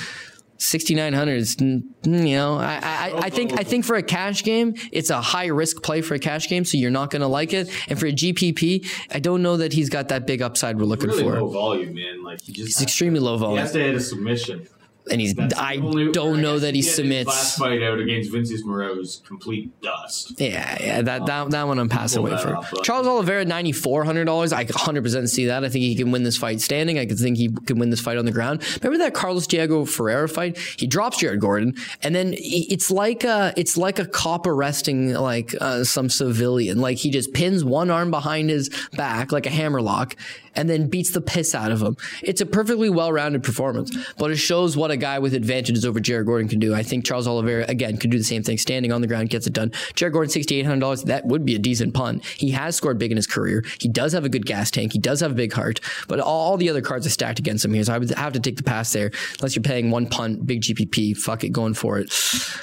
[0.59, 5.11] 6900 is you know I, I I think I think for a cash game it's
[5.11, 7.69] a high risk play for a cash game so you're not going to like it
[7.89, 11.09] and for a GPP I don't know that he's got that big upside we're looking
[11.09, 12.23] Really for low volume, man.
[12.23, 14.69] Like he just It's extremely low He volume has to hit a submission.
[15.11, 17.99] And he's That's I only- don't know that he did his Last submits fight out
[17.99, 20.41] against Vincius Moreau was complete dust.
[20.41, 22.57] Yeah, yeah, that that, that one I'm passing away for.
[22.57, 24.53] off, Charles Oliveira, ninety four hundred dollars.
[24.53, 25.65] I 100 percent see that.
[25.65, 26.99] I think he can win this fight standing.
[26.99, 28.63] I could think he can win this fight on the ground.
[28.83, 30.57] Remember that Carlos Diego Ferreira fight?
[30.59, 35.55] He drops Jared Gordon, and then it's like a it's like a cop arresting like
[35.61, 36.81] uh, some civilian.
[36.81, 40.15] Like he just pins one arm behind his back like a hammerlock,
[40.55, 41.97] and then beats the piss out of him.
[42.23, 46.01] It's a perfectly well rounded performance, but it shows what a guy with advantages over
[46.01, 46.75] Jared Gordon can do.
[46.75, 49.47] I think Charles Oliveira again could do the same thing, standing on the ground, gets
[49.47, 49.73] it done.
[49.95, 51.05] Jared Gordon, sixty eight hundred dollars.
[51.05, 52.21] That would be a decent pun.
[52.37, 53.65] He has scored big in his career.
[53.81, 54.93] He does have a good gas tank.
[54.93, 57.73] He does have a big heart, but all, the other cards are stacked against him
[57.73, 57.85] here.
[57.85, 60.63] So I would have to take the pass there, unless you're paying one punt, big
[60.63, 61.17] GPP.
[61.17, 62.13] Fuck it, going for it.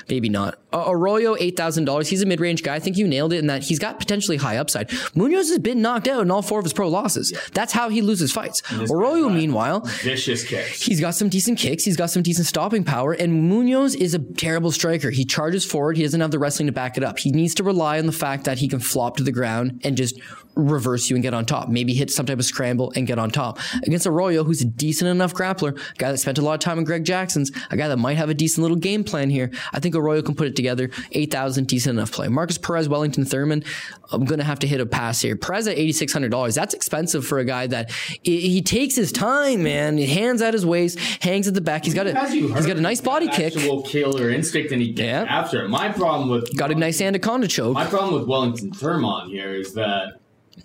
[0.10, 0.60] Maybe not.
[0.72, 2.10] Arroyo, eight thousand dollars.
[2.10, 2.76] He's a mid range guy.
[2.76, 4.90] I think you nailed it in that he's got potentially high upside.
[4.90, 7.34] Muniz has been knocked out in all four of his pro losses.
[7.54, 8.62] That's how he loses fights.
[8.92, 10.82] Arroyo, meanwhile, Vicious kicks.
[10.82, 11.86] He's got some decent kicks.
[11.86, 13.14] He's got some decent stopping power.
[13.14, 15.10] And Muniz is a terrible striker.
[15.10, 15.96] He charges forward.
[15.96, 17.20] He doesn't have the wrestling to back it up.
[17.20, 19.96] He needs to rely on the fact that he can flop to the ground and
[19.96, 20.20] just
[20.56, 21.70] reverse you and get on top.
[21.70, 23.60] Maybe hit some type of scramble and get on top.
[23.84, 26.78] Against Arroyo, who's a decent enough grappler, a guy that spent a lot of time
[26.78, 29.52] in Greg Jackson's, a guy that might have a decent little game plan here.
[29.72, 30.90] I think Arroyo can put it together.
[31.14, 32.28] 8,000, decent enough play.
[32.28, 33.66] Markus Perez, Wellington Turman,
[34.12, 35.36] I'm going to have to hit a pass here.
[35.38, 36.56] Perez at $8,600.
[36.56, 37.92] That's expensive for a guy that
[38.24, 39.98] he takes his time, man.
[39.98, 41.86] He hands out his waist, hangs at the back.
[41.86, 43.56] He's got a, he's got a nice body kick.
[43.56, 45.26] Actual killer instinct, and he gets Yeah.
[45.30, 45.70] after it.
[45.70, 47.74] My problem with Got a nice anaconda choke.
[47.76, 50.19] my problem with Wellington Turman here is that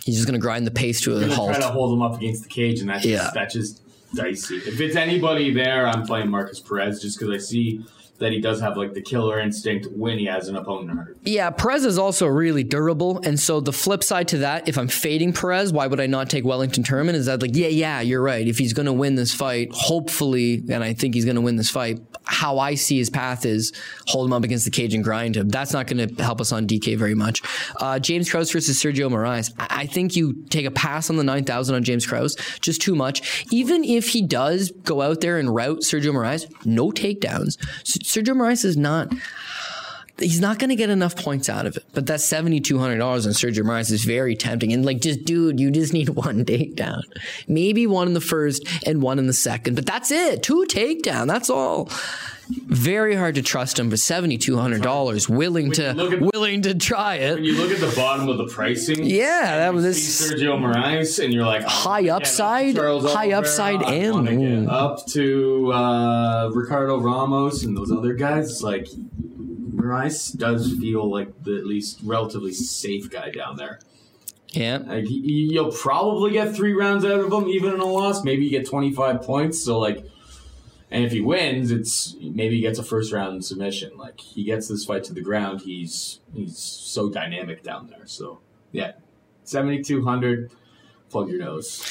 [0.04, 1.50] He's just going to grind the pace to a halt.
[1.50, 3.18] trying to hold him up against the cage, and that's Yeah.
[3.18, 3.80] just, that's just
[4.14, 4.56] dicey.
[4.56, 7.84] If it's anybody there, I'm playing Markus Perez just because I see
[8.18, 11.18] that he does have like the killer instinct when he has an opponent hurt.
[11.24, 13.20] Yeah, Perez is also really durable.
[13.24, 16.30] And so the flip side to that, if I'm fading Perez, why would I not
[16.30, 17.14] take Wellington Turman?
[17.14, 18.46] Is that like, yeah, yeah, you're right.
[18.46, 21.56] If he's going to win this fight, hopefully, and I think he's going to win
[21.56, 23.72] this fight, how I see his path is
[24.06, 25.48] hold him up against the cage and grind him.
[25.48, 27.42] That's not going to help us on DK very much.
[27.80, 29.52] Uh, James Krause versus Sergio Moraes.
[29.58, 33.44] I think you take a pass on the 9,000 on James Krause, just too much.
[33.50, 37.58] Even if he does go out there and route Sergio Moraes, no takedowns.
[38.14, 39.12] Sergio Moraes is not
[40.18, 41.84] he's not going to get enough points out of it.
[41.92, 44.72] But that seventy two hundred dollars on Sergio Moraes is very tempting.
[44.72, 47.02] And like, just dude, you just need one takedown,
[47.48, 49.74] maybe one in the first and one in the second.
[49.74, 50.42] But that's it.
[50.42, 51.26] Two takedown.
[51.26, 51.90] That's all.
[52.48, 56.74] Very hard to trust him, for seventy two hundred dollars, willing to at- willing to
[56.74, 57.34] try it.
[57.36, 60.30] When you look at the bottom of the pricing, Yeah, that was this.
[60.32, 64.40] Sergio Moraes, and you're like oh, High upside, Charles high Oliveira, upside and- wanna get
[64.64, 64.68] ooh.
[64.68, 68.50] up to uh, Ricardo Ramos and those other guys.
[68.50, 68.88] It's like
[69.74, 73.80] Moraes does feel like the at least relatively safe guy down there.
[74.50, 78.22] Yeah, Like you'll probably get three rounds out of him, even in a loss.
[78.22, 79.64] Maybe you get twenty five points.
[79.64, 80.04] So like,
[80.94, 83.96] and if he wins, it's maybe he gets a first round submission.
[83.98, 85.62] Like he gets this fight to the ground.
[85.62, 88.06] He's he's so dynamic down there.
[88.06, 88.38] So
[88.70, 88.92] yeah,
[89.42, 90.52] seventy two hundred.
[91.10, 91.84] Plug your nose.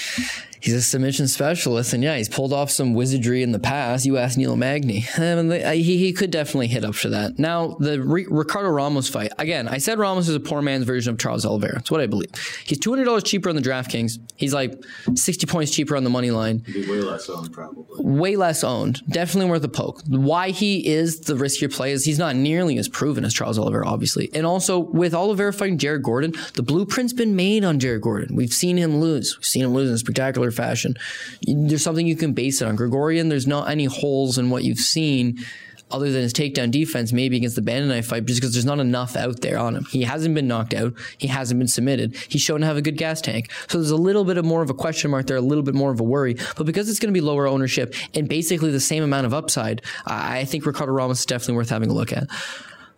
[0.64, 4.06] he's a submission specialist, and yeah, he's pulled off some wizardry in the past.
[4.06, 7.38] You asked Neil Magny, I mean, they- he he could definitely hit up for that.
[7.38, 9.68] Now the Ri- Ricardo Ramos fight again.
[9.68, 11.76] I said Ramos is a poor man's version of Charles Oliveira.
[11.76, 12.32] That's what I believe.
[12.66, 14.20] He's two hundred dollars cheaper on the DraftKings.
[14.36, 14.82] He's like
[15.16, 16.60] sixty points cheaper on the money line.
[16.60, 17.84] Be way less owned, probably.
[18.00, 19.02] way less owned.
[19.10, 20.02] Definitely worth a poke.
[20.08, 23.88] Why he is the riskier play is he's not nearly as proven as Charles Oliveira,
[23.88, 24.30] obviously.
[24.34, 28.36] And also with Oliveira fighting Jared Gordon, the blueprint's been made on Jared Gordon.
[28.36, 29.36] We've seen him lose.
[29.38, 30.96] We've seen him lose in spectacular fashion.
[31.46, 32.78] There's something you can base it on.
[32.78, 35.40] Garagorri, there's not any holes in what you've seen.
[35.92, 39.16] Other than his takedown defense, maybe against the Bandit fight, just because there's not enough
[39.16, 39.86] out there on him.
[39.86, 40.94] He hasn't been knocked out.
[41.20, 42.16] He hasn't been submitted.
[42.30, 43.52] He's shown to have a good gas tank.
[43.68, 45.76] So there's a little bit of more of a question mark there, a little bit
[45.76, 46.36] more of a worry.
[46.58, 49.84] But because it's going to be lower ownership and basically the same amount of upside,
[50.08, 52.28] I think Ricardo Ramos is definitely worth having a look at.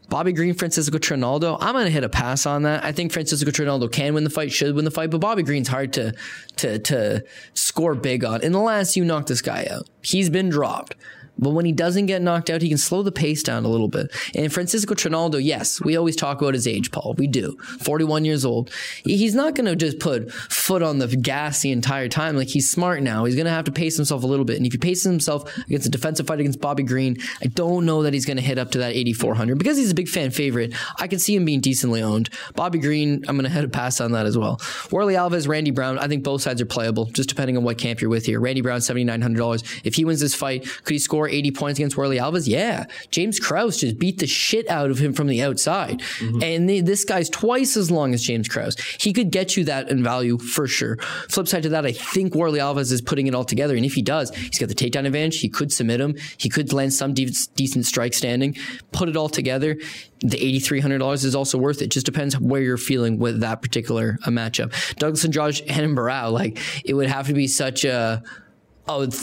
[0.10, 1.58] Bobby Green, Francisco Trinaldo.
[1.60, 2.84] I'm gonna hit a pass on that.
[2.84, 5.68] I think Francisco Trinaldo can win the fight, should win the fight, but Bobby Green's
[5.68, 6.14] hard to
[6.58, 7.24] to to
[7.54, 8.44] score big on.
[8.44, 10.96] Unless you knock this guy out, he's been dropped.
[11.38, 13.88] But when he doesn't get knocked out, he can slow the pace down a little
[13.88, 14.12] bit.
[14.36, 17.16] And Francisco Trinaldo, yes, we always talk about his age, Paul.
[17.18, 17.58] We do.
[17.82, 18.72] 41 years old.
[19.04, 22.36] He's not going to just put foot on the gas the entire time.
[22.36, 23.26] Like he's smart now.
[23.26, 24.58] He's going to have to pace himself a little bit.
[24.58, 28.04] And if he paces himself against a defensive fight against Bobby Green, I don't know
[28.04, 30.74] that he's going to hit up to that 8,400 because he's a big fan favorite.
[31.00, 32.30] I can see him being decently owned.
[32.56, 34.58] Bobby Green, I'm going to head a pass on that as well.
[34.90, 38.02] Warlley Alves, Randy Brown, I think both sides are playable, just depending on what camp
[38.02, 38.40] you're with here.
[38.40, 39.82] Randy Brown, $7,900.
[39.84, 42.48] If he wins this fight, could he score 80 points against Warlley Alves?
[42.48, 42.86] Yeah.
[43.12, 46.02] James Krause just beat the shit out of him from the outside.
[46.42, 48.78] And the, this guy's twice as long as James Krause.
[49.00, 50.98] He could get you that in value for sure.
[51.30, 53.76] Flip side to that, I think Warlley Alves is putting it all together.
[53.76, 55.40] And if he does, he's got the takedown advantage.
[55.40, 56.16] He could submit him.
[56.38, 58.56] He could land some de- decent strike standing.
[58.92, 59.78] Put it all together.
[60.20, 61.88] The $8,300 is also worth it.
[61.88, 64.74] Just depends where you're feeling with that particular uh, matchup.
[64.96, 68.24] Douglas Andrade, Renan Barao, like it would have to be such a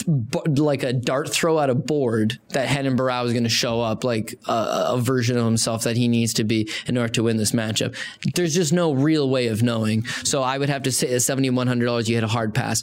[0.06, 3.80] b- like a dart throw at a board that Renan Barao is going to show
[3.80, 7.22] up like a, a version of himself that he needs to be in order to
[7.22, 7.96] win this matchup.
[8.34, 10.04] There's just no real way of knowing.
[10.24, 12.82] So I would have to say at $7,100, you hit a hard pass.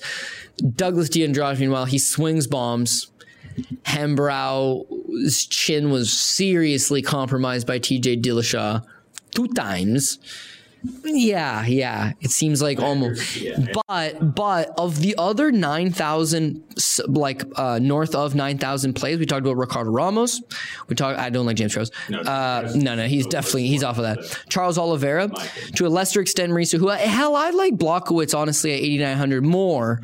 [0.75, 3.11] Douglas D'Andrade, meanwhile, he swings bombs.
[3.83, 8.85] Hembrow's chin was seriously compromised by TJ Dillashaw
[9.35, 10.19] two times.
[11.03, 12.13] Yeah, yeah.
[12.21, 13.37] It seems like almost.
[13.87, 16.63] But but of the other nine thousand,
[17.07, 20.41] like uh, north of nine thousand plays, we talked about Ricardo Ramos.
[20.87, 21.19] We talked.
[21.19, 21.91] I don't like James Rose.
[22.09, 23.07] No, uh, no, no.
[23.07, 24.19] He's definitely he's off of that.
[24.49, 25.29] Charles Oliveira,
[25.75, 26.79] to a lesser extent, Marisa.
[26.79, 29.99] Who hell, I like Blachowicz honestly at eighty nine hundred more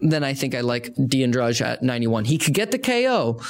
[0.00, 2.24] than I think I like D'Andrade at ninety one.
[2.24, 3.40] He could get the KO.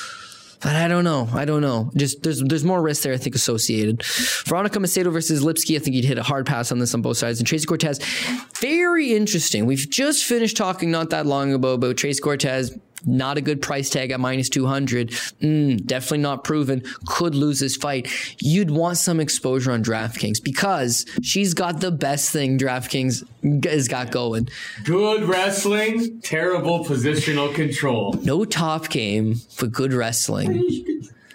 [0.62, 1.28] But I don't know.
[1.32, 1.91] I don't know.
[1.97, 3.15] Just there's there's more risk there.
[3.15, 4.03] I think associated.
[4.47, 5.77] Veronica Macedo versus Lipski.
[5.77, 7.39] I think you'd hit a hard pass on this on both sides.
[7.41, 7.99] And Tracy Cortez,
[8.61, 9.65] very interesting.
[9.65, 12.77] We've just finished talking not that long ago about Tracy Cortez.
[13.05, 15.10] Not a good price tag at minus 200.
[15.10, 16.82] Mm, definitely not proven.
[17.06, 18.09] Could lose this fight.
[18.40, 23.24] You'd want some exposure on DraftKings because she's got the best thing DraftKings
[23.64, 24.48] has got going.
[24.85, 28.14] Good wrestling, terrible positional control.
[28.22, 30.62] No top game, but good wrestling.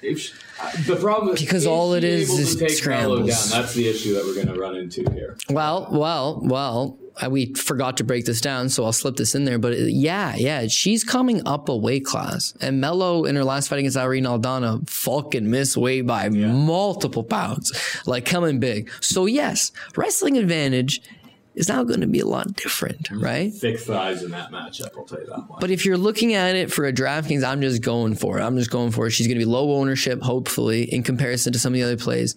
[0.01, 0.39] If
[0.87, 3.29] the problem is Because all it is is scrambles.
[3.51, 3.61] Down.
[3.61, 5.37] That's the issue that we're going to run into here.
[5.49, 6.99] Well, well, well.
[7.23, 9.57] Uh, We forgot to break this down, so I'll slip this in there.
[9.59, 12.53] But yeah, yeah, she's coming up a weight class.
[12.61, 17.71] And Melo in her last fight against Irene Aldana fucking missed weight by multiple pounds,
[18.05, 18.89] like coming big.
[19.01, 21.01] So yes, wrestling advantage
[21.55, 23.53] is now going to be a lot different, right?
[23.53, 24.89] Thick thighs in that matchup.
[24.97, 25.61] I'll tell you that much.
[25.61, 28.43] But if you're looking at it for a DraftKings, I'm just going for it.
[28.43, 29.11] I'm just going for it.
[29.11, 32.35] She's going to be low ownership, hopefully, in comparison to some of the other plays.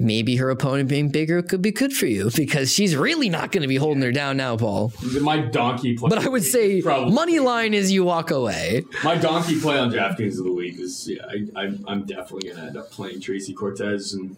[0.00, 3.60] Maybe her opponent being bigger could be good for you because she's really not going
[3.62, 4.92] to be holding her down now, Paul.
[5.20, 6.08] my donkey play.
[6.08, 7.12] But I would say Probably.
[7.12, 8.84] money line is you walk away.
[9.04, 11.22] My donkey play on DraftKings of the week is yeah.
[11.28, 14.36] I, I'm I'm definitely gonna end up playing Tracy Cortez, and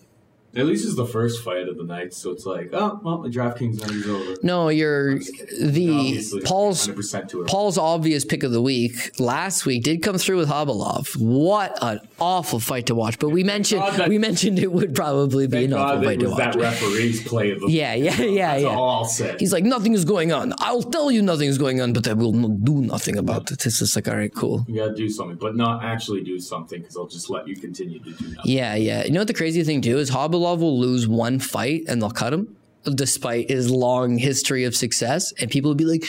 [0.55, 3.29] at least it's the first fight of the night, so it's like oh well, the
[3.31, 4.37] DraftKings night is over.
[4.43, 7.49] No, you're the Obviously, Paul's 100% to it.
[7.49, 11.17] Paul's obvious pick of the week last week did come through with Khabilov.
[11.17, 13.19] What an awful fight to watch!
[13.19, 16.37] But we mentioned that- we mentioned it would probably be an awful fight to was
[16.37, 18.69] that referee's play of the Yeah, yeah, yeah, yeah.
[18.69, 19.37] all I'll.
[19.39, 20.53] He's like, nothing is going on.
[20.59, 23.65] I'll tell you nothing is going on, but I will not do nothing about it.
[23.65, 24.65] It's just like, all right, cool.
[24.69, 27.99] you gotta do something, but not actually do something because I'll just let you continue
[28.01, 28.53] to do nothing.
[28.53, 29.05] Yeah, yeah.
[29.05, 32.11] You know what the crazy thing too is Khabilov will lose one fight and they'll
[32.11, 32.57] cut him
[32.95, 35.33] despite his long history of success.
[35.41, 36.05] And people will be like,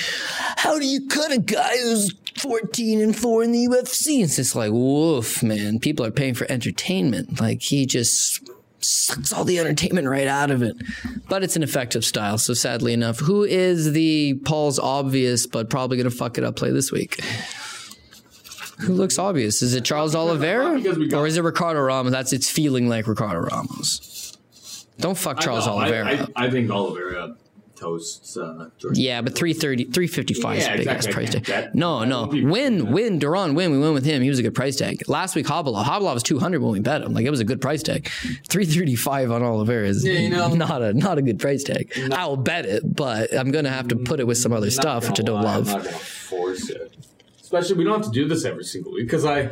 [0.58, 4.24] how do you cut a guy who's 14 and 4 in the UFC?
[4.24, 5.80] It's just like, woof, man.
[5.80, 7.40] People are paying for entertainment.
[7.40, 8.42] Like he just
[8.80, 10.76] sucks all the entertainment right out of it.
[11.30, 12.38] But it's an effective style.
[12.40, 16.56] So sadly enough, who is the Paul's obvious but probably going to fuck it up
[16.56, 17.24] play this week?
[18.80, 19.62] Who looks obvious?
[19.62, 22.12] Is it Charles Oliveira Because we got- or is it Ricardo Ramos?
[22.12, 24.10] That's it's feeling like Ricardo Ramos.
[25.00, 26.06] Don't fuck Charles I, know, Oliveira.
[26.36, 26.44] I.
[26.44, 27.36] I, I think Oliveira
[27.76, 31.46] toasts uh, yeah, but 330, 355 is Yeah, a big ass price tag.
[31.46, 32.28] That- no, that no.
[32.28, 33.72] Win, win, Duran, win.
[33.72, 34.22] We went with him.
[34.22, 35.02] He was a good price tag.
[35.10, 35.84] Last week, Khabilov.
[35.84, 37.14] Khabilov was 200 when we bet him.
[37.14, 38.08] Like, it was a good price tag.
[38.48, 41.92] 335 on Oliveira is you know- not a not a good price tag.
[42.14, 44.70] I will bet it, but I'm going to have to put it with some other
[44.72, 45.68] stuff, which I don't lie, love.
[45.68, 46.96] Not force it.
[47.42, 49.50] Especially, we don't have to do this every single week because I,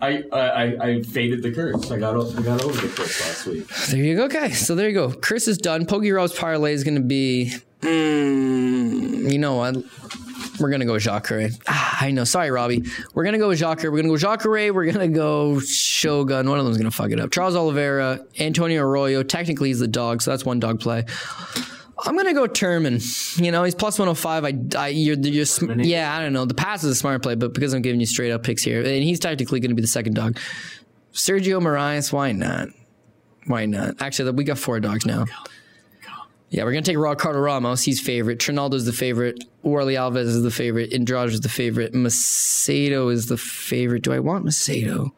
[0.00, 1.90] I, I, I, faded the curse.
[1.90, 3.66] I got, I got over the curse last week.
[3.88, 4.24] There you go.
[4.26, 5.10] Okay, so there you go.
[5.10, 5.86] Chris is done.
[5.86, 7.52] Pokey Rose parlay is going to be.
[7.80, 9.76] Mm, you know what?
[10.60, 11.50] We're going to go Jacare.
[11.68, 12.24] Ah, I know.
[12.24, 12.84] Sorry, Robbie.
[13.14, 13.90] We're going to go with Jacare.
[13.90, 14.72] We're going to go Jacare.
[14.72, 16.48] We're going to go Shogun.
[16.48, 17.30] One of them's going to fuck it up.
[17.30, 19.22] Charles Oliveira, Antonio Arroyo.
[19.22, 21.04] Technically, he's the dog, so that's one dog play.
[22.04, 23.00] I'm gonna go Turman.
[23.42, 24.44] You know, he's plus 105.
[24.44, 26.44] I, I you're, you're sm- yeah, I don't know.
[26.44, 28.80] The pass is a smart play, but because I'm giving you straight up picks here,
[28.80, 30.38] and he's technically going to be the second dog.
[31.12, 32.68] Sergio Moraes, why not?
[33.46, 34.00] Why not?
[34.00, 35.24] Actually, we got four dogs now.
[36.50, 37.82] Yeah, we're gonna take Ricardo Ramos.
[37.82, 38.38] He's favorite.
[38.38, 39.44] Trinaldo's the favorite.
[39.64, 40.92] Warlley Alves is the favorite.
[40.94, 41.92] Andrade is the favorite.
[41.92, 44.02] Macedo is the favorite.
[44.02, 45.10] Do I want Macedo?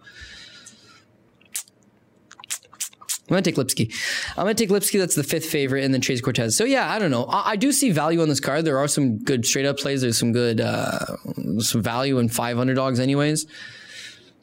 [3.30, 3.94] I'm gonna take Lipski.
[4.30, 4.98] I'm gonna take Lipski.
[4.98, 6.56] That's the fifth favorite, and then Trace Cortez.
[6.56, 7.26] So yeah, I don't know.
[7.26, 8.64] I, I do see value on this card.
[8.64, 10.00] There are some good straight up plays.
[10.00, 11.16] There's some good uh,
[11.58, 13.46] some value in 500 dogs, anyways.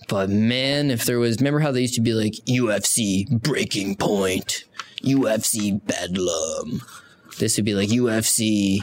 [0.08, 4.64] But man, if there was, remember how they used to be like UFC Breaking Point,
[5.04, 6.82] UFC Bedlam.
[7.40, 8.80] This would be like UFC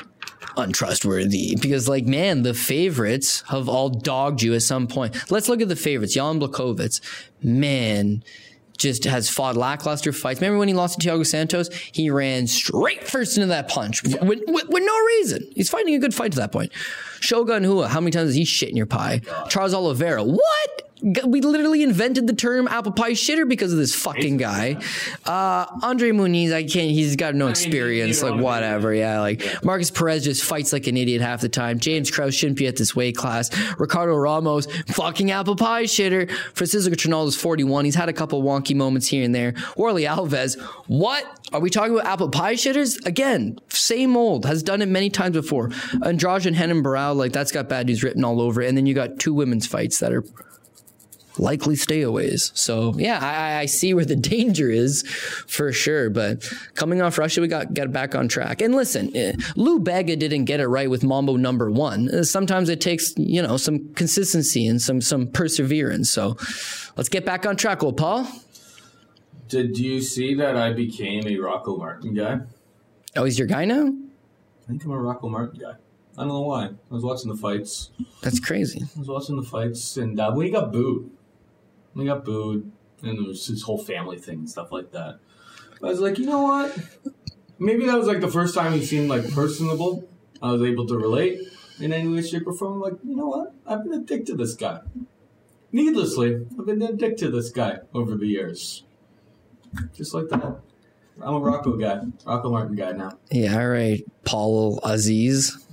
[0.56, 5.60] untrustworthy because like man the favorites have all dogged you at some point let's look
[5.60, 7.00] at the favorites jan Blachowicz.
[7.42, 8.22] man
[8.76, 10.40] just has fought lackluster fights.
[10.40, 11.72] Remember when he lost to Thiago Santos?
[11.74, 15.46] He ran straight first into that punch with, with, with no reason.
[15.54, 16.72] He's fighting a good fight to that point.
[17.20, 19.20] Shogun Rua, how many times has he shit in your pie?
[19.28, 20.90] Oh Charles Oliveira, what?
[21.04, 24.78] We literally invented the term apple pie shitter because of this fucking guy.
[25.26, 28.22] Uh, Andre Muniz, I can't, he's got no experience.
[28.22, 28.44] Like, one of them.
[28.44, 28.94] whatever.
[28.94, 29.20] Yeah.
[29.20, 31.78] Like, Markus Perez just fights like an idiot half the time.
[31.78, 33.50] James Krause shouldn't be at this weight class.
[33.78, 36.30] Ricardo Ramos, fucking apple pie shitter.
[36.54, 37.84] Francisco Trinaldo's 41.
[37.84, 39.52] He's had a couple wonky moments here and there.
[39.76, 41.24] Warlley Alves, what?
[41.52, 43.04] Are we talking about apple pie shitters?
[43.04, 45.70] Again, same old, has done it many times before.
[46.02, 48.68] Andrade and Renan Barao, like, that's got bad news written all over it.
[48.68, 50.24] And then you got two women's fights that are
[51.38, 52.56] likely stayaways.
[52.56, 55.02] So yeah, I, I- see where the danger is
[55.48, 56.10] for sure.
[56.10, 56.44] But
[56.74, 58.60] coming off Russia, we got get back on track.
[58.60, 62.08] And listen, eh, Lou Bega didn't get it right with Mambo number one.
[62.08, 66.10] Uh, Sometimes it takes you know some consistency and some some perseverance.
[66.10, 66.36] So
[66.96, 68.26] let's get back on track, old Paul.
[69.48, 72.40] Did you see that I became a Rocco Martin guy?
[73.16, 73.86] Oh, he's your guy now.
[73.88, 75.72] I think I'm a Rocco Martin guy.
[76.16, 76.64] I don't know why.
[76.66, 77.90] I was watching the fights.
[78.22, 78.82] That's crazy.
[78.82, 81.10] I was watching the fights, and uh, when he got booed,
[82.02, 82.70] he got booed,
[83.02, 85.18] and there was his whole family thing and stuff like that.
[85.82, 86.78] I was like, you know what?
[87.58, 90.08] Maybe that was like the first time he seemed like personable.
[90.42, 91.40] I was able to relate
[91.80, 92.80] in any way, shape, or form.
[92.80, 93.54] Like, you know what?
[93.66, 94.80] I've been addicted to this guy.
[95.72, 98.84] Needlessly, I've been addicted to this guy over the years.
[99.94, 100.60] Just like that.
[101.20, 103.18] I'm a Rocco guy, Rocco Martin guy now.
[103.30, 105.66] Yeah, all right, Paul Aziz.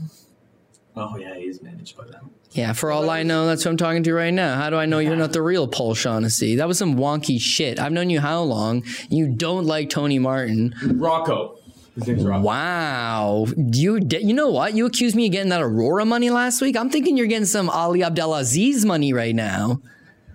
[0.95, 2.31] Oh yeah, he's managed by them.
[2.52, 4.56] Yeah, for all I know, that's who I'm talking to right now.
[4.56, 6.57] How do I know you're not the real Paul Shaughnessy?
[6.57, 7.80] That was some wonky shit.
[7.80, 8.84] I've known you how long?
[9.10, 10.76] You don't like Tony Martin.
[10.86, 11.57] Rocco.
[11.95, 12.44] His name's Rocco.
[12.44, 13.45] Wow.
[13.56, 14.73] You you know what?
[14.73, 16.76] You accused me of getting that Aurora money last week.
[16.76, 19.82] I'm thinking you're getting some Ali Abdelaziz money right now.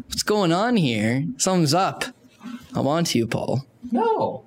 [0.09, 1.27] What's going on here?
[1.37, 2.05] Something's up.
[2.75, 3.67] I'm on to you, Paul.
[3.91, 4.45] No,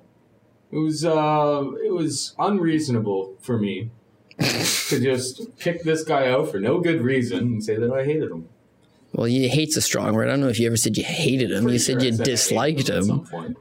[0.72, 3.90] it was uh, it was unreasonable for me
[4.40, 8.30] to just pick this guy out for no good reason and say that I hated
[8.30, 8.48] him.
[9.12, 10.28] Well, you hate's a strong word.
[10.28, 11.68] I don't know if you ever said you hated him.
[11.68, 13.20] You said Sure, you hated disliked some him.
[13.20, 13.56] point.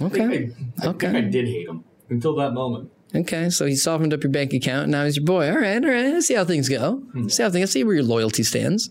[0.00, 0.50] I think Okay.
[0.82, 1.06] I, I Okay.
[1.12, 2.90] think I did hate him until that moment.
[3.14, 5.48] Okay, so he softened up your bank account, and now he's your boy.
[5.50, 6.12] All right, all right.
[6.12, 6.96] Let's see how things go.
[7.12, 7.28] Hmm.
[7.28, 7.70] See how things.
[7.70, 8.90] See where your loyalty stands.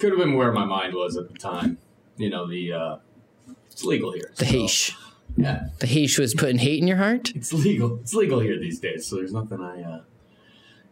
[0.00, 1.78] Could have been where my mind was at the time.
[2.16, 2.96] You know the uh,
[3.70, 4.30] it's legal here.
[4.36, 4.92] The so- Heish.
[5.36, 7.32] Yeah, The Heish was putting hate in your heart.
[7.34, 7.98] it's legal.
[8.00, 9.06] It's legal here these days.
[9.06, 9.82] So there's nothing I.
[9.82, 10.00] Uh,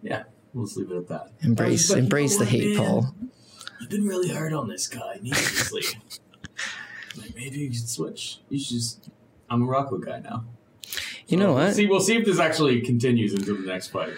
[0.02, 1.31] yeah, we'll just leave it at that.
[1.43, 2.86] Embrace, like, you embrace know the hate, man?
[2.86, 3.14] Paul.
[3.81, 5.82] You've been really hard on this guy needlessly.
[7.16, 8.40] like maybe you should switch.
[8.48, 9.10] You should just.
[9.48, 10.44] I'm a Rocco guy now.
[11.28, 11.74] You know We'll what?
[11.74, 14.14] see, we'll see if this actually continues into the next fight.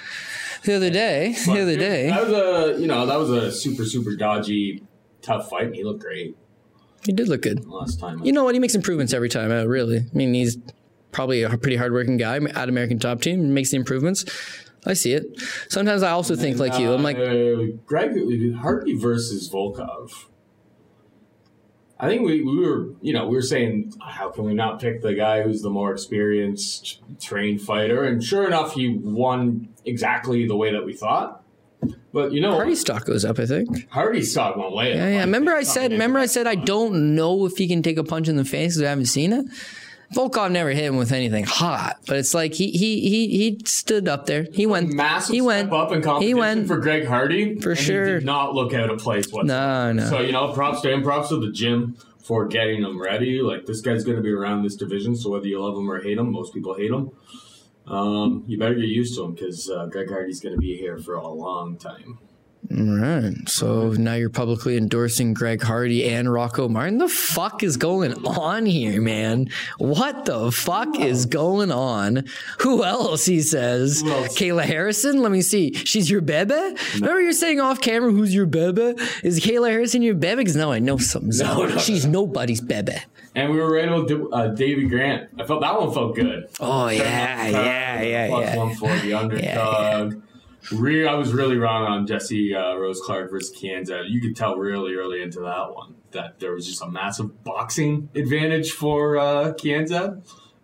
[0.65, 3.85] The other day, the other day, that was a you know that was a super
[3.85, 4.83] super dodgy,
[5.21, 5.67] tough fight.
[5.67, 6.37] and He looked great
[7.05, 7.67] he did look good.
[7.67, 8.25] last time.
[8.25, 8.55] You know what?
[8.55, 9.67] He makes improvements every time out.
[9.67, 10.59] Really, I mean, he's
[11.13, 13.55] probably a pretty hardworking guy at American Top Team.
[13.55, 14.25] Makes the improvements.
[14.87, 15.41] I see it.
[15.69, 16.93] Sometimes I also think like you.
[16.93, 18.13] I'm like, uh, Greg
[18.57, 20.27] Hardy versus Volkov.
[21.99, 25.01] I think we, we were, you know, we were saying, how can we not pick
[25.01, 28.05] the guy who's the more experienced, trained fighter?
[28.05, 31.44] And sure enough, he won exactly the way that we thought.
[32.13, 33.39] But you know, Hardy stock goes up.
[33.39, 33.91] I think.
[33.91, 34.93] Hardy stock went way.
[34.93, 34.99] up.
[34.99, 35.21] Yeah, yeah.
[35.21, 35.93] Remember I said.
[35.93, 38.75] Remember I said I don't know if he can take a punch in the face
[38.75, 39.47] because I haven't seen it.
[40.15, 44.07] Volkov never hit him with anything hot, but it's like he he he he stood
[44.07, 44.47] up there.
[44.53, 44.93] He went.
[44.93, 45.73] massive he went.
[45.73, 46.69] up in he went.
[46.69, 47.59] for Greg Hardy.
[47.59, 48.19] For and he sure.
[48.19, 49.93] did not look out of place whatsoever.
[49.95, 50.09] No, no.
[50.09, 53.41] So you know, props to him, props to the gym for getting him ready.
[53.41, 56.01] Like this guy's going to be around this division, so whether you love him or
[56.01, 57.11] hate him, most people hate him.
[57.87, 60.99] Um, you better get used to him because uh, Greg Hardy's going to be here
[60.99, 62.19] for a long time.
[62.71, 63.35] All right.
[63.47, 66.97] So now you're publicly endorsing Greg Hardy and Rocco Martin.
[66.97, 69.51] The fuck is going on here, man?
[69.77, 72.25] What the fuck is going on?
[72.61, 73.27] Who else?
[73.27, 74.03] He says.
[74.03, 74.39] else?
[74.39, 75.21] Kayla Harrison.
[75.21, 75.75] Let me see.
[75.75, 76.55] She's your bebe.
[76.95, 80.37] Remember you're saying off camera, "Who's your bebe?" Is Kayla Harrison your bebe?
[80.37, 81.79] Because now I know something's No, no, no.
[81.79, 82.97] She's nobody's bebe.
[83.35, 85.31] And we were right about uh, Davey Grant.
[85.41, 86.49] I felt that one felt good.
[86.61, 88.57] Oh yeah, yeah, yeah, Plus yeah.
[88.57, 90.23] 140 underdog.
[90.73, 94.07] Re- I was really wrong on Jesse uh, Rose Clark versus Kansas.
[94.09, 98.09] You could tell really early into that one that there was just a massive boxing
[98.15, 100.15] advantage for uh, Kansas.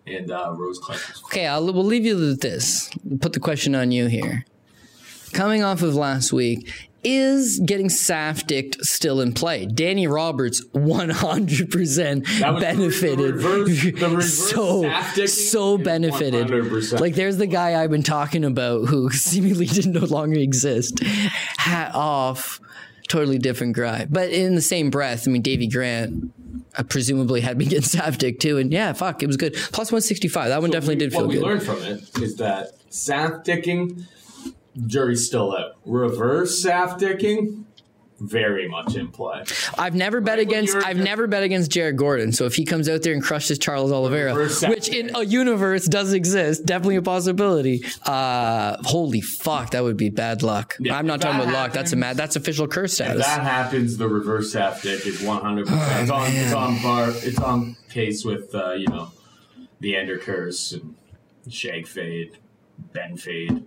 [0.07, 2.91] And uh, Rose Clark was Okay, I'll, we'll leave you with this.
[3.21, 4.47] Put the question on you here.
[5.33, 9.67] Coming off of last week, is getting Safdicked still in play?
[9.67, 13.35] Danny Roberts 100% That was the benefited.
[13.37, 16.49] reverse- the reverse so, so benefited.
[16.49, 17.01] 100%.
[17.01, 21.03] Like, there's the guy I've been talking about who seemingly didn't no longer exist.
[21.03, 22.61] Hat off.
[23.09, 24.07] Totally different guy.
[24.09, 26.33] But in the same breath, I mean, Davey Grant.
[26.77, 29.55] uh, presumably had been getting Safdick too, and yeah, fuck, it was good.
[29.73, 30.51] Plus one sixty five.
[30.51, 31.45] That one definitely did feel what feel we good.
[31.45, 34.05] learned from it is that Saf dicking,
[34.87, 35.77] jury's still out.
[35.85, 37.65] Reverse Saf dicking,
[38.19, 39.43] very much in play.
[39.79, 40.77] I've never bet Right against.
[40.77, 42.33] I've never bet against Jared Gordon.
[42.33, 46.13] So if he comes out there and crushes Charles Oliveira, which in a universe does
[46.13, 47.83] exist, definitely a possibility.
[48.05, 50.77] Uh, holy fuck, that would be bad luck.
[50.79, 51.73] Yeah, I'm not talking about luck.
[51.73, 52.17] That's a mad.
[52.19, 53.25] That's official curse If status.
[53.27, 56.03] that happens, the reverse Saf dick is one hundred percent.
[56.03, 56.31] It's on.
[56.31, 57.09] It's on bar.
[57.11, 59.13] It's on pace with uh, you know
[59.81, 60.95] the Ender curse and
[61.49, 62.37] Shag fade,
[62.93, 63.65] Ben fade.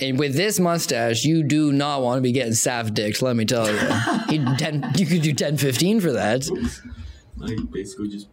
[0.00, 3.20] And with this mustache, you do not want to be getting Saf dicks.
[3.20, 3.78] Let me tell you.
[4.28, 6.48] He'd 10, you could do 10, 15 for that.
[7.42, 8.28] I basically just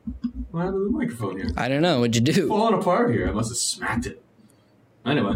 [0.51, 1.49] what happened to the microphone here?
[1.57, 1.99] I don't know.
[1.99, 2.47] What'd you do?
[2.47, 3.27] Falling apart here.
[3.27, 4.21] I must have smacked it.
[5.05, 5.33] Anyway,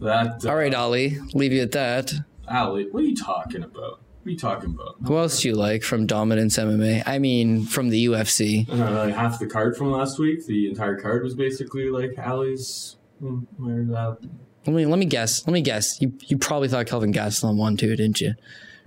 [0.00, 0.44] that.
[0.44, 1.18] Uh, All right, Ollie.
[1.34, 2.12] Leave you at that.
[2.50, 4.00] Ali, what are you talking about?
[4.00, 4.96] What are you talking about?
[5.06, 7.04] Who else do you like from Dominance MMA?
[7.06, 8.68] I mean, from the UFC.
[8.70, 10.44] I know, like half the card from last week.
[10.46, 12.96] The entire card was basically like Ali's.
[13.20, 14.18] hmm, Where that?
[14.66, 15.46] Let me let me guess.
[15.46, 16.00] Let me guess.
[16.00, 18.34] You you probably thought Kelvin Gastelum won too, didn't you?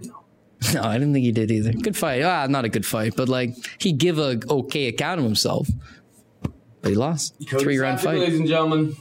[0.02, 0.24] No.
[0.74, 1.72] No, I didn't think he did either.
[1.72, 2.22] Good fight.
[2.22, 5.68] Ah, not a good fight, but like he give a okay account of himself.
[6.82, 7.36] But he lost.
[7.50, 8.20] Cody Three round fight.
[8.20, 8.96] ladies and gentlemen.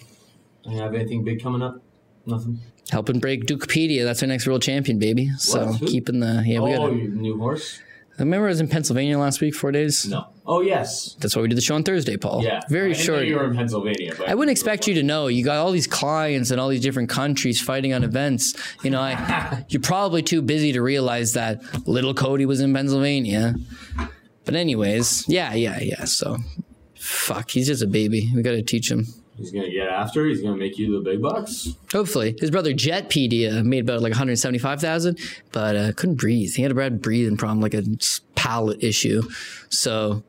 [0.65, 1.81] You have anything big coming up?
[2.27, 2.61] Nothing.
[2.91, 4.05] Helping break Dukepedia.
[4.05, 5.31] That's our next world champion, baby.
[5.39, 6.97] So keeping the yeah, we oh, got.
[6.97, 7.81] you new horse?
[8.19, 10.07] Remember, I was in Pennsylvania last week, four days.
[10.07, 10.27] No.
[10.45, 11.15] Oh yes.
[11.20, 12.43] That's why we did the show on Thursday, Paul.
[12.43, 12.61] Yeah.
[12.69, 13.27] very I didn't know short.
[13.27, 14.15] You were in Pennsylvania.
[14.27, 15.27] I wouldn't expect you to know.
[15.27, 18.55] You got all these clients and all these different countries fighting on events.
[18.82, 23.55] You know, I, you're probably too busy to realize that little Cody was in Pennsylvania.
[24.45, 26.05] But anyways, yeah, yeah, yeah.
[26.05, 26.39] So,
[26.97, 28.32] fuck, he's just a baby.
[28.35, 29.07] We got to teach him.
[29.39, 30.27] He's gonna get after.
[30.27, 31.69] He's gonna make you the big bucks.
[31.93, 35.19] Hopefully, his brother Jetpedia made about like 175,000,
[35.52, 36.55] but uh, couldn't breathe.
[36.55, 37.85] He had a bad breathing problem, like a
[38.35, 39.23] palate issue.
[39.69, 40.24] So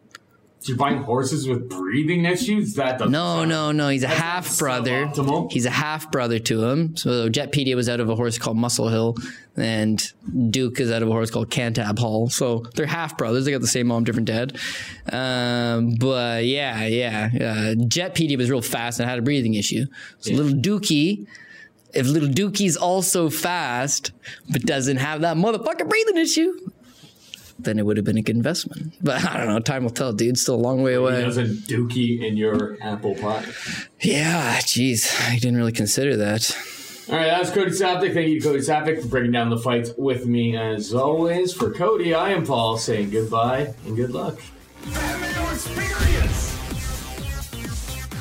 [0.64, 2.73] You're buying horses with breathing issues.
[2.73, 3.11] That doesn't.
[3.14, 3.90] No, sound- no, no.
[3.90, 5.10] He's a That's half brother.
[5.49, 6.98] He's a half brother to him.
[6.98, 9.15] So Jetpedia was out of a horse called Muscle Hill,
[9.56, 10.02] and
[10.52, 12.30] Duke is out of a horse called Cantab Hall.
[12.30, 13.45] So they're half brothers.
[13.45, 14.57] They got the same mom, different dad.
[15.14, 17.30] Um, but yeah, yeah.
[17.34, 19.86] Uh, Jetpedia was real fast and had a breathing issue.
[20.19, 21.26] So little Dookie.
[21.94, 24.11] If little Dookie's also fast,
[24.52, 26.53] but doesn't have that motherfucking breathing issue,
[27.64, 28.94] then it would have been a good investment.
[29.02, 29.60] But I don't know.
[29.60, 30.38] Time will tell, dude.
[30.38, 31.22] Still a long way away.
[31.22, 33.45] Doesn't dookie in your apple pie.
[34.02, 36.56] Yeah, jeez, I didn't really consider that.
[37.10, 38.14] All right, that's Cody Saftic.
[38.14, 41.52] Thank you, Cody Saftic, for breaking down the fights with me as always.
[41.53, 44.40] For Cody, I am Paul saying goodbye and good luck.
[44.86, 46.56] Experience.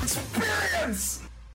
[0.02, 1.18] Experience.